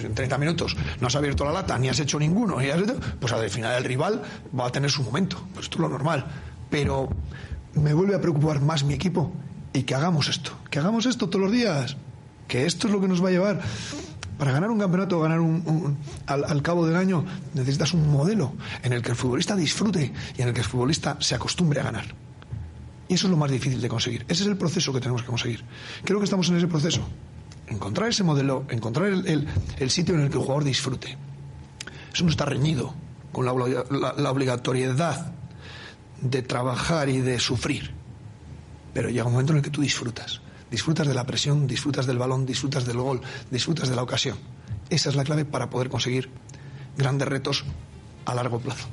en 0.03 0.15
30 0.15 0.39
minutos 0.39 0.77
no 1.01 1.07
has 1.07 1.17
abierto 1.17 1.45
la 1.45 1.53
lata 1.53 1.79
ni 1.79 1.89
has 1.89 2.01
hecho 2.01 2.19
ninguno, 2.19 2.59
has 2.59 2.65
hecho, 2.65 2.97
pues 3.21 3.33
al 3.33 3.49
final 3.51 3.77
el 3.77 3.85
rival 3.85 4.23
va 4.59 4.67
a 4.67 4.71
tener 4.71 4.91
su 4.91 5.03
momento. 5.03 5.37
Pues 5.53 5.67
esto 5.67 5.77
es 5.77 5.81
lo 5.81 5.89
normal. 5.89 6.27
Pero 6.71 7.09
me 7.75 7.95
vuelve 7.95 8.15
a 8.15 8.21
preocupar 8.21 8.61
más 8.61 8.85
mi 8.85 8.95
equipo 8.95 9.33
y 9.73 9.83
que 9.83 9.95
hagamos 9.95 10.29
esto, 10.29 10.53
que 10.71 10.79
hagamos 10.79 11.07
esto 11.07 11.29
todos 11.29 11.43
los 11.47 11.53
días, 11.53 11.97
que 12.49 12.67
esto 12.67 12.87
es 12.87 12.93
lo 12.93 13.01
que 13.01 13.09
nos 13.09 13.23
va 13.23 13.29
a 13.29 13.33
llevar. 13.33 13.61
Para 14.39 14.53
ganar 14.53 14.70
un 14.70 14.78
campeonato, 14.78 15.20
ganar 15.20 15.41
un, 15.41 15.97
al, 16.26 16.62
cabo 16.62 16.87
del 16.87 16.97
año, 16.97 17.24
necesitas 17.55 17.95
un 17.95 18.11
modelo 18.11 18.55
en 18.82 18.93
el 18.93 19.03
que 19.03 19.11
el 19.11 19.16
futbolista 19.16 19.55
disfrute 19.55 20.12
y 20.37 20.43
en 20.43 20.49
el 20.49 20.55
que 20.55 20.61
el 20.61 20.66
futbolista 20.66 21.16
se 21.20 21.35
acostumbre 21.35 21.80
a 21.80 21.85
ganar. 21.85 22.05
Y 23.09 23.14
eso 23.14 23.26
es 23.26 23.30
lo 23.30 23.37
más 23.37 23.51
difícil 23.51 23.80
de 23.80 23.89
conseguir. 23.89 24.24
Ese 24.28 24.43
es 24.43 24.49
el 24.49 24.57
proceso 24.57 24.93
que 24.93 25.01
tenemos 25.01 25.22
que 25.22 25.28
conseguir. 25.28 25.62
Creo 26.05 26.18
que 26.18 26.24
estamos 26.24 26.49
en 26.49 26.57
ese 26.57 26.66
proceso 26.66 27.07
encontrar 27.66 28.09
ese 28.09 28.24
modelo, 28.24 28.64
encontrar 28.68 29.09
el, 29.09 29.91
sitio 29.91 30.14
en 30.14 30.22
el 30.22 30.30
que 30.30 30.37
el 30.37 30.43
jugador 30.43 30.64
disfrute. 30.64 31.16
Eso 32.12 32.24
no 32.24 32.30
está 32.30 32.45
reñido 32.45 32.95
con 33.32 33.45
la, 33.45 33.53
la, 33.91 34.14
la, 34.16 34.30
obligatoriedad 34.30 35.32
de 36.20 36.43
trabajar 36.43 37.09
y 37.09 37.20
de 37.20 37.39
sufrir. 37.41 37.93
Pero 38.93 39.09
llega 39.09 39.24
un 39.24 39.32
momento 39.32 39.53
en 39.53 39.59
el 39.59 39.64
que 39.64 39.70
tú 39.70 39.80
disfrutas. 39.80 40.41
Disfrutas 40.71 41.07
de 41.07 41.15
la 41.15 41.25
presión, 41.25 41.67
disfrutas 41.67 42.07
del 42.07 42.19
balón, 42.19 42.47
disfrutas 42.47 42.87
del 42.87 42.99
gol, 42.99 43.21
disfrutas 43.51 43.89
de 43.89 43.97
la 43.97 44.03
ocasión. 44.03 44.39
Esa 44.91 45.09
es 45.09 45.17
la 45.17 45.25
clave 45.25 45.45
para 45.45 45.71
poder 45.71 45.89
conseguir 45.89 46.29
grandes 46.97 47.29
retos 47.29 47.65
a 48.25 48.35
largo 48.35 48.59
plazo. 48.61 48.89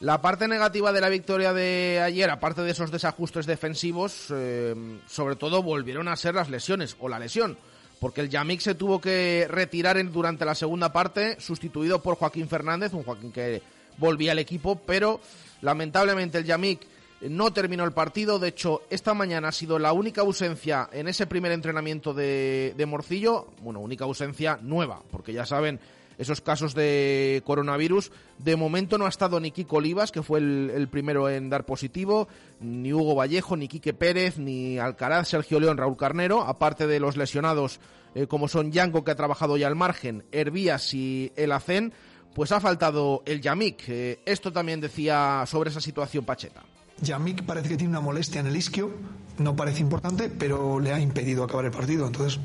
La 0.00 0.22
parte 0.22 0.48
negativa 0.48 0.92
de 0.92 1.00
la 1.00 1.10
victoria 1.10 1.52
de 1.52 2.00
ayer, 2.02 2.30
aparte 2.30 2.62
de 2.62 2.70
esos 2.70 2.90
desajustes 2.90 3.46
defensivos, 3.46 4.28
eh, 4.30 4.74
sobre 5.06 5.36
todo 5.36 5.62
volvieron 5.62 6.08
a 6.08 6.16
ser 6.16 6.34
las 6.34 6.48
lesiones 6.48 6.96
o 7.00 7.08
la 7.08 7.18
lesión 7.18 7.58
porque 8.00 8.22
el 8.22 8.30
Yamik 8.30 8.60
se 8.60 8.74
tuvo 8.74 9.00
que 9.00 9.46
retirar 9.48 9.98
en, 9.98 10.10
durante 10.10 10.46
la 10.46 10.54
segunda 10.54 10.90
parte, 10.90 11.38
sustituido 11.38 12.02
por 12.02 12.16
Joaquín 12.16 12.48
Fernández, 12.48 12.94
un 12.94 13.04
Joaquín 13.04 13.30
que 13.30 13.62
volvía 13.98 14.32
al 14.32 14.38
equipo, 14.38 14.80
pero 14.86 15.20
lamentablemente 15.60 16.38
el 16.38 16.44
Yamik 16.44 16.80
no 17.22 17.52
terminó 17.52 17.84
el 17.84 17.92
partido. 17.92 18.38
De 18.38 18.48
hecho, 18.48 18.82
esta 18.90 19.14
mañana 19.14 19.48
ha 19.48 19.52
sido 19.52 19.78
la 19.78 19.92
única 19.92 20.22
ausencia 20.22 20.88
en 20.92 21.08
ese 21.08 21.26
primer 21.26 21.52
entrenamiento 21.52 22.14
de, 22.14 22.84
Morcillo. 22.86 23.48
Bueno, 23.62 23.80
única 23.80 24.04
ausencia 24.04 24.58
nueva, 24.62 25.02
porque 25.10 25.32
ya 25.32 25.44
saben 25.46 25.80
esos 26.18 26.40
casos 26.40 26.74
de 26.74 27.42
coronavirus. 27.46 28.12
De 28.38 28.56
momento 28.56 28.98
no 28.98 29.06
ha 29.06 29.08
estado 29.08 29.40
ni 29.40 29.50
Kiko 29.50 29.76
Olivas, 29.76 30.12
que 30.12 30.22
fue 30.22 30.38
el, 30.38 30.70
el, 30.74 30.88
primero 30.88 31.30
en 31.30 31.48
dar 31.48 31.64
positivo, 31.64 32.28
ni 32.60 32.92
Hugo 32.92 33.14
Vallejo, 33.14 33.56
ni 33.56 33.68
Quique 33.68 33.94
Pérez, 33.94 34.38
ni 34.38 34.78
Alcaraz, 34.78 35.28
Sergio 35.28 35.60
León, 35.60 35.78
Raúl 35.78 35.96
Carnero, 35.96 36.42
aparte 36.42 36.86
de 36.86 37.00
los 37.00 37.16
lesionados 37.16 37.80
eh, 38.14 38.26
como 38.26 38.48
son 38.48 38.72
Yango, 38.72 39.04
que 39.04 39.12
ha 39.12 39.16
trabajado 39.16 39.56
ya 39.56 39.66
al 39.66 39.76
margen, 39.76 40.24
Hervías 40.32 40.94
y 40.94 41.32
El 41.36 41.52
Acén, 41.52 41.92
pues 42.34 42.52
ha 42.52 42.60
faltado 42.60 43.22
el 43.24 43.40
Yamik. 43.40 43.88
Eh, 43.88 44.20
esto 44.24 44.52
también 44.52 44.80
decía 44.80 45.44
sobre 45.46 45.70
esa 45.70 45.80
situación 45.80 46.24
Pacheta. 46.24 46.62
Yamik 47.02 47.44
parece 47.44 47.68
que 47.68 47.76
tiene 47.76 47.90
una 47.90 48.00
molestia 48.00 48.40
en 48.40 48.46
el 48.46 48.56
isquio, 48.56 48.90
no 49.38 49.56
parece 49.56 49.80
importante, 49.80 50.28
pero 50.28 50.80
le 50.80 50.92
ha 50.92 51.00
impedido 51.00 51.44
acabar 51.44 51.64
el 51.64 51.70
partido. 51.70 52.06
Entonces 52.06 52.40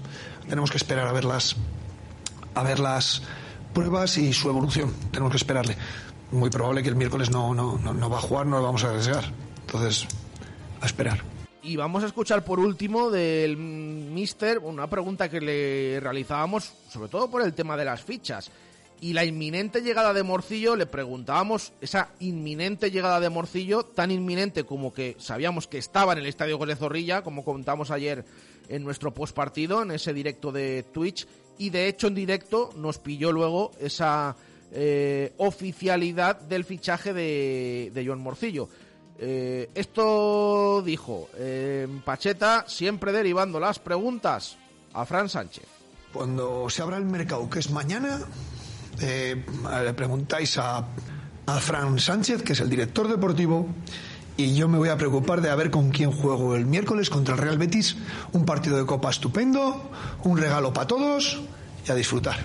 tenemos 0.47 0.71
que 0.71 0.77
esperar 0.77 1.07
a 1.07 1.11
ver 1.11 1.25
las, 1.25 1.55
a 2.53 2.63
ver 2.63 2.79
las 2.79 3.21
pruebas 3.73 4.17
y 4.17 4.33
su 4.33 4.49
evolución. 4.49 4.93
Tenemos 5.11 5.31
que 5.31 5.37
esperarle. 5.37 5.75
Muy 6.31 6.49
probable 6.49 6.81
que 6.83 6.89
el 6.89 6.95
miércoles 6.95 7.29
no, 7.29 7.53
no, 7.53 7.77
no, 7.77 7.93
no 7.93 8.09
va 8.09 8.17
a 8.17 8.21
jugar, 8.21 8.45
no 8.45 8.57
lo 8.57 8.63
vamos 8.63 8.83
a 8.83 8.89
arriesgar. 8.89 9.25
Entonces, 9.65 10.07
a 10.81 10.85
esperar. 10.85 11.21
Y 11.61 11.75
vamos 11.75 12.03
a 12.03 12.07
escuchar 12.07 12.45
por 12.45 12.59
último 12.59 13.09
del 13.09 13.57
Mister 13.57 14.59
una 14.59 14.87
pregunta 14.87 15.29
que 15.29 15.41
le 15.41 15.99
realizábamos, 15.99 16.71
sobre 16.89 17.09
todo 17.09 17.29
por 17.29 17.41
el 17.41 17.53
tema 17.53 17.75
de 17.75 17.85
las 17.85 18.03
fichas. 18.03 18.51
Y 19.01 19.13
la 19.13 19.25
inminente 19.25 19.81
llegada 19.81 20.13
de 20.13 20.23
Morcillo, 20.23 20.75
le 20.75 20.85
preguntábamos 20.85 21.73
esa 21.81 22.09
inminente 22.19 22.91
llegada 22.91 23.19
de 23.19 23.29
Morcillo, 23.29 23.83
tan 23.83 24.09
inminente 24.09 24.63
como 24.63 24.93
que 24.93 25.15
sabíamos 25.19 25.67
que 25.67 25.77
estaba 25.77 26.13
en 26.13 26.19
el 26.19 26.25
estadio 26.25 26.57
de 26.57 26.75
Zorrilla, 26.75 27.21
como 27.21 27.43
contamos 27.43 27.91
ayer 27.91 28.25
en 28.69 28.83
nuestro 28.83 29.13
postpartido, 29.13 29.81
en 29.81 29.91
ese 29.91 30.13
directo 30.13 30.51
de 30.51 30.83
Twitch, 30.91 31.27
y 31.57 31.69
de 31.69 31.87
hecho 31.87 32.07
en 32.07 32.15
directo 32.15 32.71
nos 32.75 32.97
pilló 32.97 33.31
luego 33.31 33.71
esa 33.79 34.35
eh, 34.71 35.33
oficialidad 35.37 36.39
del 36.41 36.63
fichaje 36.63 37.13
de, 37.13 37.91
de 37.93 38.05
Joan 38.05 38.19
Morcillo. 38.19 38.67
Eh, 39.17 39.69
esto 39.75 40.81
dijo 40.85 41.29
eh, 41.37 41.87
Pacheta, 42.03 42.65
siempre 42.67 43.11
derivando 43.11 43.59
las 43.59 43.79
preguntas 43.79 44.57
a 44.93 45.05
Fran 45.05 45.29
Sánchez. 45.29 45.65
Cuando 46.11 46.69
se 46.69 46.81
abra 46.81 46.97
el 46.97 47.05
mercado, 47.05 47.49
que 47.49 47.59
es 47.59 47.71
mañana, 47.71 48.21
eh, 49.01 49.43
le 49.83 49.93
preguntáis 49.93 50.57
a, 50.57 50.85
a 51.45 51.59
Fran 51.59 51.99
Sánchez, 51.99 52.43
que 52.43 52.53
es 52.53 52.59
el 52.59 52.69
director 52.69 53.07
deportivo, 53.07 53.67
y 54.37 54.55
yo 54.55 54.67
me 54.67 54.77
voy 54.77 54.89
a 54.89 54.97
preocupar 54.97 55.41
de 55.41 55.49
a 55.49 55.55
ver 55.55 55.71
con 55.71 55.91
quién 55.91 56.11
juego 56.11 56.55
el 56.55 56.65
miércoles 56.65 57.09
contra 57.09 57.35
el 57.35 57.41
Real 57.41 57.57
Betis. 57.57 57.95
Un 58.33 58.45
partido 58.45 58.77
de 58.77 58.85
copa 58.85 59.09
estupendo, 59.09 59.89
un 60.23 60.37
regalo 60.37 60.73
para 60.73 60.87
todos 60.87 61.39
y 61.87 61.91
a 61.91 61.95
disfrutar. 61.95 62.37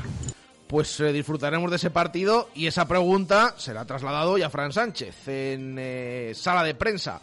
Pues 0.69 1.01
eh, 1.01 1.13
disfrutaremos 1.13 1.69
de 1.69 1.77
ese 1.77 1.91
partido 1.91 2.49
y 2.55 2.67
esa 2.67 2.87
pregunta 2.87 3.55
se 3.59 3.75
la 3.75 3.81
ha 3.81 3.87
trasladado 3.87 4.39
ya 4.39 4.51
Fran 4.51 4.73
Sánchez 4.73 5.27
en 5.27 5.77
eh, 5.79 6.33
sala 6.37 6.63
de 6.63 6.77
prensa 6.77 7.21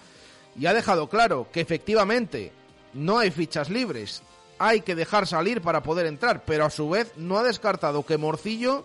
y 0.59 0.65
ha 0.65 0.73
dejado 0.73 1.07
claro 1.07 1.47
que 1.51 1.61
efectivamente 1.61 2.51
no 2.93 3.19
hay 3.19 3.31
fichas 3.31 3.69
libres, 3.69 4.21
hay 4.59 4.81
que 4.81 4.95
dejar 4.95 5.27
salir 5.27 5.61
para 5.61 5.81
poder 5.81 6.07
entrar, 6.07 6.43
pero 6.45 6.65
a 6.65 6.69
su 6.69 6.89
vez 6.89 7.13
no 7.15 7.37
ha 7.37 7.43
descartado 7.43 8.05
que 8.05 8.17
Morcillo 8.17 8.83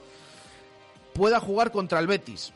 pueda 1.12 1.40
jugar 1.40 1.72
contra 1.72 1.98
el 1.98 2.06
Betis. 2.06 2.52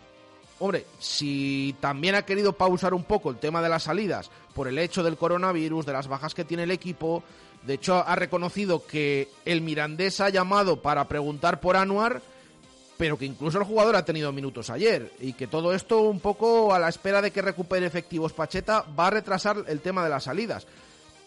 Hombre, 0.59 0.87
si 0.99 1.75
también 1.81 2.15
ha 2.15 2.25
querido 2.25 2.55
pausar 2.55 2.95
un 2.95 3.05
poco 3.05 3.31
el 3.31 3.37
tema 3.37 3.61
de 3.61 3.69
las 3.69 3.85
salidas 3.85 4.31
por 4.55 4.69
el 4.69 4.79
hecho 4.79 5.03
del 5.03 5.19
coronavirus, 5.19 5.85
de 5.85 5.93
las 5.93 6.09
bajas 6.09 6.35
que 6.35 6.45
tiene 6.45 6.63
el 6.63 6.71
equipo, 6.71 7.23
de 7.67 7.75
hecho 7.75 7.97
ha 8.07 8.17
reconocido 8.17 8.87
que 8.87 9.29
el 9.45 9.61
Mirandés 9.61 10.21
ha 10.21 10.31
llamado 10.31 10.81
para 10.81 11.07
preguntar 11.09 11.61
por 11.61 11.77
Anuar, 11.77 12.23
pero 12.97 13.19
que 13.19 13.27
incluso 13.27 13.59
el 13.59 13.65
jugador 13.65 13.97
ha 13.97 14.05
tenido 14.07 14.33
minutos 14.33 14.71
ayer 14.71 15.13
y 15.21 15.35
que 15.35 15.47
todo 15.47 15.75
esto 15.75 16.01
un 16.01 16.21
poco 16.21 16.73
a 16.73 16.79
la 16.79 16.89
espera 16.89 17.21
de 17.21 17.31
que 17.31 17.43
recupere 17.43 17.85
efectivos 17.85 18.33
Pacheta 18.33 18.87
va 18.99 19.09
a 19.09 19.11
retrasar 19.11 19.65
el 19.69 19.81
tema 19.81 20.03
de 20.05 20.11
las 20.11 20.25
salidas. 20.25 20.67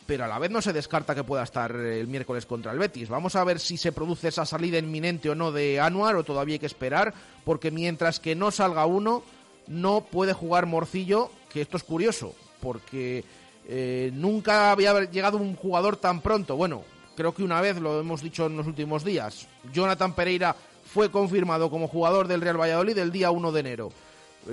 Pero 0.10 0.26
a 0.26 0.28
la 0.28 0.40
vez 0.40 0.50
no 0.50 0.60
se 0.60 0.74
descarta 0.74 1.14
que 1.14 1.24
pueda 1.24 1.44
estar 1.44 1.70
el 1.76 2.08
miércoles 2.08 2.48
contra 2.48 2.72
el 2.72 2.80
Betis. 2.80 3.10
Vamos 3.10 3.36
a 3.36 3.44
ver 3.44 3.60
si 3.60 3.78
se 3.78 3.92
produce 3.92 4.30
esa 4.30 4.44
salida 4.44 4.80
inminente 4.80 5.30
o 5.30 5.36
no 5.36 5.52
de 5.52 5.80
Anuar 5.80 6.16
o 6.16 6.24
todavía 6.24 6.56
hay 6.56 6.60
que 6.60 6.66
esperar, 6.66 7.14
porque 7.46 7.70
mientras 7.70 8.20
que 8.20 8.34
no 8.34 8.50
salga 8.50 8.88
uno, 8.88 9.22
no 9.68 10.02
puede 10.02 10.34
jugar 10.34 10.66
Morcillo, 10.66 11.30
que 11.54 11.62
esto 11.62 11.78
es 11.78 11.84
curioso, 11.84 12.34
porque 12.60 13.24
eh, 13.68 14.10
nunca 14.16 14.72
había 14.72 15.00
llegado 15.04 15.38
un 15.38 15.56
jugador 15.56 15.96
tan 15.96 16.22
pronto. 16.22 16.56
Bueno, 16.56 16.82
creo 17.16 17.36
que 17.36 17.44
una 17.44 17.62
vez 17.62 17.78
lo 17.78 18.00
hemos 18.00 18.24
dicho 18.24 18.48
en 18.48 18.58
los 18.58 18.66
últimos 18.66 19.04
días. 19.04 19.48
Jonathan 19.72 20.16
Pereira 20.16 20.56
fue 20.92 21.12
confirmado 21.12 21.70
como 21.70 21.88
jugador 21.88 22.28
del 22.28 22.42
Real 22.42 22.60
Valladolid 22.60 22.98
el 22.98 23.12
día 23.12 23.30
1 23.30 23.52
de 23.52 23.60
enero. 23.60 23.92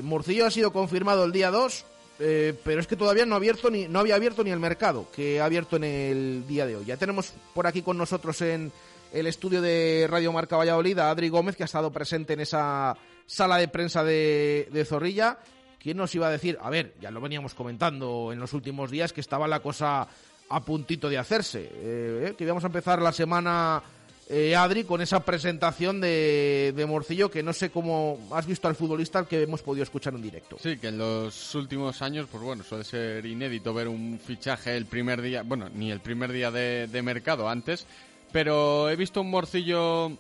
Morcillo 0.03 0.45
ha 0.45 0.51
sido 0.51 0.71
confirmado 0.71 1.25
el 1.25 1.33
día 1.33 1.51
2 1.51 1.87
eh, 2.19 2.55
pero 2.65 2.81
es 2.81 2.87
que 2.87 2.97
todavía 2.97 3.27
no, 3.27 3.35
abierto 3.35 3.71
ni, 3.71 3.89
no 3.89 4.01
había 4.01 4.15
abierto 4.15 4.43
ni 4.43 4.51
el 4.51 4.61
mercado, 4.61 5.09
que 5.15 5.41
ha 5.41 5.45
abierto 5.45 5.77
en 5.77 5.85
el 5.85 6.45
día 6.47 6.67
de 6.67 6.77
hoy. 6.77 6.85
Ya 6.85 6.97
tenemos 6.97 7.33
por 7.55 7.67
aquí 7.67 7.83
con 7.83 7.99
nosotros 7.99 8.41
en 8.43 8.73
el 9.13 9.27
estudio 9.27 9.61
de 9.61 10.07
Radio 10.09 10.33
Marca 10.33 10.57
Valladolid 10.57 10.99
a 10.99 11.11
Adri 11.11 11.29
Gómez, 11.29 11.57
que 11.57 11.63
ha 11.63 11.67
estado 11.67 11.93
presente 11.93 12.33
en 12.33 12.41
esa 12.41 12.97
sala 13.27 13.59
de 13.59 13.69
prensa 13.69 14.03
de, 14.05 14.87
Zorrilla. 14.89 15.39
¿Quién 15.79 15.97
nos 15.97 16.15
iba 16.15 16.27
a 16.27 16.31
decir? 16.31 16.59
A 16.63 16.71
ver, 16.71 16.95
ya 17.01 17.11
lo 17.11 17.21
veníamos 17.21 17.55
comentando 17.55 18.33
en 18.33 18.41
los 18.41 18.53
últimos 18.55 18.91
días, 18.91 19.13
que 19.13 19.21
estaba 19.21 19.47
la 19.47 19.61
cosa 19.61 20.09
a 20.49 20.65
puntito 20.65 21.09
de 21.09 21.19
hacerse. 21.19 21.71
Eh, 21.73 22.35
que 22.37 22.45
íbamos 22.45 22.65
a 22.65 22.69
empezar 22.69 23.01
la 23.01 23.13
semana 23.13 23.83
eh, 24.29 24.57
Adri, 24.57 24.83
con 24.83 25.01
esa 25.01 25.21
presentación 25.21 26.01
de, 26.01 26.73
de, 26.75 26.87
Morcillo, 26.87 27.31
que 27.31 27.45
no 27.45 27.53
sé 27.53 27.71
cómo 27.71 28.19
has 28.33 28.45
visto 28.45 28.67
al 28.67 28.75
futbolista 28.75 29.25
que 29.25 29.43
hemos 29.43 29.63
podido 29.63 29.85
escuchar 29.85 30.15
en 30.15 30.23
directo. 30.23 30.57
Sí, 30.61 30.79
que 30.79 30.89
en 30.89 30.99
los 30.99 31.55
últimos 31.55 32.03
años, 32.03 32.27
pues 32.31 32.43
bueno, 32.43 32.65
suele 32.65 32.83
ser 32.83 33.25
inédito 33.25 33.73
ver 33.73 33.87
un 33.87 34.19
fichaje 34.19 34.77
el 34.77 34.87
primer 34.87 35.23
día, 35.23 35.43
bueno, 35.43 35.69
ni 35.73 35.93
el 35.93 36.01
primer 36.01 36.33
día 36.33 36.51
de, 36.51 37.03
mercado 37.03 37.49
antes, 37.49 37.87
pero 38.33 38.91
he 38.91 38.97
visto 38.97 39.21
un 39.21 39.31
Morcillo 39.31 40.11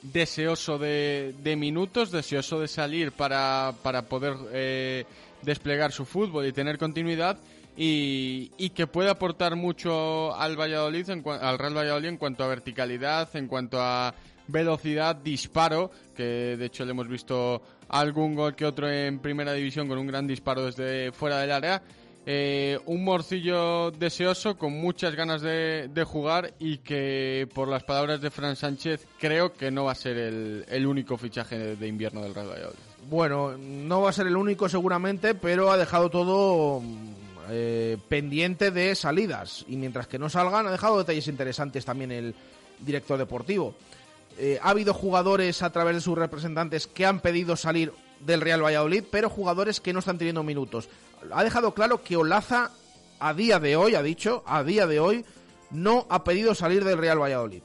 deseoso 0.00 0.78
de, 0.78 1.34
minutos, 1.58 2.10
deseoso 2.10 2.60
de 2.60 2.68
salir 2.68 3.12
para, 3.12 3.74
para 3.82 4.02
poder 4.02 4.36
eh, 4.52 5.04
desplegar 5.42 5.92
su 5.92 6.06
fútbol 6.06 6.46
y 6.46 6.52
tener 6.52 6.78
continuidad 6.78 7.36
y, 7.76 8.70
que 8.70 8.86
puede 8.86 9.10
aportar 9.10 9.56
mucho 9.56 10.34
al 10.36 10.58
Valladolid, 10.58 11.08
al 11.10 11.58
Real 11.58 11.76
Valladolid 11.76 12.08
en 12.08 12.16
cuanto 12.16 12.44
a 12.44 12.48
verticalidad, 12.48 13.28
en 13.34 13.48
cuanto 13.48 13.80
a 13.80 14.14
velocidad, 14.46 15.16
disparo, 15.16 15.90
que 16.14 16.56
de 16.56 16.66
hecho 16.66 16.84
le 16.84 16.92
hemos 16.92 17.08
visto 17.08 17.62
algún 17.88 18.34
gol 18.34 18.54
que 18.54 18.66
otro 18.66 18.90
en 18.90 19.18
primera 19.18 19.52
división 19.52 19.88
con 19.88 19.98
un 19.98 20.06
gran 20.06 20.26
disparo 20.26 20.66
desde 20.66 21.12
fuera 21.12 21.38
del 21.38 21.52
área. 21.52 21.82
Eh, 22.26 22.78
un 22.86 23.04
morcillo 23.04 23.90
deseoso 23.90 24.56
con 24.56 24.72
muchas 24.72 25.14
ganas 25.14 25.42
de, 25.42 26.04
jugar 26.06 26.54
y 26.58 26.78
que 26.78 27.46
por 27.52 27.68
las 27.68 27.84
palabras 27.84 28.22
de 28.22 28.30
Fran 28.30 28.56
Sánchez 28.56 29.06
creo 29.18 29.52
que 29.52 29.70
no 29.70 29.84
va 29.84 29.92
a 29.92 29.96
ser 29.96 30.16
el, 30.16 30.86
único 30.86 31.18
fichaje 31.18 31.76
de 31.76 31.86
invierno 31.86 32.22
del 32.22 32.34
Real 32.34 32.48
Valladolid. 32.48 32.78
Bueno, 33.10 33.58
no 33.58 34.00
va 34.00 34.08
a 34.08 34.12
ser 34.14 34.26
el 34.26 34.36
único 34.36 34.70
seguramente, 34.70 35.34
pero 35.34 35.70
ha 35.70 35.76
dejado 35.76 36.08
todo 36.08 36.80
eh, 37.50 37.98
pendiente 38.08 38.70
de 38.70 38.94
salidas 38.94 39.64
y 39.68 39.76
mientras 39.76 40.06
que 40.06 40.18
no 40.18 40.28
salgan 40.28 40.66
ha 40.66 40.70
dejado 40.70 40.98
detalles 40.98 41.28
interesantes 41.28 41.84
también 41.84 42.12
el 42.12 42.34
director 42.80 43.18
deportivo. 43.18 43.74
Eh, 44.38 44.58
ha 44.62 44.70
habido 44.70 44.94
jugadores 44.94 45.62
a 45.62 45.70
través 45.70 45.94
de 45.94 46.00
sus 46.00 46.18
representantes 46.18 46.86
que 46.86 47.06
han 47.06 47.20
pedido 47.20 47.56
salir 47.56 47.92
del 48.20 48.40
Real 48.40 48.64
Valladolid, 48.64 49.04
pero 49.10 49.30
jugadores 49.30 49.80
que 49.80 49.92
no 49.92 50.00
están 50.00 50.18
teniendo 50.18 50.42
minutos. 50.42 50.88
Ha 51.30 51.44
dejado 51.44 51.74
claro 51.74 52.02
que 52.02 52.16
Olaza 52.16 52.70
a 53.20 53.34
día 53.34 53.60
de 53.60 53.76
hoy, 53.76 53.94
ha 53.94 54.02
dicho, 54.02 54.42
a 54.46 54.64
día 54.64 54.86
de 54.86 55.00
hoy, 55.00 55.24
no 55.70 56.06
ha 56.10 56.24
pedido 56.24 56.54
salir 56.54 56.84
del 56.84 56.98
Real 56.98 57.20
Valladolid. 57.20 57.62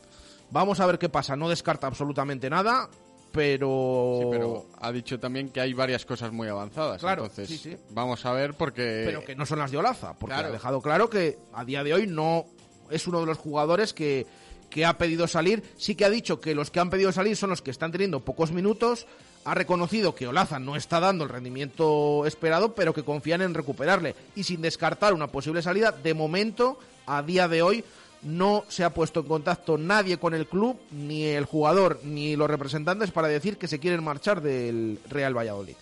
Vamos 0.51 0.79
a 0.79 0.85
ver 0.85 0.99
qué 0.99 1.09
pasa, 1.09 1.35
no 1.35 1.49
descarta 1.49 1.87
absolutamente 1.87 2.49
nada 2.49 2.89
pero... 3.31 4.19
Sí, 4.21 4.27
pero 4.31 4.65
ha 4.79 4.91
dicho 4.91 5.19
también 5.19 5.49
que 5.49 5.61
hay 5.61 5.73
varias 5.73 6.05
cosas 6.05 6.31
muy 6.31 6.47
avanzadas. 6.47 7.01
Claro, 7.01 7.25
Entonces, 7.25 7.77
vamos 7.91 8.25
a 8.25 8.33
ver 8.33 8.53
porque... 8.53 9.03
Pero 9.05 9.23
que 9.23 9.35
no 9.35 9.45
son 9.45 9.59
las 9.59 9.71
de 9.71 9.77
Olaza, 9.77 10.13
porque 10.13 10.35
ha 10.35 10.49
dejado 10.49 10.81
claro 10.81 11.09
que 11.09 11.37
a 11.53 11.65
día 11.65 11.83
de 11.83 11.93
hoy 11.93 12.07
no 12.07 12.45
es 12.89 13.07
uno 13.07 13.19
de 13.19 13.25
los 13.25 13.37
jugadores 13.37 13.93
que, 13.93 14.25
que 14.69 14.85
ha 14.85 14.97
pedido 14.97 15.27
salir. 15.27 15.63
Sí 15.77 15.95
que 15.95 16.05
ha 16.05 16.09
dicho 16.09 16.39
que 16.39 16.55
los 16.55 16.71
que 16.71 16.79
han 16.79 16.89
pedido 16.89 17.11
salir 17.11 17.35
son 17.35 17.49
los 17.49 17.61
que 17.61 17.71
están 17.71 17.91
teniendo 17.91 18.21
pocos 18.21 18.51
minutos. 18.51 19.07
Ha 19.45 19.55
reconocido 19.55 20.15
que 20.15 20.27
Olaza 20.27 20.59
no 20.59 20.75
está 20.75 20.99
dando 20.99 21.23
el 21.23 21.29
rendimiento 21.29 22.25
esperado, 22.25 22.75
pero 22.75 22.93
que 22.93 23.03
confían 23.03 23.41
en 23.41 23.53
recuperarle. 23.53 24.15
Y 24.35 24.43
sin 24.43 24.61
descartar 24.61 25.13
una 25.13 25.27
posible 25.27 25.61
salida, 25.61 25.91
de 25.91 26.13
momento, 26.13 26.77
a 27.05 27.23
día 27.23 27.47
de 27.47 27.61
hoy, 27.61 27.83
no 28.21 28.65
se 28.67 28.83
ha 28.83 28.93
puesto 28.93 29.21
en 29.21 29.27
contacto 29.27 29.77
nadie 29.77 30.17
con 30.17 30.33
el 30.33 30.47
club, 30.47 30.79
ni 30.91 31.25
el 31.25 31.45
jugador, 31.45 31.99
ni 32.03 32.35
los 32.35 32.49
representantes 32.49 33.11
para 33.11 33.27
decir 33.27 33.57
que 33.57 33.67
se 33.67 33.79
quieren 33.79 34.03
marchar 34.03 34.41
del 34.41 34.99
Real 35.09 35.37
Valladolid. 35.37 35.75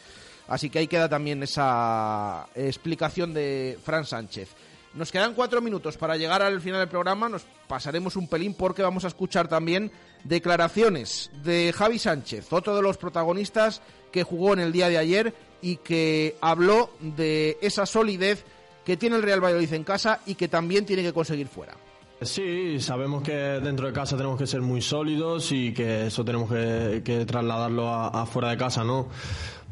Así 0.47 0.69
que 0.69 0.79
ahí 0.79 0.88
queda 0.88 1.09
también 1.09 1.43
esa 1.43 2.47
explicación 2.55 3.33
de 3.33 3.77
Fran 3.83 4.05
Sánchez. 4.05 4.49
Nos 4.93 5.11
quedan 5.11 5.33
cuatro 5.33 5.61
minutos 5.61 5.97
para 5.97 6.15
llegar 6.15 6.41
al 6.41 6.61
final 6.61 6.79
del 6.79 6.89
programa. 6.89 7.29
Nos 7.29 7.43
pasaremos 7.67 8.15
un 8.15 8.27
pelín 8.27 8.53
porque 8.53 8.81
vamos 8.81 9.03
a 9.03 9.09
escuchar 9.09 9.47
también 9.47 9.91
declaraciones 10.23 11.29
de 11.43 11.73
Javi 11.75 11.99
Sánchez, 11.99 12.51
otro 12.51 12.75
de 12.75 12.81
los 12.81 12.97
protagonistas 12.97 13.81
que 14.11 14.23
jugó 14.23 14.53
en 14.53 14.59
el 14.59 14.71
día 14.71 14.89
de 14.89 14.97
ayer 14.97 15.33
y 15.61 15.77
que 15.77 16.35
habló 16.41 16.89
de 16.99 17.57
esa 17.61 17.85
solidez 17.85 18.43
que 18.85 18.97
tiene 18.97 19.17
el 19.17 19.23
Real 19.23 19.43
Valladolid 19.43 19.73
en 19.73 19.83
casa 19.83 20.21
y 20.25 20.35
que 20.35 20.47
también 20.47 20.85
tiene 20.85 21.03
que 21.03 21.13
conseguir 21.13 21.47
fuera. 21.47 21.75
Sí, 22.22 22.80
sabemos 22.80 23.22
que 23.22 23.32
dentro 23.32 23.86
de 23.86 23.93
casa 23.93 24.18
tenemos 24.18 24.39
que 24.39 24.47
ser 24.47 24.61
muy 24.61 24.82
sólidos 24.82 25.51
y 25.51 25.72
que 25.72 26.07
eso 26.07 26.26
tenemos 26.26 26.49
que, 26.49 27.26
trasladarlo 27.28 27.88
a, 27.89 28.26
fuera 28.26 28.49
de 28.49 28.57
casa, 28.57 28.84
¿no? 28.84 29.07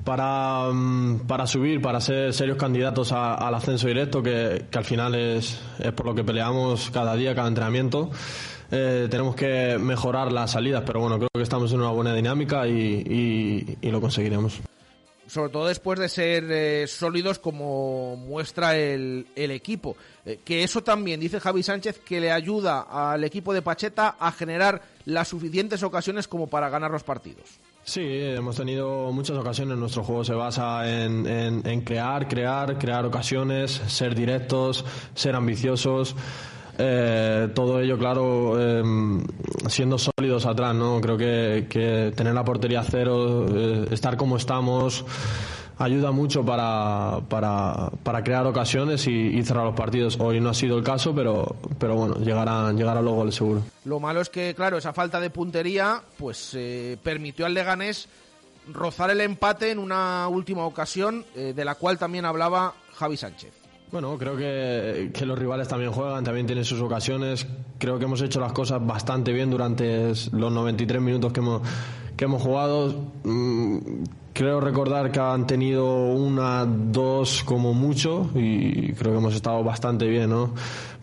Para, 0.03 0.69
mm, 0.71 1.21
para 1.27 1.47
subir, 1.47 1.81
para 1.81 1.99
ser 1.99 2.33
serios 2.33 2.57
candidatos 2.57 3.11
al 3.11 3.53
ascenso 3.55 3.87
directo, 3.87 4.21
que, 4.21 4.65
al 4.71 4.85
final 4.85 5.15
es, 5.15 5.59
es 5.79 5.91
por 5.93 6.05
lo 6.05 6.13
que 6.13 6.23
peleamos 6.23 6.91
cada 6.91 7.15
día, 7.15 7.33
cada 7.33 7.47
entrenamiento. 7.47 8.11
Eh, 8.71 9.07
tenemos 9.09 9.35
que 9.35 9.77
mejorar 9.79 10.31
las 10.31 10.51
salidas, 10.51 10.83
pero 10.85 10.99
bueno, 10.99 11.17
creo 11.17 11.29
que 11.33 11.41
estamos 11.41 11.71
en 11.73 11.79
una 11.81 11.89
buena 11.89 12.13
dinámica 12.13 12.67
y 12.67 13.77
lo 13.81 13.99
conseguiremos 14.01 14.61
sobre 15.27 15.51
todo 15.51 15.67
después 15.67 15.99
de 15.99 16.09
ser 16.09 16.45
eh, 16.49 16.87
sólidos 16.87 17.39
como 17.39 18.15
muestra 18.15 18.77
el, 18.77 19.25
equipo. 19.35 19.95
Eh, 20.25 20.39
que 20.43 20.63
eso 20.63 20.83
también, 20.83 21.19
dice 21.19 21.39
Javi 21.39 21.63
Sánchez, 21.63 21.99
que 21.99 22.19
le 22.19 22.31
ayuda 22.31 22.81
al 22.89 23.23
equipo 23.23 23.53
de 23.53 23.61
Pacheta 23.61 24.15
a 24.19 24.31
generar 24.31 24.81
las 25.05 25.27
suficientes 25.27 25.83
ocasiones 25.83 26.27
como 26.27 26.47
para 26.47 26.69
ganar 26.69 26.91
los 26.91 27.03
partidos. 27.03 27.59
Sí, 27.83 28.01
hemos 28.03 28.55
tenido 28.55 29.11
muchas 29.11 29.37
ocasiones. 29.37 29.77
Nuestro 29.77 30.03
juego 30.03 30.23
se 30.23 30.33
basa 30.33 30.89
en, 30.91 31.27
en 31.27 31.81
crear, 31.81 32.27
crear, 32.27 32.79
crear 32.79 33.05
ocasiones, 33.05 33.71
ser 33.87 34.15
directos, 34.15 34.83
ser 35.13 35.35
ambiciosos. 35.35 36.15
Eh, 36.77 37.49
todo 37.53 37.79
ello, 37.79 37.97
claro, 37.97 38.59
em, 38.59 39.23
siendo 39.67 39.97
sólidos 39.97 40.45
atrás, 40.45 40.75
¿no? 40.75 40.99
Creo 40.99 41.17
que, 41.17 42.11
tener 42.15 42.33
la 42.33 42.43
portería 42.43 42.83
cero, 42.83 43.45
eh, 43.49 43.87
estar 43.91 44.17
como 44.17 44.35
estamos, 44.35 45.05
ayuda 45.77 46.11
mucho 46.11 46.45
para, 46.45 47.21
para, 47.29 48.23
crear 48.23 48.45
ocasiones 48.45 49.07
y, 49.07 49.41
cerrar 49.43 49.65
los 49.65 49.75
partidos. 49.75 50.17
Hoy 50.19 50.41
no 50.41 50.49
ha 50.49 50.53
sido 50.53 50.77
el 50.77 50.83
caso, 50.83 51.15
pero, 51.15 51.55
pero 51.79 51.95
bueno, 51.95 52.15
llegarán, 52.15 52.77
llegarán 52.77 53.05
los 53.05 53.13
goles 53.13 53.35
seguro. 53.35 53.61
Lo 53.85 53.99
malo 53.99 54.19
es 54.19 54.29
que, 54.29 54.53
claro, 54.53 54.77
esa 54.77 54.91
falta 54.91 55.19
de 55.19 55.29
puntería 55.29 56.01
pues 56.17 56.51
eh, 56.55 56.97
permitió 57.01 57.45
al 57.45 57.53
Leganés 57.53 58.09
rozar 58.73 59.11
el 59.11 59.21
empate 59.21 59.71
en 59.71 59.79
una 59.79 60.27
última 60.27 60.65
ocasión, 60.65 61.23
de 61.35 61.65
la 61.65 61.75
cual 61.75 61.99
también 61.99 62.25
hablaba 62.25 62.73
Javi 62.95 63.15
Sánchez. 63.15 63.64
Bueno, 63.91 64.17
creo 64.17 64.35
que, 64.35 65.25
los 65.25 65.39
rivales 65.39 65.67
también 65.67 65.91
juegan, 65.91 66.23
también 66.23 66.45
tienen 66.45 66.65
sus 66.65 66.81
ocasiones. 66.81 67.47
Creo 67.77 67.97
que 67.99 68.05
hemos 68.05 68.21
hecho 68.21 68.39
las 68.39 68.51
cosas 68.51 68.85
bastante 68.85 69.31
bien 69.31 69.49
durante 69.49 70.09
los 70.09 70.51
93 70.51 71.01
minutos 71.01 71.31
que 71.31 71.39
hemos, 71.39 71.61
que 72.17 72.25
hemos 72.25 72.41
jugado. 72.41 72.93
Mm, 73.23 73.77
creo 74.33 74.59
recordar 74.59 75.11
que 75.11 75.19
han 75.19 75.47
tenido 75.47 76.07
una, 76.07 76.65
dos 76.65 77.43
como 77.43 77.73
mucho 77.73 78.29
y 78.35 78.91
creo 78.93 79.13
que 79.13 79.17
hemos 79.19 79.35
estado 79.35 79.63
bastante 79.63 80.07
bien, 80.07 80.29
¿no? 80.29 80.53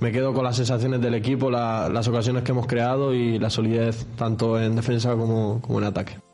Me 0.01 0.13
quedo 0.13 0.35
con 0.35 0.45
las 0.45 0.57
sensaciones 0.57 1.01
del 1.01 1.15
equipo, 1.15 1.51
las 1.51 2.09
ocasiones 2.09 2.43
que 2.43 2.53
hemos 2.53 2.67
creado 2.67 3.15
y 3.15 3.39
la 3.39 3.49
solidez 3.49 4.07
tanto 4.17 4.61
en 4.61 4.77
defensa 4.77 5.13
como 5.13 5.63
en 5.79 5.85
ataque. 5.85 6.32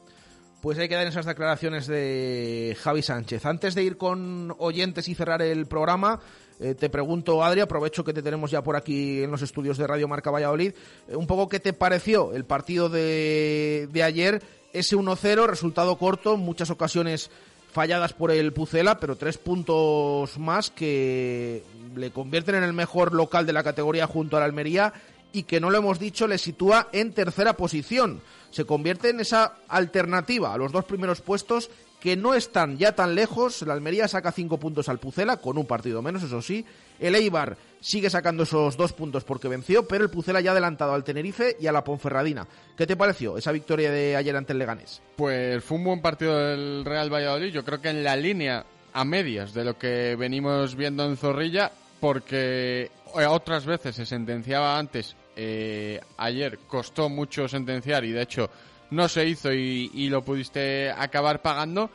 Pues 0.60 0.76
hay 0.78 0.88
que 0.88 0.96
dar 0.96 1.06
esas 1.06 1.24
declaraciones 1.24 1.86
de 1.86 2.76
Javi 2.80 3.02
Sánchez. 3.02 3.46
Antes 3.46 3.76
de 3.76 3.84
ir 3.84 3.96
con 3.96 4.54
oyentes 4.58 5.06
y 5.06 5.14
cerrar 5.14 5.40
el 5.40 5.66
programa, 5.66 6.18
eh, 6.58 6.74
te 6.74 6.90
pregunto, 6.90 7.44
Adri, 7.44 7.60
aprovecho 7.60 8.02
que 8.02 8.12
te 8.12 8.22
tenemos 8.22 8.50
ya 8.50 8.62
por 8.62 8.74
aquí 8.74 9.22
en 9.22 9.30
los 9.30 9.42
estudios 9.42 9.78
de 9.78 9.86
Radio 9.86 10.08
Marca 10.08 10.32
Valladolid, 10.32 10.72
eh, 11.08 11.14
un 11.14 11.28
poco 11.28 11.48
qué 11.48 11.60
te 11.60 11.72
pareció 11.72 12.32
el 12.34 12.44
partido 12.44 12.88
de, 12.88 13.88
de 13.92 14.02
ayer, 14.02 14.42
ese 14.72 14.96
1-0, 14.96 15.46
resultado 15.46 15.96
corto, 15.96 16.36
muchas 16.36 16.70
ocasiones 16.70 17.30
falladas 17.70 18.12
por 18.12 18.32
el 18.32 18.52
Pucela, 18.52 18.98
pero 18.98 19.14
tres 19.14 19.38
puntos 19.38 20.36
más 20.38 20.70
que 20.70 21.62
le 21.94 22.10
convierten 22.10 22.56
en 22.56 22.64
el 22.64 22.72
mejor 22.72 23.14
local 23.14 23.46
de 23.46 23.52
la 23.52 23.62
categoría 23.62 24.08
junto 24.08 24.36
a 24.36 24.40
la 24.40 24.46
Almería 24.46 24.92
y 25.32 25.44
que 25.44 25.60
no 25.60 25.70
lo 25.70 25.78
hemos 25.78 26.00
dicho 26.00 26.26
le 26.26 26.38
sitúa 26.38 26.88
en 26.92 27.12
tercera 27.12 27.52
posición. 27.52 28.20
Se 28.50 28.64
convierte 28.64 29.10
en 29.10 29.20
esa 29.20 29.56
alternativa 29.68 30.52
a 30.52 30.58
los 30.58 30.72
dos 30.72 30.84
primeros 30.84 31.20
puestos 31.20 31.70
que 32.00 32.16
no 32.16 32.34
están 32.34 32.78
ya 32.78 32.92
tan 32.92 33.14
lejos. 33.14 33.62
La 33.62 33.74
Almería 33.74 34.08
saca 34.08 34.32
cinco 34.32 34.58
puntos 34.58 34.88
al 34.88 34.98
Pucela, 34.98 35.38
con 35.38 35.58
un 35.58 35.66
partido 35.66 36.02
menos, 36.02 36.22
eso 36.22 36.40
sí. 36.42 36.64
El 37.00 37.14
Eibar 37.14 37.56
sigue 37.80 38.10
sacando 38.10 38.44
esos 38.44 38.76
dos 38.76 38.92
puntos 38.92 39.24
porque 39.24 39.48
venció, 39.48 39.86
pero 39.86 40.04
el 40.04 40.10
Pucela 40.10 40.40
ya 40.40 40.50
ha 40.50 40.52
adelantado 40.52 40.94
al 40.94 41.04
Tenerife 41.04 41.56
y 41.60 41.66
a 41.66 41.72
la 41.72 41.84
Ponferradina. 41.84 42.46
¿Qué 42.76 42.86
te 42.86 42.96
pareció 42.96 43.36
esa 43.36 43.52
victoria 43.52 43.90
de 43.90 44.16
ayer 44.16 44.36
ante 44.36 44.52
el 44.52 44.58
Leganés? 44.58 45.02
Pues 45.16 45.62
fue 45.64 45.78
un 45.78 45.84
buen 45.84 46.00
partido 46.00 46.36
del 46.36 46.84
Real 46.84 47.12
Valladolid. 47.12 47.52
Yo 47.52 47.64
creo 47.64 47.80
que 47.80 47.90
en 47.90 48.04
la 48.04 48.16
línea 48.16 48.64
a 48.92 49.04
medias 49.04 49.54
de 49.54 49.64
lo 49.64 49.78
que 49.78 50.16
venimos 50.16 50.74
viendo 50.74 51.04
en 51.04 51.16
Zorrilla, 51.16 51.70
porque 52.00 52.90
eh, 53.18 53.26
otras 53.26 53.66
veces 53.66 53.96
se 53.96 54.06
sentenciaba 54.06 54.78
antes. 54.78 55.16
Eh, 55.40 56.00
ayer 56.16 56.58
costó 56.66 57.08
mucho 57.08 57.46
sentenciar 57.46 58.04
y 58.04 58.10
de 58.10 58.22
hecho 58.22 58.50
no 58.90 59.08
se 59.08 59.24
hizo 59.24 59.52
y, 59.52 60.08
lo 60.08 60.24
pudiste 60.24 60.90
acabar 60.90 61.40
pagando. 61.42 61.90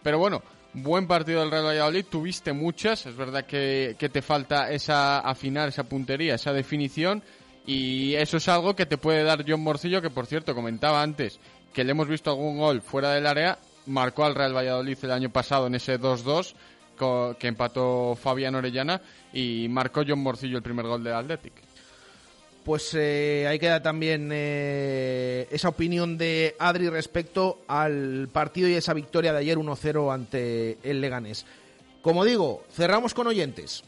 Pero 0.00 0.20
bueno, 0.20 0.42
buen 0.74 1.08
partido 1.08 1.40
del 1.40 1.50
Real 1.50 1.66
Valladolid, 1.66 2.04
tuviste 2.08 2.52
muchas, 2.52 3.04
es 3.06 3.16
verdad 3.16 3.46
que, 3.46 3.96
te 3.98 4.22
falta 4.22 4.70
esa 4.70 5.18
afinar, 5.18 5.70
esa 5.70 5.82
puntería, 5.82 6.36
esa 6.36 6.52
definición. 6.52 7.20
Y 7.66 8.14
eso 8.14 8.36
es 8.36 8.46
algo 8.46 8.76
que 8.76 8.86
te 8.86 8.96
puede 8.96 9.24
dar 9.24 9.44
John 9.44 9.62
Morcillo, 9.62 10.00
que 10.00 10.10
por 10.10 10.26
cierto 10.26 10.54
comentaba 10.54 11.02
antes 11.02 11.40
que 11.72 11.82
le 11.82 11.90
hemos 11.90 12.06
visto 12.06 12.30
algún 12.30 12.58
gol 12.58 12.80
fuera 12.80 13.10
del 13.10 13.26
área, 13.26 13.58
marcó 13.86 14.24
al 14.24 14.36
Real 14.36 14.56
Valladolid 14.56 14.98
el 15.02 15.10
año 15.10 15.30
pasado 15.30 15.66
en 15.66 15.74
ese 15.74 15.98
2-2 15.98 16.54
que 17.40 17.48
empató 17.48 18.14
Fabián 18.14 18.54
Orellana 18.54 19.00
y 19.32 19.66
marcó 19.68 20.02
John 20.06 20.20
Morcillo 20.20 20.58
el 20.58 20.62
primer 20.62 20.86
gol 20.86 21.02
del 21.02 21.14
Athletic 21.14 21.63
pues 22.64 22.94
eh, 22.94 23.46
ahí 23.48 23.58
queda 23.58 23.82
también 23.82 24.30
eh, 24.32 25.46
esa 25.50 25.68
opinión 25.68 26.16
de 26.16 26.56
Adri 26.58 26.88
respecto 26.88 27.60
al 27.68 28.28
partido 28.32 28.68
y 28.68 28.74
esa 28.74 28.94
victoria 28.94 29.32
de 29.32 29.38
ayer 29.40 29.58
1-0 29.58 30.12
ante 30.12 30.78
el 30.82 31.00
Leganés. 31.00 31.44
Como 32.02 32.24
digo, 32.24 32.64
cerramos 32.72 33.14
con 33.14 33.26
oyentes. 33.26 33.84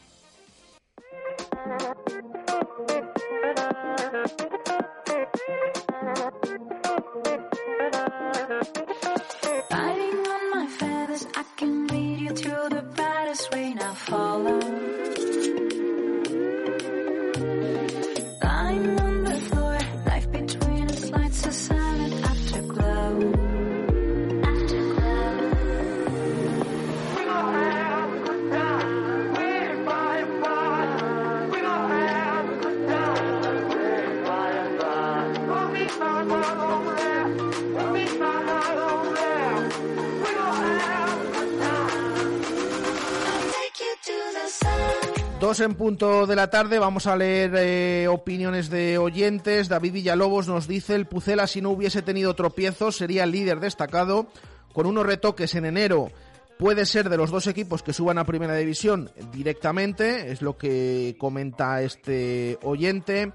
En 45.59 45.73
punto 45.73 46.27
de 46.27 46.35
la 46.35 46.49
tarde, 46.51 46.77
vamos 46.77 47.07
a 47.07 47.15
leer 47.15 47.53
eh, 47.55 48.07
opiniones 48.07 48.69
de 48.69 48.97
oyentes. 48.99 49.69
David 49.69 49.93
Villalobos 49.93 50.47
nos 50.47 50.67
dice, 50.67 50.93
el 50.93 51.07
Pucela 51.07 51.47
si 51.47 51.61
no 51.61 51.71
hubiese 51.71 52.03
tenido 52.03 52.35
tropiezos 52.35 52.95
sería 52.95 53.23
el 53.23 53.31
líder 53.31 53.59
destacado, 53.59 54.27
con 54.73 54.85
unos 54.85 55.05
retoques 55.05 55.55
en 55.55 55.65
enero. 55.65 56.11
Puede 56.59 56.85
ser 56.85 57.09
de 57.09 57.17
los 57.17 57.31
dos 57.31 57.47
equipos 57.47 57.81
que 57.81 57.93
suban 57.93 58.19
a 58.19 58.25
Primera 58.25 58.55
División 58.55 59.09
directamente, 59.31 60.31
es 60.31 60.41
lo 60.43 60.57
que 60.57 61.15
comenta 61.17 61.81
este 61.81 62.59
oyente. 62.61 63.31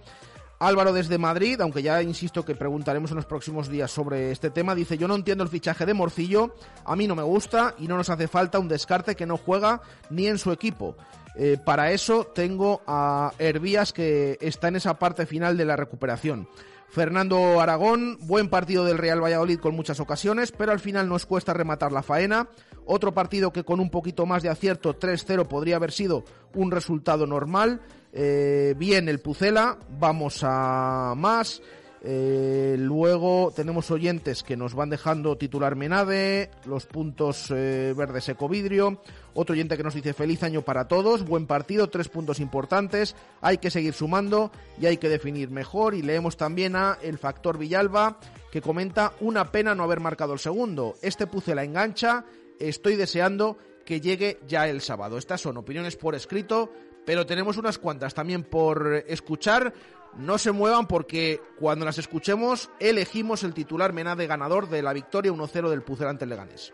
Álvaro 0.66 0.92
desde 0.92 1.18
Madrid, 1.18 1.60
aunque 1.60 1.82
ya 1.82 2.02
insisto 2.02 2.44
que 2.44 2.54
preguntaremos 2.54 3.10
en 3.10 3.16
los 3.16 3.26
próximos 3.26 3.68
días 3.68 3.90
sobre 3.90 4.30
este 4.30 4.50
tema, 4.50 4.74
dice 4.74 4.96
yo 4.96 5.08
no 5.08 5.14
entiendo 5.14 5.44
el 5.44 5.50
fichaje 5.50 5.86
de 5.86 5.94
Morcillo, 5.94 6.54
a 6.84 6.94
mí 6.94 7.06
no 7.06 7.16
me 7.16 7.22
gusta 7.22 7.74
y 7.78 7.88
no 7.88 7.96
nos 7.96 8.10
hace 8.10 8.28
falta 8.28 8.58
un 8.58 8.68
descarte 8.68 9.16
que 9.16 9.26
no 9.26 9.36
juega 9.36 9.82
ni 10.10 10.26
en 10.26 10.38
su 10.38 10.52
equipo. 10.52 10.96
Eh, 11.34 11.58
para 11.64 11.92
eso 11.92 12.26
tengo 12.34 12.82
a 12.86 13.32
Hervías 13.38 13.92
que 13.92 14.38
está 14.40 14.68
en 14.68 14.76
esa 14.76 14.98
parte 14.98 15.26
final 15.26 15.56
de 15.56 15.64
la 15.64 15.76
recuperación. 15.76 16.48
Fernando 16.92 17.60
Aragón, 17.60 18.18
buen 18.20 18.50
partido 18.50 18.84
del 18.84 18.98
Real 18.98 19.24
Valladolid 19.24 19.58
con 19.58 19.74
muchas 19.74 19.98
ocasiones, 19.98 20.52
pero 20.52 20.72
al 20.72 20.80
final 20.80 21.08
nos 21.08 21.24
cuesta 21.24 21.54
rematar 21.54 21.90
la 21.90 22.02
faena. 22.02 22.48
Otro 22.87 23.12
partido 23.14 23.53
que 23.53 23.64
con 23.64 23.80
un 23.80 23.91
poquito 23.91 24.26
más 24.26 24.43
de 24.43 24.49
acierto, 24.49 24.99
3-0, 24.99 25.47
podría 25.47 25.76
haber 25.76 25.93
sido 25.93 26.24
un 26.55 26.70
resultado 26.70 27.26
normal. 27.26 27.80
Eh, 28.12 28.74
bien 28.76 29.09
el 29.09 29.20
Pucela, 29.20 29.78
vamos 29.99 30.41
a 30.43 31.14
más. 31.16 31.62
Eh, 32.05 32.74
luego 32.80 33.53
tenemos 33.55 33.93
oyentes 33.93 34.43
que 34.43 34.57
nos 34.57 34.74
van 34.74 34.91
dejando 34.91 35.39
titular 35.39 35.76
Menade, 35.76 36.51
los 36.66 36.87
puntos 36.87 37.47
eh, 37.51 37.95
verdes 37.97 38.28
Ecovidrio. 38.28 39.01
Otro 39.35 39.53
oyente 39.53 39.76
que 39.76 39.85
nos 39.85 39.95
dice 39.95 40.12
feliz 40.12 40.43
año 40.43 40.62
para 40.62 40.89
todos, 40.89 41.24
buen 41.24 41.47
partido, 41.47 41.89
tres 41.89 42.09
puntos 42.09 42.41
importantes. 42.41 43.14
Hay 43.41 43.59
que 43.59 43.70
seguir 43.70 43.95
sumando 43.95 44.51
y 44.80 44.87
hay 44.87 44.97
que 44.97 45.09
definir 45.09 45.51
mejor. 45.51 45.95
Y 45.95 46.03
leemos 46.03 46.37
también 46.37 46.74
a 46.74 46.99
el 47.03 47.18
factor 47.18 47.57
Villalba 47.57 48.18
que 48.51 48.61
comenta 48.61 49.12
una 49.20 49.51
pena 49.53 49.74
no 49.74 49.85
haber 49.85 50.01
marcado 50.01 50.33
el 50.33 50.39
segundo. 50.41 50.97
Este 51.03 51.26
la 51.55 51.64
engancha, 51.64 52.24
estoy 52.59 52.96
deseando 52.96 53.59
que 53.84 54.00
llegue 54.00 54.38
ya 54.46 54.68
el 54.68 54.80
sábado. 54.80 55.18
Estas 55.18 55.40
son 55.40 55.57
opiniones 55.57 55.96
por 55.96 56.14
escrito, 56.14 56.72
pero 57.05 57.26
tenemos 57.26 57.57
unas 57.57 57.78
cuantas 57.78 58.14
también 58.14 58.44
por 58.44 59.05
escuchar. 59.07 59.72
No 60.16 60.38
se 60.38 60.53
muevan 60.53 60.86
porque 60.86 61.40
cuando 61.59 61.84
las 61.84 61.98
escuchemos 61.98 62.70
elegimos 62.78 63.44
el 63.44 63.55
titular 63.55 63.92
Menade 63.92 64.26
ganador 64.26 64.68
de 64.68 64.82
la 64.82 64.92
victoria 64.92 65.32
1-0 65.32 65.70
del 65.70 65.82
Pucel 65.82 66.09
ante 66.09 66.26
Leganés. 66.26 66.72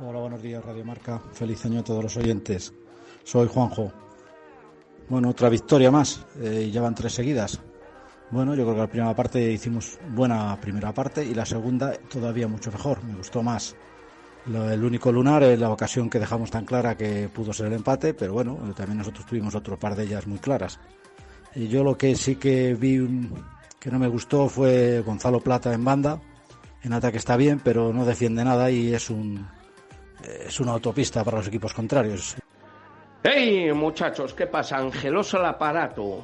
Hola, 0.00 0.20
buenos 0.20 0.42
días 0.42 0.64
Radio 0.64 0.84
Marca. 0.84 1.20
Feliz 1.32 1.64
año 1.64 1.80
a 1.80 1.84
todos 1.84 2.02
los 2.02 2.16
oyentes. 2.16 2.72
Soy 3.24 3.48
Juanjo. 3.48 3.92
Bueno, 5.08 5.30
otra 5.30 5.48
victoria 5.48 5.90
más. 5.90 6.24
Eh, 6.40 6.70
llevan 6.70 6.94
tres 6.94 7.14
seguidas. 7.14 7.60
Bueno, 8.30 8.54
yo 8.54 8.64
creo 8.64 8.74
que 8.74 8.80
la 8.80 8.86
primera 8.88 9.16
parte 9.16 9.40
hicimos 9.50 9.98
buena 10.10 10.60
primera 10.60 10.92
parte 10.92 11.24
y 11.24 11.34
la 11.34 11.46
segunda 11.46 11.94
todavía 11.94 12.46
mucho 12.46 12.70
mejor. 12.70 13.02
Me 13.04 13.14
gustó 13.14 13.42
más. 13.42 13.74
El 14.48 14.82
único 14.82 15.12
lunar 15.12 15.42
es 15.42 15.58
la 15.58 15.70
ocasión 15.70 16.08
que 16.08 16.18
dejamos 16.18 16.50
tan 16.50 16.64
clara 16.64 16.96
que 16.96 17.28
pudo 17.28 17.52
ser 17.52 17.66
el 17.66 17.74
empate, 17.74 18.14
pero 18.14 18.32
bueno, 18.32 18.56
también 18.74 18.98
nosotros 18.98 19.26
tuvimos 19.26 19.54
otro 19.54 19.78
par 19.78 19.94
de 19.94 20.04
ellas 20.04 20.26
muy 20.26 20.38
claras. 20.38 20.80
Y 21.54 21.68
yo 21.68 21.84
lo 21.84 21.96
que 21.96 22.14
sí 22.14 22.36
que 22.36 22.74
vi 22.74 23.28
que 23.78 23.90
no 23.90 23.98
me 23.98 24.08
gustó 24.08 24.48
fue 24.48 25.00
Gonzalo 25.00 25.40
Plata 25.40 25.72
en 25.72 25.84
banda. 25.84 26.20
En 26.82 26.92
ataque 26.92 27.18
está 27.18 27.36
bien, 27.36 27.60
pero 27.62 27.92
no 27.92 28.04
defiende 28.04 28.44
nada 28.44 28.70
y 28.70 28.94
es 28.94 29.10
un 29.10 29.46
es 30.22 30.60
una 30.60 30.72
autopista 30.72 31.24
para 31.24 31.38
los 31.38 31.48
equipos 31.48 31.72
contrarios. 31.72 32.36
¡Hey, 33.22 33.72
muchachos! 33.72 34.34
¿Qué 34.34 34.46
pasa? 34.46 34.78
Angeloso 34.78 35.38
el 35.38 35.46
aparato. 35.46 36.22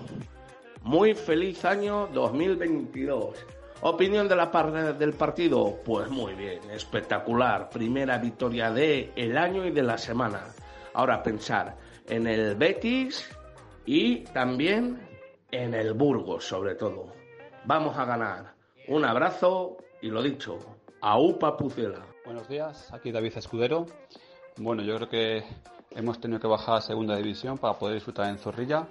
Muy 0.83 1.14
feliz 1.14 1.64
año 1.64 2.09
2022. 2.12 3.37
Opinión 3.87 4.26
de 4.26 4.35
la 4.35 4.51
parte 4.51 4.95
del 4.95 5.12
partido, 5.12 5.78
pues 5.85 6.09
muy 6.09 6.32
bien, 6.32 6.59
espectacular. 6.70 7.68
Primera 7.68 8.16
victoria 8.16 8.70
de 8.70 9.12
el 9.14 9.37
año 9.37 9.66
y 9.66 9.72
de 9.72 9.82
la 9.82 9.99
semana. 9.99 10.47
Ahora 10.95 11.22
pensar 11.22 11.76
en 12.09 12.26
el 12.26 12.55
Betis 12.55 13.28
y 13.85 14.20
también 14.20 15.07
en 15.51 15.74
el 15.74 15.93
Burgos, 15.93 16.47
sobre 16.47 16.76
todo. 16.76 17.12
Vamos 17.66 17.99
a 17.99 18.07
ganar. 18.07 18.55
Un 18.89 19.05
abrazo 19.05 19.76
y 20.01 20.09
lo 20.09 20.22
dicho, 20.22 20.59
a 21.03 21.18
UPA 21.18 21.55
Pucela. 21.59 22.07
Buenos 22.24 22.49
días, 22.49 22.91
aquí 22.91 23.12
David 23.12 23.37
Escudero. 23.37 23.85
Bueno, 24.57 24.82
yo 24.82 24.97
creo 24.97 25.09
que 25.11 25.45
hemos 25.91 26.18
tenido 26.22 26.41
que 26.41 26.47
bajar 26.47 26.76
a 26.76 26.80
segunda 26.80 27.18
división 27.18 27.59
para 27.59 27.74
poder 27.74 27.97
disfrutar 27.97 28.30
en 28.30 28.39
Zorrilla, 28.39 28.89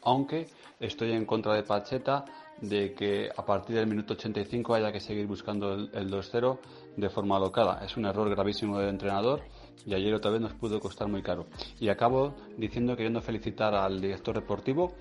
aunque 0.00 0.48
estoy 0.80 1.12
en 1.12 1.26
contra 1.26 1.52
de 1.52 1.64
Pacheta 1.64 2.24
de 2.62 2.94
que 2.94 3.28
a 3.36 3.44
partir 3.44 3.76
del 3.76 3.86
minuto 3.86 4.14
85 4.14 4.74
haya 4.74 4.92
que 4.92 5.00
seguir 5.00 5.26
buscando 5.26 5.74
el, 5.74 6.10
2-0 6.10 6.58
de 6.96 7.10
forma 7.10 7.36
alocada. 7.36 7.84
Es 7.84 7.96
un 7.96 8.06
error 8.06 8.30
gravísimo 8.30 8.78
del 8.78 8.88
entrenador 8.88 9.42
y 9.84 9.94
ayer 9.94 10.14
otra 10.14 10.30
vez 10.30 10.40
nos 10.40 10.54
pudo 10.54 10.80
costar 10.80 11.08
muy 11.08 11.22
caro. 11.22 11.46
Y 11.80 11.88
acabo 11.88 12.34
diciendo, 12.56 12.96
queriendo 12.96 13.20
felicitar 13.20 13.74
al 13.74 14.00
director 14.00 14.34
deportivo 14.34 14.94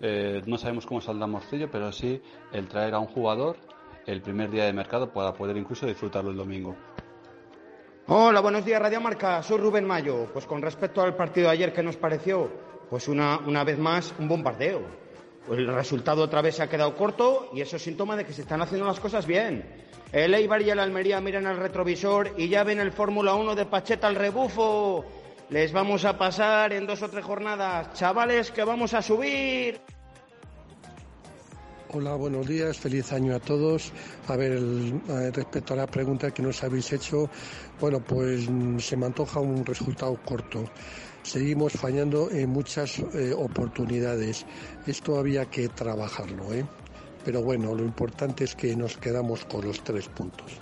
eh, 0.00 0.42
no 0.46 0.58
sabemos 0.58 0.86
cómo 0.86 1.00
saldrá 1.00 1.26
Morcillo, 1.26 1.70
pero 1.70 1.92
sí 1.92 2.20
el 2.52 2.68
traer 2.68 2.94
a 2.94 2.98
un 2.98 3.06
jugador 3.06 3.56
el 4.06 4.20
primer 4.20 4.50
día 4.50 4.64
de 4.64 4.72
mercado 4.72 5.12
para 5.12 5.32
poder 5.32 5.56
incluso 5.56 5.86
disfrutarlo 5.86 6.30
el 6.30 6.36
domingo. 6.36 6.76
Hola, 8.06 8.40
buenos 8.40 8.64
días, 8.64 8.82
Radio 8.82 9.00
Marca. 9.00 9.42
Soy 9.42 9.58
Rubén 9.58 9.86
Mayo. 9.86 10.28
Pues 10.32 10.46
con 10.46 10.60
respecto 10.60 11.00
al 11.00 11.16
partido 11.16 11.46
de 11.46 11.54
ayer, 11.54 11.72
¿qué 11.72 11.82
nos 11.82 11.96
pareció? 11.96 12.50
Pues 12.90 13.08
una, 13.08 13.38
una 13.46 13.64
vez 13.64 13.78
más, 13.78 14.14
un 14.18 14.28
bombardeo. 14.28 15.03
El 15.50 15.66
resultado 15.66 16.22
otra 16.22 16.40
vez 16.40 16.56
se 16.56 16.62
ha 16.62 16.68
quedado 16.68 16.96
corto 16.96 17.50
y 17.54 17.60
eso 17.60 17.76
es 17.76 17.82
síntoma 17.82 18.16
de 18.16 18.24
que 18.24 18.32
se 18.32 18.42
están 18.42 18.62
haciendo 18.62 18.86
las 18.86 19.00
cosas 19.00 19.26
bien. 19.26 19.64
El 20.10 20.32
Eibar 20.32 20.62
y 20.62 20.70
el 20.70 20.78
Almería 20.78 21.20
miran 21.20 21.46
al 21.46 21.58
retrovisor 21.58 22.34
y 22.38 22.48
ya 22.48 22.64
ven 22.64 22.80
el 22.80 22.92
Fórmula 22.92 23.34
1 23.34 23.54
de 23.54 23.66
Pacheta 23.66 24.06
al 24.06 24.14
rebufo. 24.14 25.04
Les 25.50 25.72
vamos 25.72 26.04
a 26.04 26.16
pasar 26.16 26.72
en 26.72 26.86
dos 26.86 27.02
o 27.02 27.08
tres 27.08 27.24
jornadas. 27.24 27.92
Chavales, 27.92 28.50
que 28.50 28.64
vamos 28.64 28.94
a 28.94 29.02
subir. 29.02 29.80
Hola, 31.92 32.14
buenos 32.16 32.48
días, 32.48 32.78
feliz 32.78 33.12
año 33.12 33.36
a 33.36 33.38
todos. 33.38 33.92
A 34.26 34.36
ver, 34.36 34.60
respecto 35.32 35.74
a 35.74 35.76
la 35.76 35.86
pregunta 35.86 36.32
que 36.32 36.42
nos 36.42 36.64
habéis 36.64 36.92
hecho, 36.92 37.28
bueno, 37.78 38.00
pues 38.00 38.50
mm, 38.50 38.78
se 38.78 38.96
me 38.96 39.06
antoja 39.06 39.38
un 39.38 39.64
resultado 39.64 40.18
corto. 40.24 40.64
Seguimos 41.24 41.72
fallando 41.72 42.30
en 42.30 42.50
muchas 42.50 42.98
eh, 42.98 43.32
oportunidades. 43.32 44.44
Esto 44.86 45.18
había 45.18 45.46
que 45.46 45.68
trabajarlo, 45.68 46.52
¿eh? 46.52 46.66
Pero 47.24 47.42
bueno, 47.42 47.74
lo 47.74 47.82
importante 47.82 48.44
es 48.44 48.54
que 48.54 48.76
nos 48.76 48.98
quedamos 48.98 49.46
con 49.46 49.66
los 49.66 49.82
tres 49.82 50.06
puntos. 50.08 50.52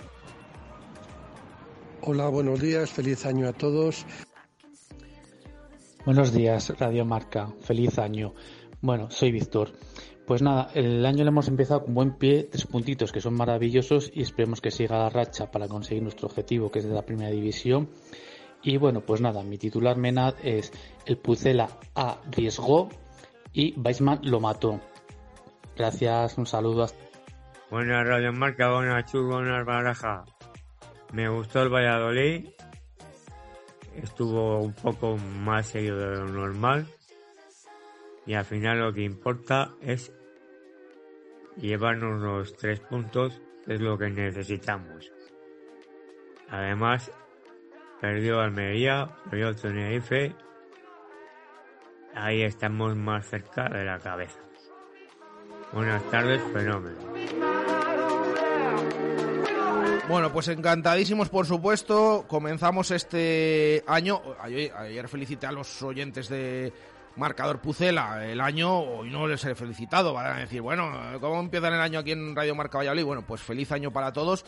Hola, 2.01 2.29
buenos 2.29 2.61
días, 2.61 2.89
feliz 2.89 3.25
año 3.25 3.49
a 3.49 3.53
todos. 3.53 4.05
Buenos 6.05 6.31
días, 6.31 6.69
Radio 6.79 7.03
Marca, 7.03 7.53
feliz 7.59 7.99
año. 7.99 8.33
Bueno, 8.79 9.11
soy 9.11 9.33
Víctor. 9.33 9.73
Pues 10.25 10.41
nada, 10.41 10.71
el 10.73 11.05
año 11.05 11.25
lo 11.25 11.31
hemos 11.31 11.49
empezado 11.49 11.83
con 11.83 11.93
buen 11.93 12.17
pie, 12.17 12.47
tres 12.49 12.65
puntitos 12.67 13.11
que 13.11 13.19
son 13.19 13.33
maravillosos 13.33 14.09
y 14.13 14.21
esperemos 14.21 14.61
que 14.61 14.71
siga 14.71 14.97
la 14.97 15.09
racha 15.09 15.51
para 15.51 15.67
conseguir 15.67 16.03
nuestro 16.03 16.27
objetivo 16.27 16.71
que 16.71 16.79
es 16.79 16.85
de 16.85 16.93
la 16.93 17.05
primera 17.05 17.31
división. 17.31 17.89
Y 18.63 18.77
bueno, 18.77 19.01
pues 19.01 19.19
nada, 19.19 19.43
mi 19.43 19.57
titular 19.57 19.97
menad 19.97 20.35
es 20.41 20.71
el 21.05 21.17
Pucela 21.17 21.69
arriesgó 21.93 22.89
y 23.51 23.77
Weisman 23.77 24.21
lo 24.23 24.39
mató. 24.39 24.79
Gracias, 25.75 26.37
un 26.37 26.45
saludo. 26.45 26.87
Buenas 27.69 28.07
Radio 28.07 28.31
Marca, 28.31 28.71
buenas 28.71 29.11
Chus, 29.11 29.25
buenas 29.25 29.65
Baraja. 29.65 30.23
Me 31.11 31.27
gustó 31.27 31.63
el 31.63 31.69
Valladolid. 31.69 32.49
Estuvo 33.95 34.59
un 34.59 34.73
poco 34.73 35.17
más 35.17 35.67
serio 35.67 35.97
de 35.97 36.17
lo 36.17 36.27
normal 36.27 36.87
y 38.25 38.33
al 38.33 38.45
final 38.45 38.79
lo 38.79 38.93
que 38.93 39.03
importa 39.03 39.73
es 39.81 40.11
llevarnos 41.57 42.21
los 42.21 42.55
tres 42.55 42.79
puntos, 42.79 43.41
que 43.65 43.75
es 43.75 43.81
lo 43.81 43.97
que 43.97 44.09
necesitamos. 44.09 45.11
Además, 46.49 47.11
perdió 48.03 48.41
Almería, 48.41 49.07
perdió 49.29 49.55
Tenerife, 49.55 50.35
ahí 52.13 52.41
estamos 52.41 52.97
más 52.97 53.25
cerca 53.29 53.69
de 53.69 53.85
la 53.85 53.97
cabeza. 53.97 54.41
Buenas 55.71 56.03
tardes, 56.11 56.41
fenómeno. 56.51 56.97
Bueno, 60.09 60.33
pues 60.33 60.49
encantadísimos, 60.49 61.29
por 61.29 61.45
supuesto. 61.45 62.25
Comenzamos 62.27 62.91
este 62.91 63.85
año. 63.87 64.21
Ayer, 64.41 64.73
ayer 64.75 65.07
felicité 65.07 65.47
a 65.47 65.53
los 65.53 65.81
oyentes 65.81 66.27
de 66.27 66.73
marcador 67.15 67.61
Pucela 67.61 68.25
el 68.25 68.41
año, 68.41 68.79
hoy 68.79 69.11
no 69.11 69.27
les 69.27 69.45
he 69.45 69.55
felicitado, 69.55 70.13
van 70.13 70.25
a 70.25 70.39
decir, 70.39 70.61
bueno, 70.61 70.91
¿cómo 71.21 71.39
empiezan 71.39 71.73
el 71.73 71.79
año 71.79 71.99
aquí 71.99 72.11
en 72.11 72.35
Radio 72.35 72.53
Marca 72.53 72.79
Valladolid? 72.79 73.05
Bueno, 73.05 73.21
pues 73.25 73.41
feliz 73.41 73.71
año 73.71 73.91
para 73.91 74.11
todos 74.11 74.43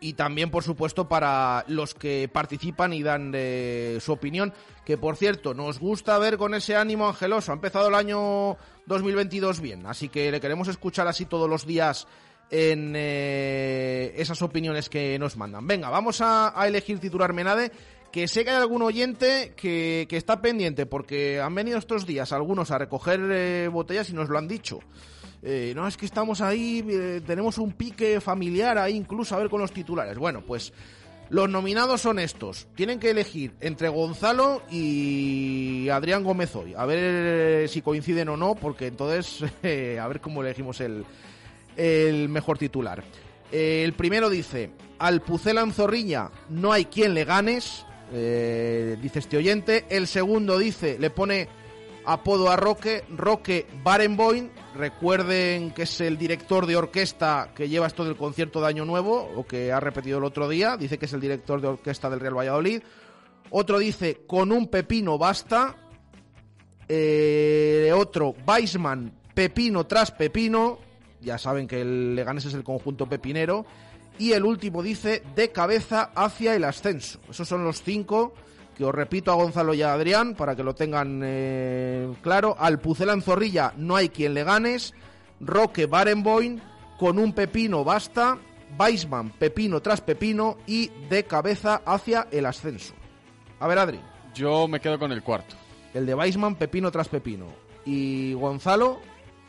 y 0.00 0.14
también, 0.14 0.50
por 0.50 0.62
supuesto, 0.62 1.08
para 1.08 1.64
los 1.68 1.94
que 1.94 2.28
participan 2.32 2.92
y 2.92 3.02
dan 3.02 3.32
eh, 3.34 3.98
su 4.00 4.12
opinión, 4.12 4.52
que 4.84 4.96
por 4.96 5.16
cierto, 5.16 5.54
nos 5.54 5.78
gusta 5.78 6.18
ver 6.18 6.36
con 6.38 6.54
ese 6.54 6.76
ánimo 6.76 7.08
angeloso, 7.08 7.52
ha 7.52 7.54
empezado 7.54 7.88
el 7.88 7.94
año 7.94 8.56
2022 8.86 9.60
bien, 9.60 9.86
así 9.86 10.08
que 10.08 10.30
le 10.30 10.40
queremos 10.40 10.68
escuchar 10.68 11.08
así 11.08 11.26
todos 11.26 11.48
los 11.48 11.66
días 11.66 12.06
en 12.50 12.94
eh, 12.96 14.14
esas 14.16 14.40
opiniones 14.42 14.88
que 14.88 15.18
nos 15.18 15.36
mandan. 15.36 15.66
Venga, 15.66 15.90
vamos 15.90 16.20
a, 16.20 16.54
elegir 16.66 16.98
titular 16.98 17.32
Menade 17.32 17.70
que 18.10 18.26
sé 18.26 18.42
que 18.42 18.50
hay 18.50 18.56
algún 18.56 18.80
oyente 18.80 19.52
que, 19.54 20.06
que, 20.08 20.16
está 20.16 20.40
pendiente 20.40 20.86
porque 20.86 21.42
han 21.42 21.54
venido 21.54 21.76
estos 21.76 22.06
días 22.06 22.32
algunos 22.32 22.70
a 22.70 22.78
recoger 22.78 23.20
eh, 23.30 23.68
botellas 23.68 24.08
y 24.08 24.14
nos 24.14 24.30
lo 24.30 24.38
han 24.38 24.48
dicho. 24.48 24.80
Eh, 25.42 25.72
no, 25.74 25.86
es 25.86 25.96
que 25.96 26.06
estamos 26.06 26.40
ahí, 26.40 26.84
eh, 26.88 27.20
tenemos 27.26 27.58
un 27.58 27.72
pique 27.72 28.20
familiar 28.20 28.76
ahí 28.76 28.96
incluso 28.96 29.34
a 29.34 29.38
ver 29.38 29.48
con 29.48 29.60
los 29.60 29.72
titulares. 29.72 30.18
Bueno, 30.18 30.42
pues 30.46 30.72
los 31.30 31.48
nominados 31.48 32.00
son 32.00 32.18
estos. 32.18 32.66
Tienen 32.74 32.98
que 32.98 33.10
elegir 33.10 33.52
entre 33.60 33.88
Gonzalo 33.88 34.62
y 34.70 35.88
Adrián 35.90 36.24
Gómez 36.24 36.54
hoy. 36.56 36.74
A 36.76 36.86
ver 36.86 37.68
si 37.68 37.82
coinciden 37.82 38.30
o 38.30 38.36
no, 38.36 38.54
porque 38.54 38.86
entonces 38.86 39.42
a 40.00 40.08
ver 40.08 40.20
cómo 40.20 40.42
elegimos 40.42 40.80
el, 40.80 41.04
mejor 42.28 42.58
titular. 42.58 43.04
el 43.52 43.92
primero 43.92 44.28
dice, 44.30 44.70
al 44.98 45.20
Pucelan 45.20 45.72
Zorrilla 45.72 46.30
no 46.48 46.72
hay 46.72 46.86
quien 46.86 47.14
le 47.14 47.24
ganes. 47.24 47.84
Eh, 48.12 48.96
dice 49.00 49.18
este 49.18 49.36
oyente. 49.36 49.84
El 49.90 50.06
segundo 50.06 50.58
dice, 50.58 50.98
le 50.98 51.10
pone 51.10 51.48
apodo 52.08 52.50
a 52.50 52.56
Roque, 52.56 53.04
Roque 53.10 53.66
Barenboim. 53.84 54.48
Recuerden 54.74 55.72
que 55.72 55.82
es 55.82 56.00
el 56.00 56.16
director 56.16 56.66
de 56.66 56.76
orquesta 56.76 57.50
que 57.54 57.68
lleva 57.68 57.86
esto 57.86 58.04
del 58.04 58.16
concierto 58.16 58.60
de 58.60 58.66
Año 58.66 58.86
Nuevo, 58.86 59.30
o 59.36 59.46
que 59.46 59.72
ha 59.72 59.78
repetido 59.78 60.16
el 60.16 60.24
otro 60.24 60.48
día. 60.48 60.78
Dice 60.78 60.98
que 60.98 61.04
es 61.04 61.12
el 61.12 61.20
director 61.20 61.60
de 61.60 61.68
orquesta 61.68 62.08
del 62.08 62.20
Real 62.20 62.38
Valladolid. 62.38 62.82
Otro 63.50 63.78
dice, 63.78 64.22
con 64.26 64.52
un 64.52 64.68
pepino 64.68 65.18
basta. 65.18 65.76
Eh, 66.88 67.92
otro, 67.94 68.34
Weisman, 68.46 69.12
pepino 69.34 69.86
tras 69.86 70.10
pepino. 70.10 70.78
Ya 71.20 71.36
saben 71.36 71.68
que 71.68 71.82
el 71.82 72.14
Leganés 72.14 72.46
es 72.46 72.54
el 72.54 72.64
conjunto 72.64 73.06
pepinero. 73.06 73.66
Y 74.18 74.32
el 74.32 74.44
último 74.44 74.82
dice 74.82 75.22
de 75.36 75.52
cabeza 75.52 76.10
hacia 76.14 76.54
el 76.54 76.64
ascenso. 76.64 77.20
Esos 77.28 77.46
son 77.46 77.64
los 77.64 77.82
cinco 77.82 78.32
que 78.78 78.84
os 78.84 78.94
repito 78.94 79.32
a 79.32 79.34
Gonzalo 79.34 79.74
y 79.74 79.82
a 79.82 79.92
Adrián 79.92 80.34
para 80.34 80.54
que 80.54 80.62
lo 80.62 80.72
tengan 80.72 81.20
eh, 81.24 82.08
claro. 82.22 82.54
Al 82.56 82.78
Pucela 82.78 83.20
Zorrilla 83.20 83.74
no 83.76 83.96
hay 83.96 84.08
quien 84.08 84.34
le 84.34 84.44
ganes. 84.44 84.94
Roque 85.40 85.86
Barenboim 85.86 86.60
con 86.96 87.18
un 87.18 87.32
pepino 87.32 87.82
basta. 87.82 88.38
Weisman 88.78 89.30
pepino 89.30 89.80
tras 89.80 90.00
pepino 90.00 90.58
y 90.66 90.90
de 91.10 91.24
cabeza 91.24 91.82
hacia 91.84 92.28
el 92.30 92.46
ascenso. 92.46 92.94
A 93.58 93.66
ver, 93.66 93.78
Adri. 93.78 94.00
Yo 94.32 94.68
me 94.68 94.78
quedo 94.78 94.96
con 94.98 95.10
el 95.10 95.24
cuarto. 95.24 95.56
El 95.92 96.06
de 96.06 96.14
Weisman 96.14 96.54
pepino 96.54 96.92
tras 96.92 97.08
pepino. 97.08 97.46
Y 97.84 98.34
Gonzalo 98.34 99.00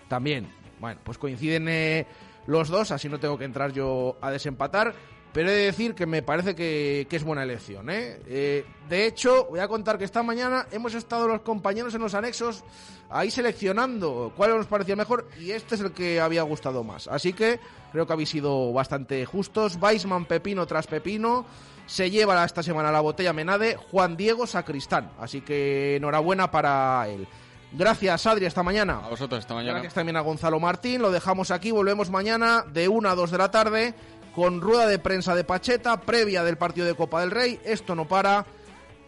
también. 0.07 0.47
Bueno, 0.79 1.01
pues 1.03 1.19
coinciden. 1.19 1.67
Eh, 1.69 2.07
los 2.47 2.69
dos, 2.69 2.89
así 2.89 3.07
no 3.09 3.19
tengo 3.19 3.37
que 3.37 3.45
entrar 3.45 3.73
yo 3.73 4.17
a 4.21 4.31
desempatar. 4.31 4.95
Pero 5.33 5.49
he 5.49 5.53
de 5.53 5.65
decir 5.65 5.93
que 5.93 6.05
me 6.05 6.23
parece 6.23 6.55
que, 6.55 7.05
que 7.09 7.15
es 7.15 7.23
buena 7.23 7.43
elección. 7.43 7.89
¿eh? 7.89 8.19
¿eh? 8.27 8.65
de 8.87 9.05
hecho, 9.05 9.45
voy 9.49 9.59
a 9.59 9.67
contar 9.67 9.97
que 9.97 10.05
esta 10.05 10.23
mañana 10.23 10.65
hemos 10.71 10.95
estado 10.95 11.27
los 11.27 11.41
compañeros 11.41 11.93
en 11.93 12.01
los 12.01 12.15
anexos 12.15 12.63
ahí 13.09 13.31
seleccionando 13.31 14.31
cuál 14.35 14.55
nos 14.57 14.67
parecía 14.67 14.95
mejor 14.95 15.27
y 15.39 15.51
este 15.51 15.75
es 15.75 15.81
el 15.81 15.91
que 15.91 16.19
había 16.19 16.43
gustado 16.43 16.83
más. 16.83 17.07
Así 17.07 17.33
que 17.33 17.59
creo 17.91 18.07
que 18.07 18.13
habéis 18.13 18.29
sido 18.29 18.71
bastante 18.73 19.25
justos. 19.25 19.77
Weisman 19.79 20.25
Pepino 20.25 20.65
tras 20.65 20.87
Pepino. 20.87 21.45
Se 21.85 22.09
lleva 22.09 22.43
esta 22.45 22.61
semana 22.61 22.91
la 22.91 23.01
botella 23.01 23.33
Menade 23.33 23.75
Juan 23.75 24.15
Diego 24.15 24.45
Sacristán. 24.45 25.11
Así 25.19 25.41
que 25.41 25.95
enhorabuena 25.95 26.51
para 26.51 27.07
él. 27.07 27.27
Gracias, 27.71 28.25
Adri, 28.25 28.45
esta 28.45 28.63
mañana. 28.63 29.01
A 29.05 29.09
vosotros, 29.09 29.39
esta 29.39 29.53
mañana. 29.53 29.73
Gracias 29.73 29.93
también 29.93 30.17
a 30.17 30.21
Gonzalo 30.21 30.59
Martín. 30.59 31.01
Lo 31.01 31.11
dejamos 31.11 31.51
aquí. 31.51 31.71
Volvemos 31.71 32.09
mañana 32.09 32.63
de 32.71 32.87
1 32.87 33.09
a 33.09 33.15
2 33.15 33.31
de 33.31 33.37
la 33.37 33.51
tarde 33.51 33.93
con 34.39 34.61
rueda 34.61 34.87
de 34.87 34.99
prensa 34.99 35.35
de 35.35 35.43
Pacheta, 35.43 35.99
previa 35.99 36.45
del 36.45 36.57
partido 36.57 36.87
de 36.87 36.95
Copa 36.95 37.19
del 37.19 37.29
Rey. 37.29 37.59
Esto 37.65 37.93
no 37.93 38.07
para. 38.07 38.45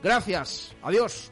Gracias. 0.03 0.75
Adiós. 0.83 1.31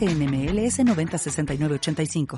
NMLS 0.00 0.78
906985. 0.84 2.26